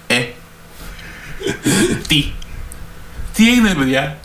Ε. 0.08 0.16
Τι. 2.08 2.26
Τι 3.34 3.50
έγινε, 3.50 3.68
ρε 3.68 3.76
παιδιά; 3.76 4.18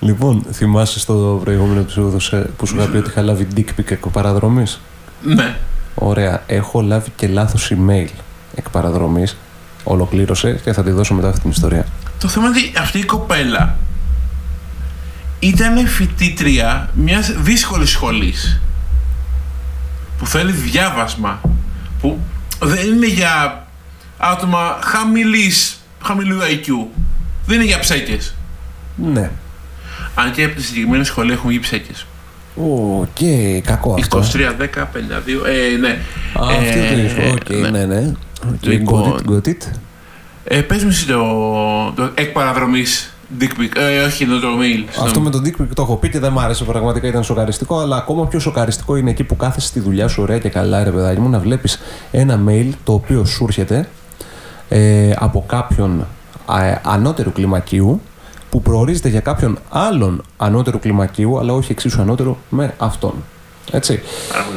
Λοιπόν, 0.00 0.44
θυμάσαι 0.52 0.98
στο 0.98 1.40
προηγούμενο 1.44 1.80
επεισόδιο 1.80 2.18
σε- 2.18 2.36
που 2.40 2.66
σου 2.66 2.76
είχα 2.76 2.86
πει 2.86 2.96
ότι 2.96 3.08
είχα 3.08 3.22
λάβει 3.22 3.46
dick 3.56 3.80
pic 3.80 3.90
εκ 3.90 4.08
παραδρομής; 4.08 4.80
Ναι. 5.22 5.56
Ωραία. 5.94 6.42
Έχω 6.46 6.80
λάβει 6.80 7.10
και 7.16 7.28
λάθος 7.28 7.72
email 7.74 8.06
εκ 8.54 8.70
παραδρομής. 8.70 9.36
Ολοκλήρωσε 9.84 10.60
και 10.64 10.72
θα 10.72 10.82
τη 10.82 10.90
δώσω 10.90 11.14
μετά 11.14 11.28
αυτή 11.28 11.40
την 11.40 11.50
ιστορία. 11.50 11.86
Το 12.20 12.28
θέμα 12.28 12.46
είναι 12.46 12.56
ότι 12.58 12.72
αυτή 12.78 12.98
η 12.98 13.04
κοπέλα 13.04 13.76
ήταν 15.38 15.86
φοιτήτρια 15.86 16.90
μιας 16.94 17.32
δύσκολης 17.40 17.90
σχολής 17.90 18.60
που 20.18 20.26
θέλει 20.26 20.52
διάβασμα 20.52 21.40
που 22.00 22.18
δεν 22.62 22.86
είναι 22.86 23.06
για 23.06 23.66
άτομα 24.18 24.78
χαμηλής, 24.82 25.80
χαμηλού 26.02 26.38
IQ 26.40 26.86
δεν 27.46 27.56
είναι 27.56 27.64
για 27.64 27.78
ψέκες 27.78 28.34
Ναι. 28.96 29.30
αν 30.14 30.32
και 30.32 30.44
από 30.44 30.54
τη 30.54 30.62
συγκεκριμένη 30.62 31.04
σχολή 31.04 31.32
έχουν 31.32 31.48
βγει 31.48 31.58
ψέκες 31.58 32.06
Οκ, 33.00 33.08
κακό 33.64 33.94
αυτό. 33.94 34.24
23, 34.32 34.36
10, 34.38 34.86
52, 34.92 35.46
ε, 35.46 35.76
ναι 35.76 35.98
Α, 36.34 36.46
αυτή 36.46 36.78
Ε, 36.78 36.88
το 36.88 36.94
ρίσκο. 37.02 37.22
Οκ, 37.30 37.48
ναι. 37.60 37.70
ναι, 37.70 37.84
ναι. 37.84 38.12
Οκ, 38.48 38.64
Λοιπόν. 38.66 39.02
got 39.02 39.30
it, 39.30 39.32
got 39.32 39.48
it. 39.48 39.56
ε, 40.44 40.60
πες 40.60 40.82
μου 40.82 40.88
εσύ 40.88 41.06
το, 41.06 41.22
το 41.96 42.10
εκ 42.14 42.32
παραδρομής 42.32 43.14
dick 43.40 43.60
pic, 43.60 43.76
ε, 43.76 44.02
όχι 44.02 44.26
το, 44.26 44.40
το 44.40 44.48
mail 44.60 45.02
Αυτό 45.02 45.20
με 45.20 45.30
τον 45.30 45.42
dick 45.44 45.62
pic 45.62 45.66
το 45.74 45.82
έχω 45.82 45.96
πει 45.96 46.08
και 46.08 46.18
δεν 46.18 46.32
μ' 46.32 46.38
άρεσε. 46.38 46.64
Πραγματικά 46.64 47.06
ήταν 47.06 47.24
σοκαριστικό. 47.24 47.78
Αλλά 47.78 47.96
ακόμα 47.96 48.26
πιο 48.26 48.38
σοκαριστικό 48.38 48.96
είναι 48.96 49.10
εκεί 49.10 49.24
που 49.24 49.36
κάθεσαι 49.36 49.66
στη 49.66 49.80
δουλειά 49.80 50.08
σου, 50.08 50.22
ωραία 50.22 50.38
και 50.38 50.48
καλά, 50.48 50.84
ρε 50.84 50.90
παιδάκι 50.90 51.20
μου, 51.20 51.28
να 51.28 51.38
βλέπεις 51.38 51.80
ένα 52.10 52.40
mail 52.48 52.68
το 52.84 52.92
οποίο 52.92 53.24
σου 53.24 53.44
έρχεται 53.44 53.88
ε, 54.68 55.12
από 55.18 55.44
κάποιον 55.46 56.06
ε, 56.60 56.74
ανώτερου 56.82 57.32
κλιμακίου 57.32 58.00
που 58.50 58.62
προορίζεται 58.62 59.08
για 59.08 59.20
κάποιον 59.20 59.58
άλλον 59.68 60.22
ανώτερου 60.36 60.78
κλιμακίου, 60.78 61.38
αλλά 61.38 61.52
όχι 61.52 61.72
εξίσου 61.72 62.00
ανώτερο 62.00 62.38
με 62.48 62.74
αυτόν. 62.78 63.14
Έτσι. 63.70 64.00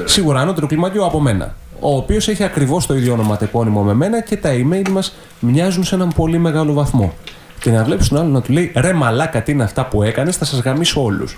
Σίγουρα 0.06 0.40
ανώτερο 0.40 0.68
κλιμακίου 0.68 1.06
από 1.06 1.20
μένα. 1.20 1.56
Ο 1.84 1.96
οποίος 1.96 2.28
έχει 2.28 2.44
ακριβώς 2.44 2.86
το 2.86 2.96
ίδιο 2.96 3.14
ονοματεπώνυμο 3.14 3.82
με 3.84 3.94
μένα 3.94 4.22
και 4.22 4.38
τα 4.38 4.50
email 4.54 4.90
μας 4.90 5.16
μοιάζουν 5.40 5.84
σε 5.84 5.96
έναν 5.96 6.12
πολύ 6.16 6.38
μεγάλο 6.38 6.74
βαθμό. 6.74 7.14
Και 7.60 7.72
να 7.72 7.84
βλέπεις 7.84 8.08
τον 8.08 8.18
άλλο 8.18 8.30
να 8.30 8.42
του 8.42 8.52
λέει 8.52 8.72
ρε 8.76 8.94
μαλάκα, 8.94 9.44
τι 9.44 9.52
είναι 9.52 9.64
αυτά 9.64 9.86
που 9.86 10.04
έκανες, 10.04 10.38
θα 10.38 10.46
σας 10.46 10.60
γαμίσω 10.60 11.04
όλους. 11.04 11.38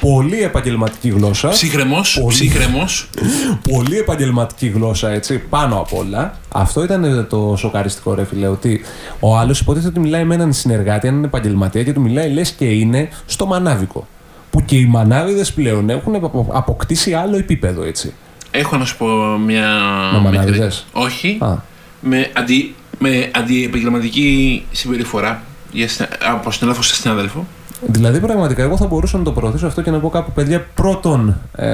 Πολύ 0.00 0.42
επαγγελματική 0.42 1.08
γλώσσα. 1.08 1.48
Ψύχρεμος, 1.48 2.18
Πολύ. 2.20 2.34
ψύχρεμος. 2.34 3.10
Πολύ 3.72 3.98
επαγγελματική 3.98 4.66
γλώσσα, 4.66 5.10
έτσι, 5.10 5.38
πάνω 5.38 5.78
απ' 5.78 5.92
όλα. 5.94 6.38
Αυτό 6.52 6.82
ήταν 6.82 7.26
το 7.30 7.54
σοκαριστικό, 7.58 8.14
ρε 8.14 8.24
φίλε, 8.24 8.46
ότι 8.46 8.80
ο 9.20 9.36
άλλος 9.36 9.60
υποτίθεται 9.60 9.90
ότι 9.90 10.00
μιλάει 10.00 10.24
με 10.24 10.34
έναν 10.34 10.52
συνεργάτη, 10.52 11.08
έναν 11.08 11.24
επαγγελματία 11.24 11.82
και 11.82 11.92
του 11.92 12.00
μιλάει 12.00 12.30
λες 12.30 12.50
και 12.50 12.64
είναι 12.64 13.08
στο 13.26 13.46
μανάβικο. 13.46 14.06
Που 14.50 14.64
και 14.64 14.76
οι 14.76 14.86
μανάβιδες 14.86 15.52
πλέον 15.52 15.90
έχουν 15.90 16.14
απο- 16.14 16.46
αποκτήσει 16.52 17.12
άλλο 17.14 17.36
επίπεδο, 17.36 17.82
έτσι. 17.82 18.12
Έχω 18.58 18.76
να 18.76 18.84
σου 18.84 18.96
πω 18.96 19.06
μια. 19.46 19.68
Με 20.12 20.18
μικρή- 20.18 20.34
μανάβιδες; 20.36 20.86
Όχι. 20.92 21.38
Α, 21.40 21.54
Με, 22.00 22.30
αντι, 22.32 22.74
με 22.98 23.30
αντιεπαγγελματική 23.34 24.64
συμπεριφορά 24.72 25.42
για, 25.72 25.88
συνα- 25.88 26.08
από 26.30 26.50
συνάδελφο 26.50 26.82
σε 26.82 26.94
συνάδελφο. 26.94 27.46
Δηλαδή, 27.86 28.20
πραγματικά, 28.20 28.62
εγώ 28.62 28.76
θα 28.76 28.86
μπορούσα 28.86 29.18
να 29.18 29.24
το 29.24 29.32
προωθήσω 29.32 29.66
αυτό 29.66 29.82
και 29.82 29.90
να 29.90 29.98
πω 29.98 30.08
κάπου, 30.08 30.32
παιδιά, 30.32 30.66
πρώτον, 30.74 31.40
ε, 31.52 31.66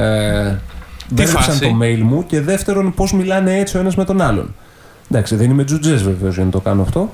μπέρδεψαν 1.09 1.43
φάση; 1.43 1.59
το 1.61 1.79
mail 1.83 1.99
μου 2.03 2.27
και 2.27 2.41
δεύτερον, 2.41 2.95
πώς 2.95 3.13
μιλάνε 3.13 3.59
έτσι 3.59 3.77
ο 3.77 3.81
ένας 3.81 3.97
με 3.97 4.05
τον 4.05 4.21
άλλον. 4.21 4.55
Εντάξει, 5.11 5.37
δεν 5.37 5.51
είμαι 5.51 5.65
τζουτζές 5.65 6.03
βεβαίως 6.03 6.35
για 6.35 6.45
να 6.45 6.51
το 6.51 6.61
κάνω 6.61 6.83
αυτό. 6.83 7.13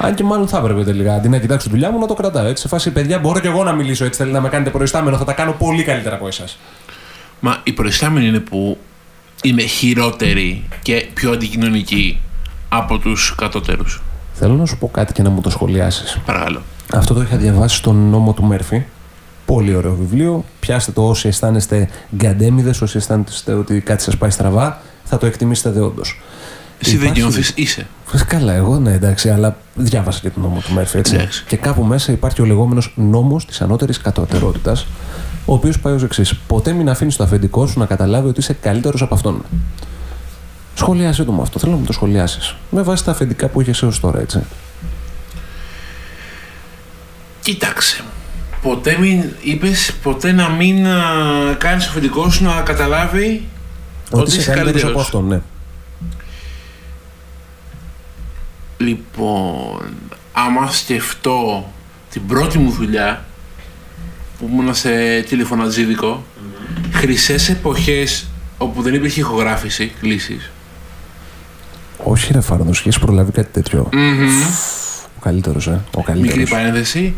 Αν 0.00 0.14
και 0.14 0.24
μάλλον 0.24 0.48
θα 0.48 0.58
έπρεπε 0.58 0.84
τελικά. 0.84 1.14
Αντί 1.14 1.28
να 1.28 1.38
κοιτάξω 1.38 1.66
τη 1.66 1.72
δουλειά 1.72 1.90
μου, 1.90 1.98
να 1.98 2.06
το 2.06 2.14
κρατάω. 2.14 2.46
Έτσι, 2.46 2.62
σε 2.62 2.68
φάση, 2.68 2.90
παιδιά, 2.90 3.18
μπορώ 3.18 3.40
και 3.40 3.48
εγώ 3.48 3.64
να 3.64 3.72
μιλήσω 3.72 4.04
έτσι. 4.04 4.18
Θέλει 4.22 4.32
να 4.32 4.40
με 4.40 4.48
κάνετε 4.48 4.70
προϊστάμενο, 4.70 5.16
θα 5.16 5.24
τα 5.24 5.32
κάνω 5.32 5.52
πολύ 5.52 5.82
καλύτερα 5.82 6.14
από 6.14 6.26
εσάς. 6.26 6.58
Μα 7.40 7.56
οι 7.64 7.72
προϊστάμενοι 7.72 8.26
είναι 8.26 8.38
που 8.38 8.78
είναι 9.42 9.62
χειρότεροι 9.62 10.64
και 10.82 11.08
πιο 11.14 11.32
αντικοινωνικοί 11.32 12.20
από 12.68 12.98
τους 12.98 13.34
κατώτερους. 13.36 14.02
Θέλω 14.34 14.54
να 14.54 14.66
σου 14.66 14.78
πω 14.78 14.88
κάτι 14.88 15.12
και 15.12 15.22
να 15.22 15.30
μου 15.30 15.40
το 15.40 15.50
σχολιάσεις. 15.50 16.18
Παρακαλώ. 16.26 16.62
Αυτό 16.92 17.14
το 17.14 17.20
είχα 17.22 17.36
διαβάσει 17.36 17.76
στον 17.76 17.96
νόμο 17.96 18.32
του 18.32 18.44
Μέρφυ. 18.44 18.82
Πολύ 19.46 19.74
ωραίο 19.74 19.94
βιβλίο. 19.94 20.44
Πιάστε 20.60 20.92
το 20.92 21.08
όσοι 21.08 21.28
αισθάνεστε 21.28 21.88
γκαντέμιδες, 22.16 22.80
όσοι 22.82 22.96
αισθάνεστε 22.96 23.52
ότι 23.52 23.80
κάτι 23.80 24.02
σας 24.02 24.16
πάει 24.16 24.30
στραβά, 24.30 24.80
θα 25.04 25.18
το 25.18 25.26
εκτιμήσετε 25.26 25.70
δεόντω. 25.70 26.02
Εσύ 26.78 26.96
δεν 26.96 27.02
Υπάρχει- 27.02 27.20
νιώθεις, 27.20 27.52
είσαι. 27.54 27.86
Καλά, 28.26 28.52
εγώ 28.52 28.78
ναι, 28.78 28.92
εντάξει, 28.92 29.30
αλλά 29.30 29.56
διάβασα 29.74 30.20
και 30.20 30.30
τον 30.30 30.42
νόμο 30.42 30.60
του 30.66 30.72
Μέρφυ. 30.74 30.98
Έτσι. 30.98 31.14
Εντάξει. 31.14 31.44
Και 31.46 31.56
κάπου 31.56 31.84
μέσα 31.84 32.12
υπάρχει 32.12 32.42
ο 32.42 32.44
λεγόμενος 32.44 32.92
νόμος 32.96 33.46
της 33.46 33.60
ανώτερης 33.60 33.98
κατώτερότητα, 33.98 34.76
ο 35.44 35.54
οποίος 35.54 35.78
πάει 35.78 35.92
ως 35.94 36.02
εξής. 36.02 36.34
Ποτέ 36.46 36.72
μην 36.72 36.88
αφήνεις 36.88 37.16
το 37.16 37.24
αφεντικό 37.24 37.66
σου 37.66 37.78
να 37.78 37.86
καταλάβει 37.86 38.28
ότι 38.28 38.40
είσαι 38.40 38.52
καλύτερος 38.52 39.02
από 39.02 39.14
αυτόν. 39.14 39.44
Σχολιάσαι 40.74 41.24
το 41.24 41.32
με 41.32 41.42
αυτό. 41.42 41.58
Θέλω 41.58 41.72
να 41.72 41.78
μου 41.78 41.84
το 41.84 41.92
σχολιάσεις. 41.92 42.56
Με 42.70 42.82
βάση 42.82 43.04
τα 43.04 43.10
αφεντικά 43.10 43.48
που 43.48 43.60
είχες 43.60 43.82
έως 43.82 44.00
τώρα, 44.00 44.20
έτσι. 44.20 44.42
Κοίταξε. 47.42 48.02
Ποτέ 48.62 48.98
μην 48.98 49.24
είπες, 49.42 49.92
ποτέ 50.02 50.32
να 50.32 50.48
μην 50.48 50.86
α, 50.86 51.02
κάνεις 51.58 51.86
αφεντικό 51.86 52.30
σου 52.30 52.44
να 52.44 52.60
καταλάβει 52.60 53.48
Ότι, 54.10 54.36
είσαι 54.36 54.50
καλύτερος 54.50 54.64
καλύτερος. 54.64 54.90
από 54.90 55.00
αυτόν, 55.00 55.26
ναι. 55.26 55.40
Λοιπόν, 58.76 59.92
άμα 60.32 60.70
σκεφτώ 60.70 61.70
την 62.10 62.26
πρώτη 62.26 62.58
μου 62.58 62.70
δουλειά 62.70 63.24
που 64.42 64.48
ήμουν 64.52 64.74
σε 64.74 65.20
τηλεφωνατζίδικο, 65.20 66.24
χρυσές 66.92 67.48
εποχές 67.48 68.26
όπου 68.58 68.82
δεν 68.82 68.94
υπήρχε 68.94 69.20
ηχογράφηση, 69.20 69.92
κλήσεις. 70.00 70.50
Όχι, 72.04 72.32
ρε 72.32 72.40
Φάρδο, 72.40 72.70
έχει 72.70 73.00
προλάβει 73.00 73.32
κάτι 73.32 73.48
τέτοιο. 73.52 73.88
Ο 75.16 75.20
καλύτερος, 75.20 75.66
ε. 75.66 75.80
Ο 75.96 75.98
Μικρή 75.98 76.28
καλύτερο. 76.28 76.46
παρένθεση. 76.50 77.14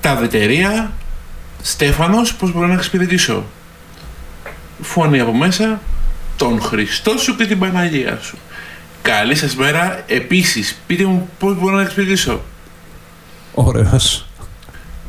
Τα 0.00 0.16
δετερία, 0.16 0.92
Στέφανος, 1.62 2.34
πώς 2.34 2.52
μπορώ 2.52 2.66
να 2.66 2.74
εξυπηρετήσω; 2.74 3.44
Φωνή 4.80 5.20
από 5.20 5.32
μέσα, 5.32 5.80
τον 6.36 6.60
Χριστό 6.60 7.18
σου 7.18 7.36
και 7.36 7.46
την 7.46 7.58
Παναγία 7.58 8.18
σου. 8.22 8.36
Καλή 9.02 9.34
σας 9.34 9.56
μέρα. 9.56 10.02
Επίσης, 10.06 10.78
πείτε 10.86 11.04
μου 11.04 11.28
πώς 11.38 11.58
μπορώ 11.58 11.76
να 11.76 11.82
εξυπηρετήσω; 11.82 12.40
Ωραίος. 13.54 14.26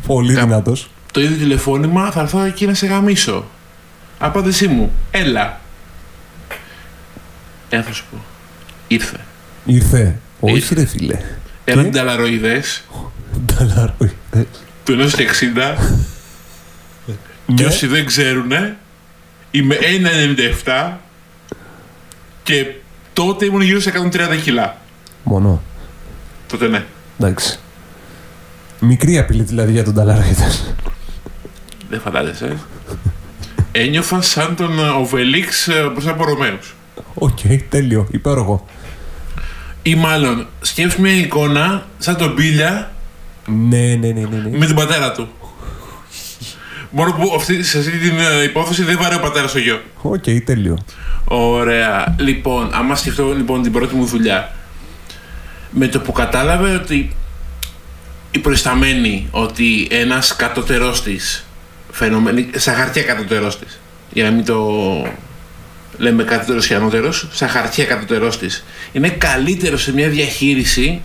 Πολύ 0.08 0.34
Κα- 0.34 0.44
δυνατός. 0.46 0.90
Το 1.12 1.22
ίδιο 1.22 1.38
τηλεφώνημα 1.38 2.12
θα 2.12 2.22
έρθω 2.22 2.40
εκεί 2.44 2.66
να 2.66 2.74
σε 2.74 2.86
γαμίσω. 2.88 3.46
Απάντησή 4.20 4.68
μου, 4.68 4.92
έλα. 5.12 5.60
Ένα 7.70 7.84
θα 7.84 7.94
σου 7.94 8.04
πω. 8.12 8.18
Ήρθε. 8.88 9.18
Ήρθε. 9.66 10.16
Όχι, 10.40 10.56
Ήρθε. 10.56 10.76
ρε 10.76 10.86
φίλε. 10.86 11.20
Έναν 11.66 11.92
ταλαροειδές 11.92 12.84
Νταλάροιδε. 13.46 14.48
του 14.84 14.94
1,60 14.94 15.76
Ναι. 17.46 17.56
και; 17.56 17.66
Όσοι 17.66 17.88
δεν 17.88 18.06
ξέρουν 18.06 18.52
είμαι 19.52 19.78
1,97 20.66 20.92
και 22.44 22.66
τότε 23.14 23.46
ήμουν 23.46 23.62
γύρω 23.62 23.80
σε 23.80 23.92
130 24.12 24.38
κιλά. 24.44 24.78
Μόνο. 25.24 25.62
Τότε 26.48 26.68
ναι. 26.68 26.86
Εντάξει. 27.20 27.60
Μικρή 28.86 29.18
απειλή 29.18 29.44
δηλαδή 29.44 29.72
για 29.72 29.84
τον 29.84 29.94
Νταλάροιδε. 29.94 30.52
Δεν 31.90 32.00
φαντάζεσαι. 32.00 32.58
Ένιωθα 33.72 34.22
σαν 34.22 34.56
τον 34.56 34.80
ε, 34.80 34.90
Οβελίξ 34.90 35.68
ε, 35.68 35.90
μπροστά 35.92 36.12
από 36.12 36.26
Ρωμαίους. 36.26 36.76
Οκ, 37.14 37.40
τέλειο. 37.70 38.08
Υπέροχο. 38.12 38.66
Ή 39.82 39.96
μάλλον, 39.96 40.48
σκέψου 40.62 41.02
μια 41.02 41.16
εικόνα 41.16 41.86
σαν 41.98 42.18
τον 42.18 42.34
Μπίλια 42.34 42.92
Ναι, 43.46 43.78
ναι, 43.78 44.08
ναι, 44.08 44.12
ναι. 44.12 44.50
ναι. 44.50 44.58
με 44.58 44.66
τον 44.66 44.76
πατέρα 44.76 45.12
του. 45.12 45.28
Μόνο 46.90 47.12
που 47.12 47.34
αυτή, 47.36 47.64
σε 47.64 47.78
αυτή 47.78 47.92
την 47.92 48.20
ε, 48.20 48.44
υπόθεση 48.44 48.84
δεν 48.84 48.98
βαράει 49.02 49.18
ο 49.18 49.22
πατέρας 49.22 49.50
στο 49.50 49.60
γιο. 49.60 49.82
Οκ, 50.02 50.24
τέλειο. 50.46 50.78
Ωραία. 51.26 52.16
Λοιπόν, 52.20 52.70
άμα 52.74 52.96
σκεφτώ 52.96 53.34
λοιπόν 53.34 53.62
την 53.62 53.72
πρώτη 53.72 53.96
μου 53.96 54.06
δουλειά, 54.06 54.52
με 55.70 55.88
το 55.88 56.00
που 56.00 56.12
κατάλαβε 56.12 56.74
ότι 56.74 57.16
η 58.36 58.40
προϊσταμένη 58.40 59.28
ότι 59.32 59.88
ένας 59.92 60.36
κατωτερός 60.36 61.04
της 61.04 61.46
φαινομενικά, 61.92 62.50
σαν 62.56 62.76
χαρτιά 62.76 63.04
κατωτερός 63.04 63.60
της, 63.60 63.80
για 64.14 64.24
να 64.24 64.32
μην 64.32 64.46
το 64.46 64.68
λέμε 65.98 66.24
κατωτερός 66.24 66.68
και 66.68 66.76
ανώτερος, 66.76 67.28
σαν 67.32 67.50
χαρτιά 67.50 67.86
κατωτερός 67.86 68.38
της, 68.38 68.66
είναι 68.92 69.10
καλύτερο 69.10 69.78
σε 69.78 69.94
μια 69.94 70.10
διαχείριση 70.10 71.02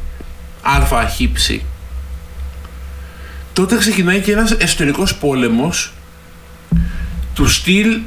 αλφα 0.62 1.08
χύψη, 1.08 1.64
τότε 3.52 3.76
ξεκινάει 3.76 4.20
και 4.20 4.32
ένας 4.32 4.50
εσωτερικός 4.58 5.14
πόλεμος 5.14 5.92
του 7.34 7.48
στυλ 7.48 7.98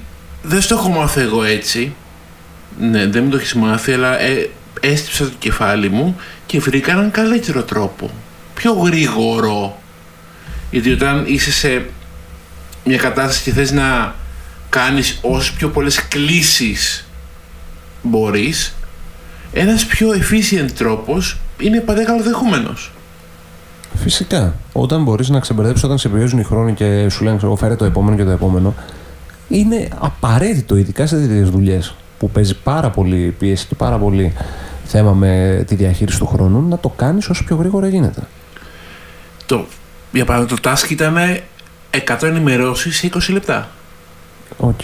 δεν 0.42 0.62
στο 0.62 0.76
έχω 0.76 0.90
μάθει 0.90 1.22
εγώ 1.22 1.44
έτσι. 1.44 1.94
Ναι 2.80 3.08
δεν 3.08 3.24
μου 3.24 3.30
το 3.30 3.38
έχεις 3.38 3.54
μάθει 3.54 3.94
αλλά 3.94 4.20
ε, 4.20 4.50
έστυψα 4.80 5.24
το 5.24 5.32
κεφάλι 5.40 5.90
μου 5.90 6.16
και 6.46 6.60
βρήκα 6.60 6.92
έναν 6.92 7.12
καλύτερο 7.12 7.64
τρόπο 7.64 8.12
πιο 8.54 8.74
γρήγορο 8.74 9.78
γιατί 10.72 10.92
όταν 10.92 11.24
είσαι 11.28 11.52
σε 11.52 11.86
μια 12.86 12.98
κατάσταση 12.98 13.44
και 13.44 13.52
θες 13.52 13.72
να 13.72 14.16
κάνεις 14.70 15.20
όσο 15.22 15.54
πιο 15.58 15.70
πολλές 15.70 16.08
κλήσεις 16.08 17.06
μπορείς 18.02 18.76
ένας 19.54 19.86
πιο 19.86 20.10
efficient 20.10 20.72
τρόπος 20.72 21.38
είναι 21.60 21.80
πάντα 21.80 22.04
καλοδεχούμενος 22.04 22.92
Φυσικά. 23.96 24.56
Όταν 24.74 25.04
μπορείς 25.04 25.30
να 25.30 25.40
ξεμπερδέψεις, 25.40 25.84
όταν 25.84 25.98
σε 25.98 26.10
πιέζουν 26.10 26.40
οι 26.40 26.44
χρόνοι 26.44 26.74
και 26.74 27.10
σου 27.10 27.24
λένε, 27.24 27.40
εγώ 27.44 27.56
φέρε 27.56 27.76
το 27.76 27.86
επόμενο 27.86 28.16
και 28.16 28.24
το 28.24 28.30
επόμενο, 28.30 28.74
είναι 29.48 29.88
απαραίτητο, 30.00 30.76
ειδικά 30.76 31.06
σε 31.06 31.16
τέτοιες 31.16 31.50
δουλειές 31.50 31.96
που 32.20 32.30
παίζει 32.30 32.56
πάρα 32.56 32.90
πολύ 32.90 33.36
πίεση 33.40 33.68
και 33.68 33.76
πάρα 33.76 33.98
πολύ 33.98 34.34
θέμα 34.86 35.14
με 35.14 35.64
τη 35.68 35.76
διαχείριση 35.76 36.20
του 36.20 36.26
χρόνου, 36.26 36.68
να 36.68 36.78
το 36.78 36.90
κάνεις 36.90 37.30
όσο 37.30 37.44
πιο 37.44 37.56
γρήγορα 37.56 37.88
γίνεται. 37.88 38.22
Το, 39.58 39.66
για 40.12 40.26
παράδειγμα 40.26 40.60
το 40.62 40.72
task 40.72 40.90
ήταν 40.90 41.18
100 42.08 42.24
ενημερώσεις 42.24 42.98
σε 42.98 43.10
20 43.14 43.20
λεπτά 43.30 43.70
Οκ. 44.58 44.80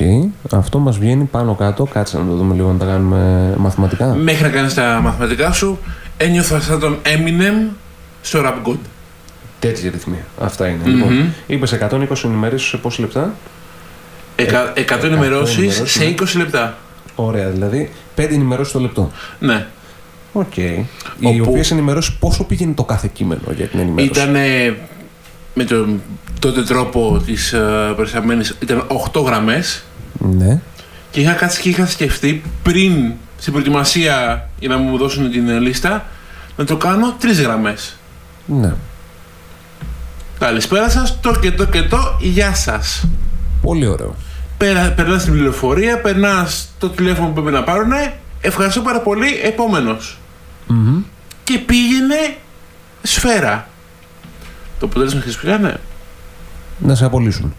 Αυτό 0.52 0.80
μας 0.80 0.98
βγαίνει 0.98 1.24
πάνω 1.24 1.56
κάτω. 1.56 1.86
Κάτσε 1.86 2.18
να 2.18 2.26
το 2.26 2.36
δούμε 2.36 2.54
λίγο 2.56 2.72
να 2.72 2.78
τα 2.78 2.86
κάνουμε 2.86 3.54
μαθηματικά. 3.58 4.06
Μέχρι 4.06 4.44
να 4.44 4.50
κάνεις 4.50 4.74
τα 4.74 5.00
μαθηματικά 5.04 5.52
σου, 5.52 5.80
ένιωθα 6.18 6.62
σαν 6.62 6.80
τον 6.80 6.98
Eminem 7.04 7.72
στο 8.22 8.42
Rap 8.44 8.68
God. 8.68 8.78
Τέτοιοι 9.60 9.90
ρυθμοί. 9.90 10.18
Αυτά 10.42 10.68
είναι. 10.68 10.84
Λοιπόν, 10.86 11.34
είπες 11.48 11.74
120 11.74 12.24
ενημερώσεις 12.24 12.70
σε 12.70 12.78
πόσα 12.78 13.02
λεπτά; 13.02 13.34
Εκα, 14.36 14.74
100 14.76 15.04
ενημερώσεις 15.04 15.58
ενημερώσεις, 15.58 15.92
σε 15.92 16.04
ναι. 16.04 16.16
20 16.20 16.38
λεπτά. 16.38 16.78
Ωραία, 17.16 17.50
δηλαδή 17.50 17.92
5 18.16 18.28
ενημερώσεις 18.32 18.74
το 18.74 18.80
λεπτό. 18.80 19.12
Ναι. 19.40 19.66
Οκ. 20.34 20.58
Οι 20.58 20.86
Όπου- 21.24 21.46
οποίε 21.48 21.64
ενημερώσει 21.72 22.18
πόσο 22.20 22.44
πήγαινε 22.44 22.74
το 22.74 22.84
κάθε 22.84 23.10
κείμενο 23.14 23.42
για 23.56 23.68
την 23.68 23.80
ενημέρωση. 23.80 24.20
Ήταν 24.20 24.36
με 25.54 25.64
τον 25.64 26.02
τότε 26.40 26.62
τρόπο 26.64 27.22
της 27.26 27.54
uh, 27.56 27.94
περισαμένης, 27.96 28.56
ήταν 28.62 28.86
8 29.14 29.24
γραμμές 29.26 29.84
Ναι. 30.14 30.60
και 31.12 31.20
είχα 31.20 31.32
κάτσει 31.34 31.62
και 31.62 31.70
είχα 31.70 31.86
σκεφτεί 31.86 32.42
πριν 32.64 33.12
στην 33.38 33.52
προετοιμασία 33.54 34.50
για 34.60 34.70
να 34.70 34.78
μου 34.78 34.98
δώσουν 34.98 35.32
την 35.32 35.50
ε, 35.50 35.60
λίστα 35.60 36.06
να 36.58 36.66
το 36.66 36.78
κάνω 36.78 37.16
3 37.22 37.26
γραμμές. 37.44 37.96
Ναι. 38.46 38.74
Καλησπέρα 40.40 40.90
σας, 40.90 41.20
το 41.22 41.32
και 41.42 41.52
το 41.52 41.66
και 41.66 41.82
το, 41.82 42.18
γεια 42.20 42.56
σας. 42.56 43.08
Πολύ 43.62 43.88
ωραίο. 43.88 44.16
Πέρα, 44.58 44.92
περνάς 44.92 45.24
την 45.24 45.34
πληροφορία, 45.34 46.02
περνάς 46.02 46.70
το 46.80 46.90
τηλέφωνο 46.90 47.28
που 47.28 47.34
πρέπει 47.34 47.52
να 47.52 47.64
πάρουνε. 47.64 48.14
Ευχαριστώ 48.42 48.82
πάρα 48.82 49.02
πολύ. 49.02 49.40
Επόμενος. 49.44 50.18
Μμμ. 50.68 51.02
Και 51.44 51.58
πήγαινε 51.58 52.38
σφαίρα. 53.02 53.70
Το 54.80 54.86
αποτέλεσμα 54.86 55.20
ξέρεις 55.20 55.38
ποιο 55.38 55.50
ήταν; 55.50 55.80
Να 56.80 56.96
σε 56.96 57.06
απολύσουν. 57.06 57.56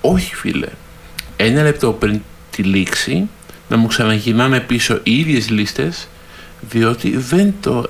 Όχι 0.00 0.34
φίλε. 0.34 0.68
Ένα 1.36 1.62
λεπτό 1.62 1.92
πριν 1.92 2.20
τη 2.50 2.62
λήξη 2.62 3.28
να 3.68 3.76
μου 3.76 3.86
ξαναγυρνάνε 3.86 4.60
πίσω 4.60 5.00
οι 5.02 5.18
ίδιες 5.18 5.50
λίστες 5.50 6.08
διότι 6.60 7.16
δεν 7.16 7.54
το 7.60 7.84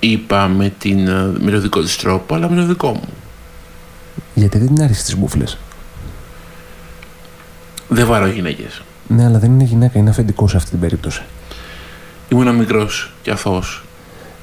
είπα 0.00 0.48
με, 0.48 0.72
την, 0.78 1.08
ε, 1.08 1.32
με 1.38 1.50
το 1.50 1.60
δικό 1.60 1.80
της 1.80 1.96
τρόπο 1.96 2.34
αλλά 2.34 2.50
με 2.50 2.56
το 2.56 2.66
δικό 2.66 2.92
μου. 2.92 3.08
Γιατί 4.34 4.58
δεν 4.58 4.74
την 4.74 4.82
άρεσε 4.82 5.04
τι 5.04 5.16
μπουφλε. 5.16 5.44
Δεν 7.88 8.06
βαρώ 8.06 8.26
γυναίκες. 8.26 8.82
Ναι, 9.08 9.24
αλλά 9.24 9.38
δεν 9.38 9.52
είναι 9.52 9.64
γυναίκα, 9.64 9.98
είναι 9.98 10.10
αφεντικός 10.10 10.50
σε 10.50 10.56
αυτή 10.56 10.70
την 10.70 10.80
περίπτωση. 10.80 11.22
Ήμουνα 12.28 12.52
μικρός 12.52 13.12
και 13.22 13.30
αθώος. 13.30 13.84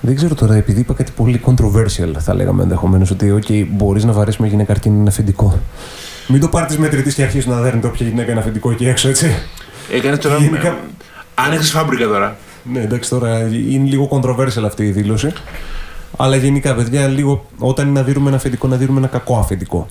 Δεν 0.01 0.15
ξέρω 0.15 0.35
τώρα, 0.35 0.55
επειδή 0.55 0.79
είπα 0.79 0.93
κάτι 0.93 1.11
πολύ 1.15 1.41
controversial, 1.45 2.11
θα 2.19 2.33
λέγαμε 2.33 2.63
ενδεχομένως 2.63 3.11
ότι 3.11 3.39
okay, 3.41 3.65
μπορείς 3.69 4.03
να 4.03 4.11
βαρέσεις 4.11 4.39
μια 4.39 4.49
γυναίκα 4.49 4.71
αρκεί 4.71 4.89
να 4.89 4.95
είναι 4.95 5.09
αφεντικό. 5.09 5.59
Μην 6.27 6.39
το 6.41 6.47
πάρεις 6.47 6.75
τη 6.75 6.81
μετρητής 6.81 7.13
και 7.13 7.23
αρχίσει 7.23 7.49
να 7.49 7.61
δέρνετε 7.61 7.87
όποια 7.87 8.07
γυναίκα 8.07 8.31
είναι 8.31 8.39
αφεντικό 8.39 8.71
εκεί 8.71 8.87
έξω, 8.87 9.07
έτσι. 9.09 9.35
Έκανες 9.91 10.19
τώρα. 10.19 10.37
Γενικά- 10.37 10.77
Άνοιξε 11.35 11.71
φάμπρικα 11.71 12.05
τώρα. 12.07 12.37
Ναι, 12.63 12.79
εντάξει, 12.81 13.09
τώρα 13.09 13.39
είναι 13.39 13.89
λίγο 13.89 14.07
controversial 14.11 14.63
αυτή 14.65 14.83
η 14.87 14.91
δήλωση. 14.91 15.33
Αλλά 16.17 16.35
γενικά, 16.35 16.75
παιδιά, 16.75 17.07
λίγο 17.07 17.45
όταν 17.57 17.87
είναι 17.87 17.99
να 17.99 18.05
δίνουμε 18.05 18.27
ένα 18.27 18.37
αφεντικό, 18.37 18.67
να 18.67 18.75
δίνουμε 18.75 18.99
ένα 18.99 19.07
κακό 19.07 19.37
αφεντικό. 19.37 19.87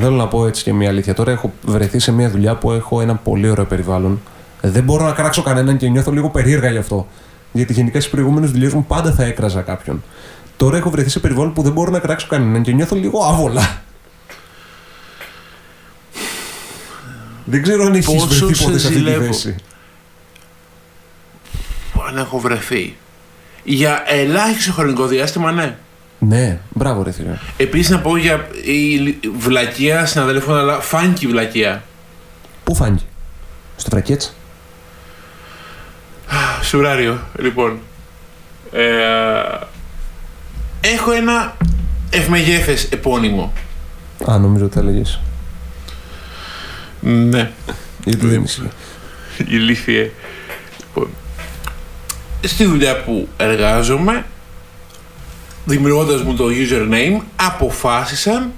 Θέλω 0.00 0.16
να 0.16 0.28
πω 0.28 0.46
έτσι 0.46 0.62
και 0.62 0.72
μια 0.72 0.88
αλήθεια. 0.88 1.14
Τώρα 1.14 1.32
έχω 1.32 1.52
βρεθεί 1.62 1.98
σε 1.98 2.12
μια 2.12 2.30
δουλειά 2.30 2.56
που 2.56 2.72
έχω 2.72 3.00
ένα 3.00 3.14
πολύ 3.14 3.50
ωραίο 3.50 3.64
περιβάλλον. 3.64 4.20
Δεν 4.60 4.82
μπορώ 4.82 5.04
να 5.04 5.12
κράξω 5.12 5.42
κανέναν 5.42 5.76
και 5.76 5.88
νιώθω 5.88 6.10
λίγο 6.12 6.30
περίεργα 6.30 6.70
γι' 6.70 6.78
αυτό. 6.78 7.08
Γιατί 7.52 7.72
γενικά 7.72 8.00
στις 8.00 8.12
προηγούμενες 8.12 8.50
δουλειές 8.50 8.72
μου 8.72 8.84
πάντα 8.86 9.12
θα 9.12 9.24
έκραζα 9.24 9.60
κάποιον. 9.60 10.02
Τώρα 10.56 10.76
έχω 10.76 10.90
βρεθεί 10.90 11.08
σε 11.10 11.20
περιβάλλον 11.20 11.52
που 11.52 11.62
δεν 11.62 11.72
μπορώ 11.72 11.90
να 11.90 11.98
κράξω 11.98 12.26
κανέναν 12.26 12.62
και 12.62 12.72
νιώθω 12.72 12.96
λίγο 12.96 13.24
άβολα. 13.24 13.82
Δεν 17.44 17.62
ξέρω 17.62 17.84
αν 17.84 17.92
έχεις 17.94 18.06
Πόσο 18.06 18.26
βρεθεί 18.26 18.54
σε 18.54 18.64
ποτέ 18.64 18.78
σε 18.78 18.86
αυτή 18.86 18.98
τη 18.98 19.04
ζηλεύω. 19.04 19.24
θέση. 19.24 19.54
Αν 22.08 22.16
έχω 22.16 22.38
βρεθεί. 22.38 22.96
Για 23.64 24.02
ελάχιστο 24.06 24.72
χρονικό 24.72 25.06
διάστημα, 25.06 25.52
ναι. 25.52 25.76
Ναι, 26.26 26.58
μπράβο, 26.70 27.02
ρε 27.02 27.10
θηρία. 27.10 27.40
Επίσης 27.56 27.90
να 27.90 27.98
πω 27.98 28.16
για 28.16 28.48
η 28.64 29.14
βλακεία 29.36 30.06
συναδέλφων, 30.06 30.56
αλλά 30.56 30.80
φάνηκε 30.80 31.26
η 31.26 31.28
βλακεία. 31.28 31.82
Πού 32.64 32.74
φάνηκε, 32.74 33.04
στο 33.76 33.90
τρακέτς. 33.90 34.34
Σουράριο, 36.62 37.18
λοιπόν. 37.38 37.78
Ε, 38.72 38.82
έχω 40.80 41.12
ένα 41.12 41.56
ευμεγέθες 42.10 42.84
επώνυμο. 42.84 43.52
Α, 44.30 44.38
νομίζω 44.38 44.64
ότι 44.64 44.74
θα 44.74 44.80
έλεγες. 44.80 45.20
Ναι. 47.00 47.50
Γιατί 48.04 48.26
δεν 48.26 48.42
ισχύει. 48.42 48.70
Ηλίθιε. 49.46 50.10
Λοιπόν, 50.80 51.08
στη 52.40 52.64
δουλειά 52.64 53.02
που 53.02 53.28
εργάζομαι, 53.36 54.24
δημιουργώντας 55.64 56.22
μου 56.22 56.34
το 56.34 56.44
username, 56.48 57.20
αποφάσισαν 57.36 58.52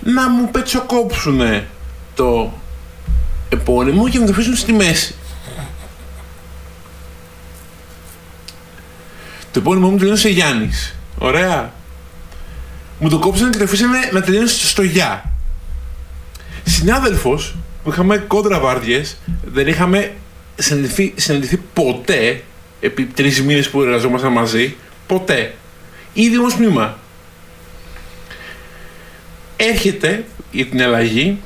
να 0.00 0.28
μου 0.28 0.50
πετσοκόψουν 0.50 1.40
το 2.14 2.52
επώνυμο 3.48 4.08
και 4.08 4.18
να 4.18 4.26
το 4.26 4.32
αφήσουν 4.32 4.56
στη 4.56 4.72
μέση. 4.72 5.14
Το 9.52 9.58
επώνυμο 9.58 9.90
μου 9.90 9.96
τελείωσε 9.96 10.28
Γιάννης. 10.28 10.94
Ωραία. 11.18 11.72
Μου 12.98 13.08
το 13.08 13.18
κόψανε 13.18 13.50
και 13.50 13.58
το 13.58 13.64
αφήσανε 13.64 13.98
να 14.12 14.22
τελειώσει 14.22 14.66
στο 14.66 14.82
γεια. 14.82 15.30
Συνάδελφος 16.64 17.54
που 17.82 17.90
είχαμε 17.90 18.16
κόντρα 18.16 18.60
βάρδιες, 18.60 19.16
δεν 19.44 19.66
είχαμε 19.66 20.12
συναντηθεί, 20.56 21.14
συναντηθεί 21.16 21.56
ποτέ 21.72 22.42
επί 22.80 23.04
τρεις 23.04 23.42
μήνες 23.42 23.68
που 23.68 23.82
εργαζόμασταν 23.82 24.32
μαζί. 24.32 24.76
Ποτέ. 25.06 25.54
Ήδη 26.12 26.38
όμως 26.38 26.56
μήμα. 26.56 26.98
Έρχεται 29.56 30.24
για 30.50 30.66
την 30.66 30.82
αλλαγή, 30.82 31.38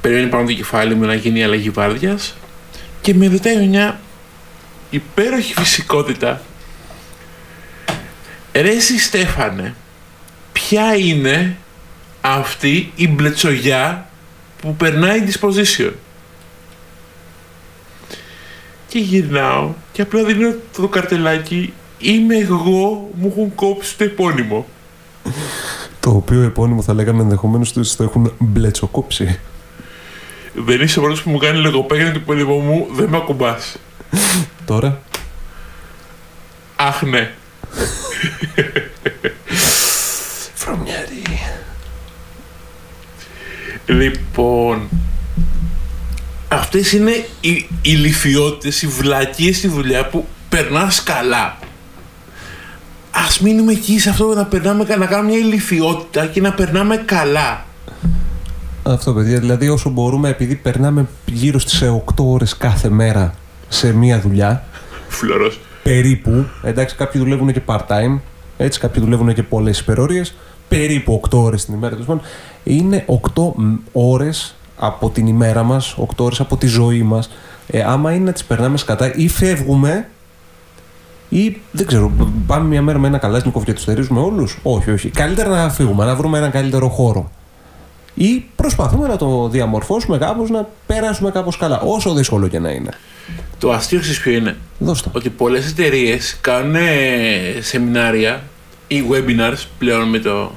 περιμένει 0.00 0.28
πάνω 0.28 0.46
το 0.46 0.52
κεφάλι 0.52 0.94
μου 0.94 1.04
να 1.04 1.14
γίνει 1.14 1.38
η 1.38 1.42
αλλαγή 1.42 1.70
βάρδιας 1.70 2.34
και 3.00 3.14
με 3.14 3.26
ρωτάει 3.26 3.56
με 3.56 3.66
μια 3.66 4.00
υπέροχη 4.90 5.54
φυσικότητα 5.54 6.42
Ρε 8.54 8.70
εσύ 8.70 8.98
Στέφανε, 8.98 9.74
ποια 10.52 10.94
είναι 10.96 11.56
αυτή 12.20 12.92
η 12.96 13.08
μπλετσογιά 13.08 14.08
που 14.60 14.76
περνάει 14.76 15.24
disposition. 15.26 15.92
Και 18.88 18.98
γυρνάω 18.98 19.74
και 19.92 20.02
απλά 20.02 20.24
δίνω 20.24 20.54
το 20.76 20.88
καρτελάκι 20.88 21.72
είμαι 22.04 22.36
εγώ, 22.36 23.10
μου 23.14 23.32
έχουν 23.36 23.54
κόψει 23.54 23.96
το 23.96 24.04
επώνυμο. 24.04 24.66
Το 26.00 26.10
οποίο 26.10 26.42
επώνυμο 26.42 26.82
θα 26.82 26.94
λέγαμε 26.94 27.22
ενδεχομένως 27.22 27.76
ότι 27.76 27.96
το 27.96 28.02
έχουν 28.02 28.32
μπλετσοκόψει. 28.38 29.38
Δεν 30.54 30.80
είσαι 30.80 30.98
ο 30.98 31.02
πρώτος 31.02 31.22
που 31.22 31.30
μου 31.30 31.38
κάνει 31.38 31.58
λογοπαίγνια 31.58 32.12
του 32.12 32.18
επώνυμο 32.18 32.58
μου, 32.58 32.86
δεν 32.92 33.08
με 33.08 33.16
ακουμπάς. 33.16 33.76
Τώρα; 34.64 35.02
Αχ 36.76 37.02
ναι. 37.02 37.30
Βρωμιάρι. 40.56 41.22
Λοιπόν, 43.86 44.88
αυτές 46.48 46.92
είναι 46.92 47.26
οι, 47.40 47.68
οι 47.82 47.90
λυφιότητες, 47.90 48.82
οι 48.82 48.86
βλακίες 48.86 49.56
στη 49.56 49.68
δουλειά 49.68 50.06
που 50.08 50.26
περνάς 50.48 51.02
καλά. 51.02 51.58
Ας 53.14 53.40
μείνουμε 53.40 53.72
εκεί 53.72 53.98
σε 53.98 54.10
αυτό 54.10 54.34
να 54.34 54.44
περνάμε, 54.44 54.84
να 54.98 55.06
κάνουμε 55.06 55.30
μια 55.30 55.38
ηλικιότητα 55.38 56.26
και 56.26 56.40
να 56.40 56.52
περνάμε 56.52 56.96
καλά. 56.96 57.64
Αυτό 58.82 59.12
παιδιά, 59.12 59.38
δηλαδή 59.38 59.68
όσο 59.68 59.90
μπορούμε 59.90 60.28
επειδή 60.28 60.54
περνάμε 60.54 61.08
γύρω 61.26 61.58
στις 61.58 61.82
8 61.82 62.24
ώρες 62.24 62.56
κάθε 62.56 62.88
μέρα 62.88 63.34
σε 63.68 63.92
μία 63.92 64.20
δουλειά 64.20 64.64
Φλωρός. 65.08 65.60
περίπου, 65.82 66.46
εντάξει 66.62 66.96
κάποιοι 66.96 67.20
δουλεύουν 67.20 67.52
και 67.52 67.60
part-time, 67.66 68.18
έτσι 68.56 68.80
κάποιοι 68.80 69.02
δουλεύουν 69.02 69.34
και 69.34 69.42
πολλές 69.42 69.78
υπερορίες, 69.78 70.34
περίπου 70.68 71.20
8 71.30 71.38
ώρες 71.38 71.64
την 71.64 71.74
ημέρα 71.74 71.92
τέλος 71.92 72.06
πάντων, 72.06 72.22
είναι 72.64 73.04
8 73.34 73.52
μ, 73.56 73.74
ώρες 73.92 74.56
από 74.76 75.10
την 75.10 75.26
ημέρα 75.26 75.62
μας, 75.62 75.94
8 75.98 76.24
ώρες 76.24 76.40
από 76.40 76.56
τη 76.56 76.66
ζωή 76.66 77.02
μας. 77.02 77.30
Ε, 77.66 77.82
άμα 77.82 78.12
είναι 78.12 78.24
να 78.24 78.32
τις 78.32 78.44
περνάμε 78.44 78.76
σκατά 78.76 79.14
ή 79.14 79.28
φεύγουμε 79.28 80.08
ή 81.34 81.60
δεν 81.70 81.86
ξέρω, 81.86 82.12
πάμε 82.46 82.68
μια 82.68 82.82
μέρα 82.82 82.98
με 82.98 83.06
ένα 83.06 83.18
καλάσνικο 83.18 83.62
και 83.64 83.72
του 83.72 83.80
στερίζουμε 83.80 84.20
όλους; 84.20 84.58
Όχι, 84.62 84.90
όχι. 84.90 85.08
Καλύτερα 85.08 85.48
να 85.48 85.70
φύγουμε, 85.70 86.04
να 86.04 86.14
βρούμε 86.14 86.38
έναν 86.38 86.50
καλύτερο 86.50 86.88
χώρο. 86.88 87.30
Ή 88.14 88.44
προσπαθούμε 88.56 89.08
να 89.08 89.16
το 89.16 89.48
διαμορφώσουμε 89.48 90.18
κάπως, 90.18 90.50
να 90.50 90.68
περάσουμε 90.86 91.30
κάπως 91.30 91.56
καλά. 91.56 91.80
Όσο 91.80 92.14
δύσκολο 92.14 92.48
και 92.48 92.58
να 92.58 92.70
είναι. 92.70 92.90
Το 93.58 93.72
αστείο 93.72 94.00
ξέρεις 94.00 94.20
ποιο 94.20 94.32
είναι; 94.32 94.56
Δώστε. 94.78 95.08
Ότι 95.12 95.30
πολλές 95.30 95.66
εταιρείες 95.70 96.38
κάνουν 96.40 96.76
σεμινάρια 97.60 98.42
ή 98.88 99.04
webinars 99.10 99.64
πλέον 99.78 100.08
με 100.08 100.18
το, 100.18 100.50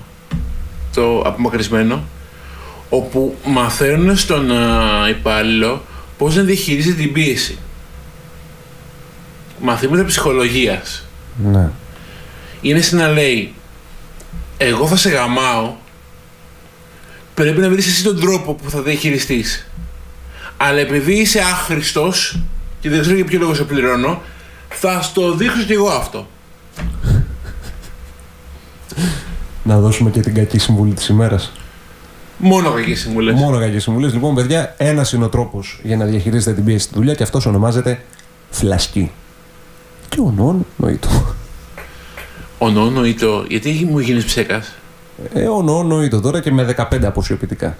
το 0.93 1.19
απομακρυσμένο 1.19 2.03
όπου 2.89 3.35
μαθαίνουν 3.45 4.17
στον 4.17 4.51
α, 4.51 5.09
υπάλληλο 5.09 5.81
πώς 6.17 6.35
να 6.35 6.41
διαχειρίζεται 6.41 7.01
την 7.01 7.11
πίεση. 7.11 7.57
Μαθήματα 9.61 10.05
ψυχολογίας. 10.05 11.05
Ναι. 11.43 11.69
Είναι 12.61 12.81
σαν 12.81 12.99
να 12.99 13.07
λέει 13.07 13.53
εγώ 14.57 14.87
θα 14.87 14.95
σε 14.95 15.09
γαμάω 15.09 15.73
πρέπει 17.33 17.59
να 17.59 17.69
βρεις 17.69 17.87
εσύ 17.87 18.03
τον 18.03 18.19
τρόπο 18.19 18.53
που 18.53 18.69
θα 18.69 18.81
διαχειριστείς. 18.81 19.67
Αλλά 20.57 20.79
επειδή 20.79 21.13
είσαι 21.13 21.39
άχρηστος 21.39 22.39
και 22.79 22.89
δεν 22.89 23.01
ξέρω 23.01 23.15
για 23.15 23.25
ποιο 23.25 23.39
λόγο 23.39 23.53
σε 23.53 23.63
πληρώνω 23.63 24.21
θα 24.69 25.01
στο 25.01 25.33
δείξω 25.33 25.63
κι 25.63 25.73
εγώ 25.73 25.89
αυτό. 25.89 26.27
Να 29.63 29.79
δώσουμε 29.79 30.09
και 30.09 30.19
την 30.19 30.33
κακή 30.33 30.57
συμβουλή 30.57 30.93
της 30.93 31.07
ημέρας. 31.07 31.51
Μόνο 32.37 32.71
κακές 32.71 32.99
συμβουλές. 32.99 33.35
Μόνο 33.35 33.59
κακές 33.59 33.83
συμβουλές. 33.83 34.13
Λοιπόν, 34.13 34.35
παιδιά, 34.35 34.75
ένας 34.77 35.11
είναι 35.11 35.23
ο 35.25 35.29
τρόπος 35.29 35.79
για 35.83 35.97
να 35.97 36.05
διαχειρίζετε 36.05 36.53
την 36.53 36.63
πίεση 36.63 36.85
στη 36.85 36.93
δουλειά 36.93 37.13
και 37.13 37.23
αυτός 37.23 37.45
ονομάζεται 37.45 38.01
φλασκή. 38.49 39.11
Και 40.09 40.19
ο 40.19 40.33
νόν 40.35 40.65
νοήτο. 40.77 41.35
Ο 42.57 42.69
νόνο 42.69 43.05
ή 43.05 43.13
το. 43.13 43.45
Γιατί 43.47 43.87
μου 43.91 43.99
γίνεις 43.99 44.25
ψέκας; 44.25 44.73
Ε, 45.33 45.47
ο 45.47 45.61
νόν 45.61 45.87
νοήτο 45.87 46.21
τώρα 46.21 46.39
και 46.39 46.51
με 46.51 46.63
15 46.63 47.03
αποσιοποιητικά. 47.05 47.77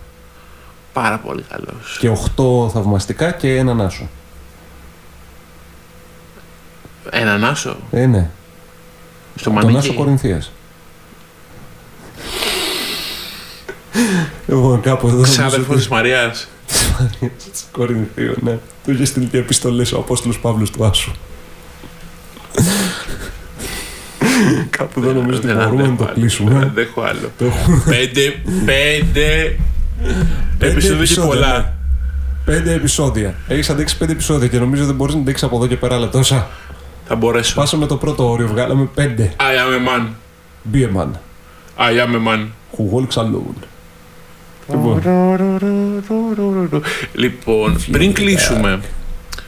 Πάρα 0.94 1.18
πολύ 1.18 1.44
καλός. 1.50 1.98
Και 2.00 2.10
8 2.10 2.70
θαυμαστικά 2.72 3.32
και 3.32 3.56
έναν 3.56 3.82
άσο. 3.82 4.10
Έναν 7.10 7.44
άσο; 7.44 7.78
Ε, 7.92 8.06
ναι. 8.06 8.30
στο 9.36 9.44
Τον 9.44 9.54
μανίκι; 9.54 9.78
άσο 9.78 9.94
Κορινθίας. 9.94 10.52
Λοιπόν, 14.48 14.82
κάπου 14.82 15.08
εδώ. 15.08 15.22
Ξάδερφος 15.22 15.76
της 15.76 15.88
Μαριάς. 15.88 16.48
Της 17.20 17.66
Κορινθίου, 17.72 18.34
ναι. 18.42 18.58
Του 18.84 18.92
είχε 18.92 19.06
στείλει 19.06 19.26
και 19.26 19.38
επιστολές 19.38 19.92
ο 19.92 19.98
Απόστολος 19.98 20.40
Παύλος 20.40 20.72
του 20.72 20.86
Άσου. 20.86 21.12
Κάπου 24.70 25.00
εδώ 25.00 25.12
νομίζω 25.14 25.38
ότι 25.38 25.48
Δεν 25.48 25.56
μπορούμε 25.56 25.82
να 25.82 25.88
αντέχω 25.90 25.96
το 25.98 26.04
άλλο. 26.04 26.14
Δεν 26.14 26.22
κλείσουμε. 26.22 26.60
αντέχω 26.64 27.02
άλλο. 27.02 27.32
Το 27.38 27.46
έχουμε 27.46 27.84
Πέντε, 27.86 28.36
πέντε 28.66 29.58
επεισόδια 30.60 30.96
και 30.96 30.96
επεισόδια, 30.96 31.30
πολλά. 31.30 31.74
Πέντε 32.46 32.74
επεισόδια. 32.74 33.36
Έχεις 33.48 33.70
αντέξει 33.70 33.98
πέντε 33.98 34.12
επεισόδια 34.12 34.48
και 34.48 34.60
νομίζω 34.60 34.86
δεν 34.86 34.96
μπορείς 34.96 35.14
να 35.14 35.20
αντέξει 35.22 35.46
από 35.46 35.56
εδώ 35.56 35.68
και 35.68 35.76
πέρα 35.76 35.96
άλλα 35.96 36.10
τόσα. 36.10 36.48
Θα 37.08 37.16
μπορέσω. 37.16 37.56
Πάσαμε 37.56 37.86
το 37.86 37.96
πρώτο 37.98 38.30
όριο, 38.32 38.48
βγάλαμε 38.48 38.90
πέντε. 38.94 39.34
I 39.38 39.42
am 39.44 39.74
a 39.74 39.90
man. 39.90 40.06
Be 40.74 40.90
a 40.90 40.98
man 41.02 41.10
I 41.80 41.92
am 42.06 42.16
a 42.16 42.28
man. 42.28 42.46
who 42.78 42.84
walks 42.94 43.18
alone. 43.18 43.64
Λοιπόν, 44.70 45.02
Λοιπόν, 47.14 47.78
πριν 47.92 48.14
κλείσουμε 48.14 48.80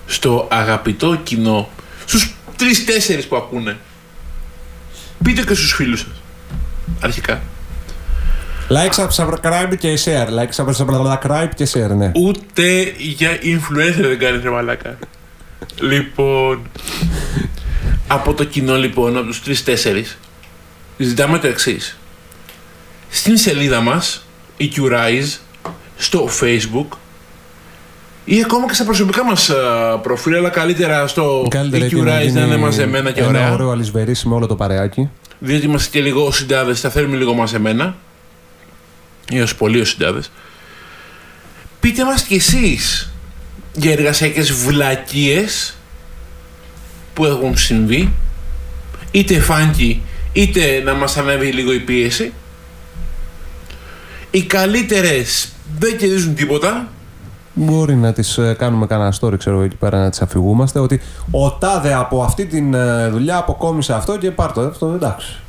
στο 0.06 0.48
αγαπητό 0.52 1.16
κοινό, 1.24 1.70
στους 2.06 2.34
τρεις-τέσσερις 2.56 3.28
που 3.28 3.36
ακούνε, 3.36 3.78
πείτε 5.24 5.42
και 5.42 5.54
στους 5.54 5.74
φίλους 5.74 6.00
σας. 6.00 6.22
Αρχικά. 7.00 7.42
like, 8.70 9.06
subscribe 9.06 9.78
και 9.80 10.00
share. 10.06 10.28
Like, 10.28 10.66
subscribe 10.76 11.50
και 11.56 11.68
share, 11.74 11.96
ναι. 11.96 12.12
Ούτε 12.16 12.94
για 12.98 13.38
influencer 13.42 14.02
δεν 14.02 14.20
κάνει 14.20 14.42
ρε 14.44 14.50
μαλάκα. 14.50 14.98
λοιπόν, 15.80 16.62
από 18.08 18.34
το 18.34 18.44
κοινό 18.44 18.76
λοιπόν, 18.78 19.18
από 19.18 19.26
τους 19.26 19.42
τρεις-τέσσερις, 19.44 20.18
ζητάμε 20.98 21.40
το 21.40 21.48
εξής. 21.48 21.98
Στην 23.10 23.38
σελίδα 23.38 23.82
μας, 23.82 24.26
η 24.58 24.72
Curize, 24.76 25.38
στο 25.98 26.30
facebook 26.42 26.98
ή 28.32 28.42
ακόμα 28.44 28.68
και 28.68 28.74
στα 28.74 28.84
προσωπικά 28.84 29.26
μας 29.26 29.50
α, 29.50 29.98
προφίλ, 30.00 30.36
αλλά 30.36 30.50
καλύτερα 30.50 31.08
στο 31.08 31.48
Καλύτερα 31.50 31.84
η 31.84 31.86
εκεί 31.86 31.96
να 31.96 32.02
Curize 32.02 32.06
να 32.06 32.22
γίνει 32.22 32.42
είναι 32.42 32.58
μαζεμένα 32.58 33.12
και 33.12 33.20
Ένα 33.20 33.30
ωραία. 33.30 33.52
ωραίο 33.52 33.70
αλυσβερίσι 33.70 34.28
με 34.28 34.36
όλο 34.36 34.48
το 34.48 34.56
παρεάκι. 34.56 35.10
Διότι 35.40 35.66
είμαστε 35.66 35.90
και 35.98 36.04
λίγο 36.04 36.32
συντάδες, 36.32 36.80
θα 36.80 36.90
θέλουμε 36.90 37.18
λίγο 37.18 37.34
μαζεμένα. 37.34 37.96
Ή 39.30 39.42
ως 39.42 39.56
πολύ 39.56 39.80
ως 39.80 39.90
συντάδες. 39.90 40.32
Πείτε 41.80 42.06
μας 42.06 42.22
κι 42.24 42.34
εσείς 42.36 43.12
για 43.74 43.92
εργασιακές 43.92 44.52
βλακίες 44.52 45.76
που 47.14 47.26
έχουν 47.26 47.58
συμβεί. 47.58 48.14
Είτε 49.12 49.40
φάνκι, 49.40 50.02
είτε 50.34 50.82
να 50.86 50.94
μας 50.94 51.18
ανέβει 51.18 51.52
λίγο 51.52 51.74
η 51.74 51.80
πίεση. 51.80 52.34
Οι 54.32 54.44
καλύτερες 54.44 55.50
δεν 55.80 55.98
κερδίζουν 55.98 56.36
τίποτα. 56.36 56.88
Μπορεί 57.62 57.96
να 57.96 58.14
τις 58.14 58.38
ε, 58.38 58.56
κάνουμε 58.58 58.86
κανένα 58.86 59.14
story, 59.20 59.38
ξέρω 59.38 59.62
εκεί 59.62 59.76
πέρα 59.76 60.00
να 60.00 60.10
τις 60.10 60.22
αφηγούμαστε. 60.22 60.80
Ότι 60.80 61.00
ο 61.32 61.52
τάδε 61.52 61.94
από 61.94 62.24
αυτή 62.24 62.46
τη 62.46 62.64
δουλειά 63.12 63.38
αποκόμισε 63.38 63.94
αυτό 63.94 64.18
και 64.18 64.32
πάρ' 64.32 64.52
το. 64.52 64.62
Αυτό 64.62 64.92
εντάξει. 64.94 65.40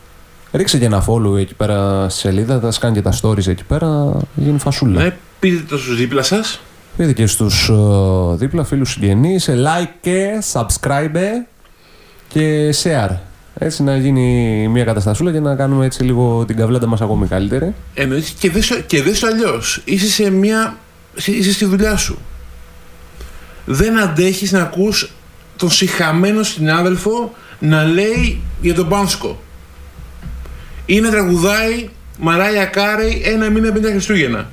Ρίξε 0.52 0.78
και 0.78 0.84
ένα 0.84 1.04
follow 1.06 1.38
εκεί 1.38 1.54
πέρα 1.54 2.08
στη 2.08 2.20
σελίδα, 2.20 2.60
θα 2.60 2.70
σκάνει 2.70 2.94
και 2.94 3.02
τα 3.02 3.12
stories 3.22 3.46
εκεί 3.46 3.64
πέρα, 3.64 4.12
γίνει 4.34 4.58
φασούλα. 4.58 5.02
Ναι, 5.02 5.16
πείτε 5.38 5.64
το 5.68 5.78
στους 5.78 5.96
δίπλα 5.96 6.22
σας. 6.22 6.60
Πείτε 6.96 7.12
και 7.12 7.26
στους 7.26 7.68
ε, 7.68 7.74
δίπλα 8.36 8.64
φίλους 8.64 8.90
συγγενείς, 8.90 9.48
ε, 9.48 9.56
like 9.56 9.94
και 10.00 10.42
subscribe 10.52 11.16
και 12.28 12.74
share. 12.82 13.16
Έτσι 13.54 13.82
να 13.82 13.96
γίνει 13.96 14.68
μια 14.68 14.84
καταστασούλα 14.84 15.32
και 15.32 15.40
να 15.40 15.54
κάνουμε 15.54 15.84
έτσι 15.84 16.02
λίγο 16.02 16.44
την 16.46 16.56
καβλάντα 16.56 16.86
μας 16.86 17.00
ακόμη 17.00 17.26
καλύτερη. 17.26 17.74
Εννοείς 17.94 18.30
και 18.30 18.50
δες, 18.50 18.84
και 18.86 19.02
δες 19.02 19.20
το 19.20 19.26
αλλιώς. 19.26 19.82
Είσαι 19.84 20.06
σε 20.06 20.30
μια... 20.30 20.76
Είσαι 21.26 21.52
στη 21.52 21.64
δουλειά 21.64 21.96
σου. 21.96 22.18
Δεν 23.64 23.98
αντέχεις 23.98 24.52
να 24.52 24.60
ακούς 24.62 25.10
τον 25.56 25.70
συχαμένο 25.70 26.42
συνάδελφο 26.42 27.34
να 27.58 27.84
λέει 27.84 28.40
για 28.60 28.74
τον 28.74 28.88
Πάνσκο. 28.88 29.42
Ή 30.86 31.00
να 31.00 31.10
τραγουδάει 31.10 31.88
Μαράια 32.18 32.64
Κάρεϊ 32.64 33.22
ένα 33.24 33.50
μήνα 33.50 33.70
πριν 33.70 33.82
τα 33.82 33.90
Χριστούγεννα. 33.90 34.50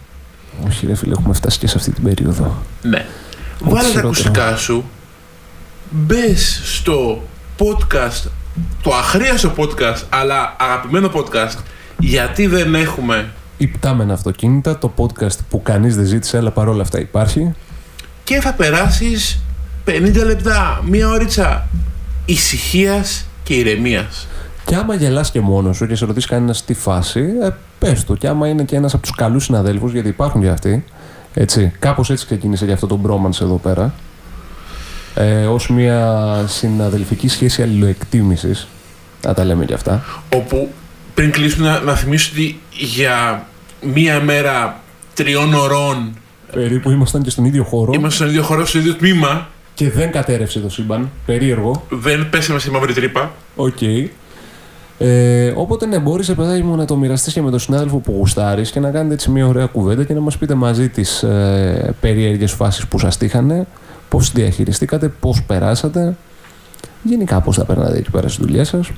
Όχι 0.67 0.85
ρε 0.85 0.95
φίλε, 0.95 1.11
έχουμε 1.11 1.33
φτάσει 1.33 1.59
και 1.59 1.67
σε 1.67 1.77
αυτή 1.77 1.91
την 1.91 2.03
περίοδο. 2.03 2.63
Ναι. 2.81 3.05
Ό,τι 3.59 3.69
Βάλε 3.69 3.81
τα 3.81 3.87
χειρότερο. 3.87 4.07
ακουστικά 4.07 4.55
σου. 4.55 4.89
Μπες 5.89 6.61
στο 6.63 7.27
podcast, 7.57 8.29
το 8.81 8.93
αχρίαστο 8.93 9.53
podcast, 9.57 10.01
αλλά 10.09 10.55
αγαπημένο 10.59 11.11
podcast, 11.13 11.57
γιατί 11.99 12.47
δεν 12.47 12.75
έχουμε 12.75 13.31
Υπτάμενα 13.57 14.13
αυτοκίνητα, 14.13 14.77
το 14.77 14.93
podcast 14.97 15.37
που 15.49 15.61
κανείς 15.61 15.95
δεν 15.95 16.05
ζήτησε, 16.05 16.37
αλλά 16.37 16.51
παρόλα 16.51 16.81
αυτά 16.81 16.99
υπάρχει. 16.99 17.53
και 18.23 18.41
θα 18.41 18.53
περάσεις 18.53 19.39
50 19.85 20.23
λεπτά, 20.25 20.81
μία 20.85 21.09
ώριτσα 21.09 21.67
ησυχίας 22.25 23.25
και 23.43 23.53
ηρεμίας. 23.53 24.27
Και 24.65 24.75
άμα 24.75 24.95
γελάς 24.95 25.31
και 25.31 25.39
μόνος 25.41 25.75
σου 25.75 25.87
και 25.87 25.95
σε 25.95 26.05
ρωτήσεις 26.05 26.29
κανένας 26.29 26.65
τι 26.65 26.73
φάση, 26.73 27.25
ε, 27.41 27.49
πες 27.79 28.03
το. 28.03 28.15
Και 28.15 28.27
άμα 28.27 28.47
είναι 28.47 28.63
και 28.63 28.75
ένας 28.75 28.93
από 28.93 29.01
τους 29.01 29.15
καλούς 29.15 29.43
συναδέλφους, 29.43 29.91
γιατί 29.91 30.07
υπάρχουν 30.07 30.41
και 30.41 30.49
αυτοί, 30.49 30.83
έτσι, 31.33 31.71
κάπως 31.79 32.09
έτσι 32.09 32.25
ξεκίνησε 32.25 32.65
και 32.65 32.71
αυτό 32.71 32.87
το 32.87 32.99
bromance 33.05 33.41
εδώ 33.41 33.55
πέρα, 33.55 33.93
ε, 35.15 35.45
ως 35.45 35.69
μια 35.69 36.25
συναδελφική 36.47 37.27
σχέση 37.27 37.61
αλληλοεκτίμησης, 37.61 38.67
να 39.25 39.33
τα 39.33 39.45
λέμε 39.45 39.65
και 39.65 39.73
αυτά. 39.73 40.03
Όπου 40.35 40.69
πριν 41.17 41.31
κλείσουμε 41.31 41.69
να, 41.69 41.79
να 41.79 41.95
θυμίσω 41.95 42.29
ότι 42.33 42.59
για 42.71 43.45
μία 43.81 44.21
μέρα 44.21 44.81
τριών 45.13 45.53
ωρών 45.53 46.13
Περίπου 46.51 46.91
ήμασταν 46.91 47.21
και 47.21 47.29
στον 47.29 47.45
ίδιο 47.45 47.63
χώρο 47.63 47.91
είμαστε 47.95 48.15
στον 48.15 48.27
ίδιο 48.27 48.43
χώρο, 48.43 48.65
στο 48.65 48.77
ίδιο 48.77 48.95
τμήμα. 48.95 49.47
και 49.73 49.89
δεν 49.89 50.11
κατέρευσε 50.11 50.59
το 50.59 50.69
σύμπαν. 50.69 51.09
Περίεργο. 51.25 51.85
Δεν 51.89 52.29
πέσαμε 52.29 52.59
στη 52.59 52.71
μαύρη 52.71 52.93
τρύπα. 52.93 53.31
Οκ. 53.55 53.81
Ε, 54.97 55.53
οπότε 55.55 55.85
ναι, 55.85 55.99
μπορείς 55.99 56.33
παιδάκι 56.33 56.63
μου 56.63 56.75
να 56.75 56.85
το 56.85 56.95
μοιραστείς 56.95 57.33
και 57.33 57.41
με 57.41 57.49
τον 57.49 57.59
συνάδελφο 57.59 57.97
που 57.97 58.11
γουστάρεις 58.17 58.71
και 58.71 58.79
να 58.79 58.91
κάνετε 58.91 59.13
έτσι 59.13 59.29
μια 59.29 59.47
ωραία 59.47 59.65
κουβέντα 59.65 60.03
και 60.03 60.13
να 60.13 60.19
μας 60.19 60.37
πείτε 60.37 60.53
μαζί 60.53 60.89
τις 60.89 61.23
ε, 61.23 61.95
περίεργες 61.99 62.51
φάσεις 62.51 62.87
που 62.87 62.99
σας 62.99 63.17
τύχανε, 63.17 63.67
πώς 64.09 64.31
διαχειριστήκατε, 64.31 65.07
πώς 65.07 65.43
περάσατε. 65.43 66.15
Γενικά 67.03 67.41
πώς 67.41 67.55
θα 67.55 67.65
περνάτε 67.65 67.97
εκεί 67.97 68.11
πέρα 68.11 68.27
στι 68.27 68.41
δουλειέ 68.41 68.63
σας. 68.63 68.89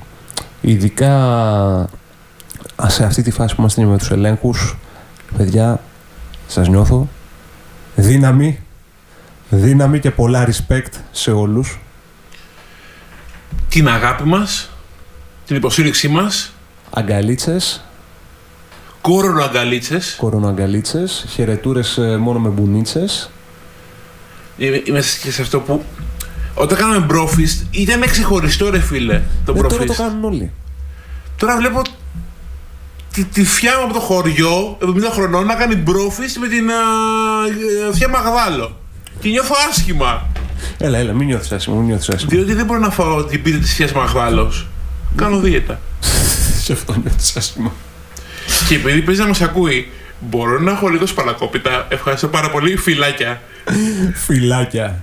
Ειδικά 0.60 1.24
α, 1.24 1.86
σε 2.86 3.04
αυτή 3.04 3.22
τη 3.22 3.30
φάση 3.30 3.54
που 3.54 3.60
είμαστε 3.60 3.84
με 3.84 3.98
τους 3.98 4.10
ελέγχους, 4.10 4.76
παιδιά, 5.36 5.80
σας 6.46 6.68
νιώθω. 6.68 7.08
Δύναμη. 7.96 8.58
Δύναμη 9.50 9.98
και 10.00 10.10
πολλά 10.10 10.48
respect 10.48 10.92
σε 11.10 11.30
όλους. 11.30 11.78
Την 13.68 13.88
αγάπη 13.88 14.24
μας, 14.24 14.70
την 15.46 15.56
υποστήριξή 15.56 16.08
μας, 16.08 16.52
Αγκαλίτσες, 16.90 17.84
κόρονο 19.00 19.42
αγκαλίτσες. 19.44 20.14
κορονοαγκαλίτσες, 20.18 21.24
χαιρετούρες 21.28 21.98
ε, 21.98 22.16
μόνο 22.16 22.38
με 22.38 22.48
μπουνίτσες. 22.48 23.30
Είμαι- 24.56 24.82
Είμαστε 24.86 25.20
και 25.22 25.32
σε 25.32 25.42
αυτό 25.42 25.60
που 25.60 25.84
όταν 26.54 26.78
κάναμε 26.78 26.98
μπρόφιστ 27.06 27.62
ήταν 27.70 28.00
ξεχωριστό 28.00 28.70
ρε 28.70 28.80
φίλε 28.80 29.22
το 29.44 29.52
Ε, 29.52 29.56
τώρα 29.56 29.68
το 29.68 29.74
μπρόφιστ. 29.76 30.00
κάνουν 30.00 30.24
όλοι. 30.24 30.50
Τώρα 31.36 31.56
βλέπω 31.56 31.82
τη, 33.12 33.24
τη 33.24 33.44
θιά 33.44 33.72
μου 33.78 33.84
από 33.84 33.92
το 33.92 34.00
χωριό, 34.00 34.78
70 34.80 34.86
χρονών, 35.12 35.46
να 35.46 35.54
κάνει 35.54 35.74
μπρόφιστ 35.74 36.36
με 36.36 36.48
την 36.48 36.70
α, 36.70 36.74
ε, 37.88 37.94
θεία 37.94 38.08
Μαγδάλο. 38.08 38.76
Και 39.20 39.28
νιώθω 39.28 39.54
άσχημα. 39.70 40.26
Έλα, 40.78 40.98
έλα, 40.98 41.12
μην 41.12 41.26
νιώθεις 41.26 41.52
άσχημα, 41.52 41.76
μην 41.76 41.84
νιώθεις 41.84 42.08
άσχημα. 42.08 42.30
Διότι 42.32 42.54
δεν 42.54 42.64
μπορώ 42.64 42.80
να 42.80 42.90
φάω 42.90 43.24
την 43.24 43.42
πίτα 43.42 43.58
της 43.58 43.74
θείας 43.74 43.92
Μαγδάλος. 43.92 44.66
Κάνω 45.16 45.38
δίαιτα. 45.38 45.80
Σε 46.62 46.72
αυτό 46.72 46.94
νιώθεις 47.02 47.36
άσχημα. 47.36 47.72
Και 48.68 48.74
επειδή 48.74 49.02
παίζει 49.02 49.20
να 49.20 49.26
μας 49.26 49.40
ακούει, 49.40 49.90
μπορώ 50.20 50.58
να 50.58 50.70
έχω 50.70 50.88
λίγο 50.88 51.06
σπαλακόπιτα. 51.06 51.86
Ευχαριστώ 51.88 52.28
πάρα 52.28 52.50
πολύ. 52.50 52.76
Φιλάκια. 52.76 53.42
Φιλάκια. 54.26 55.00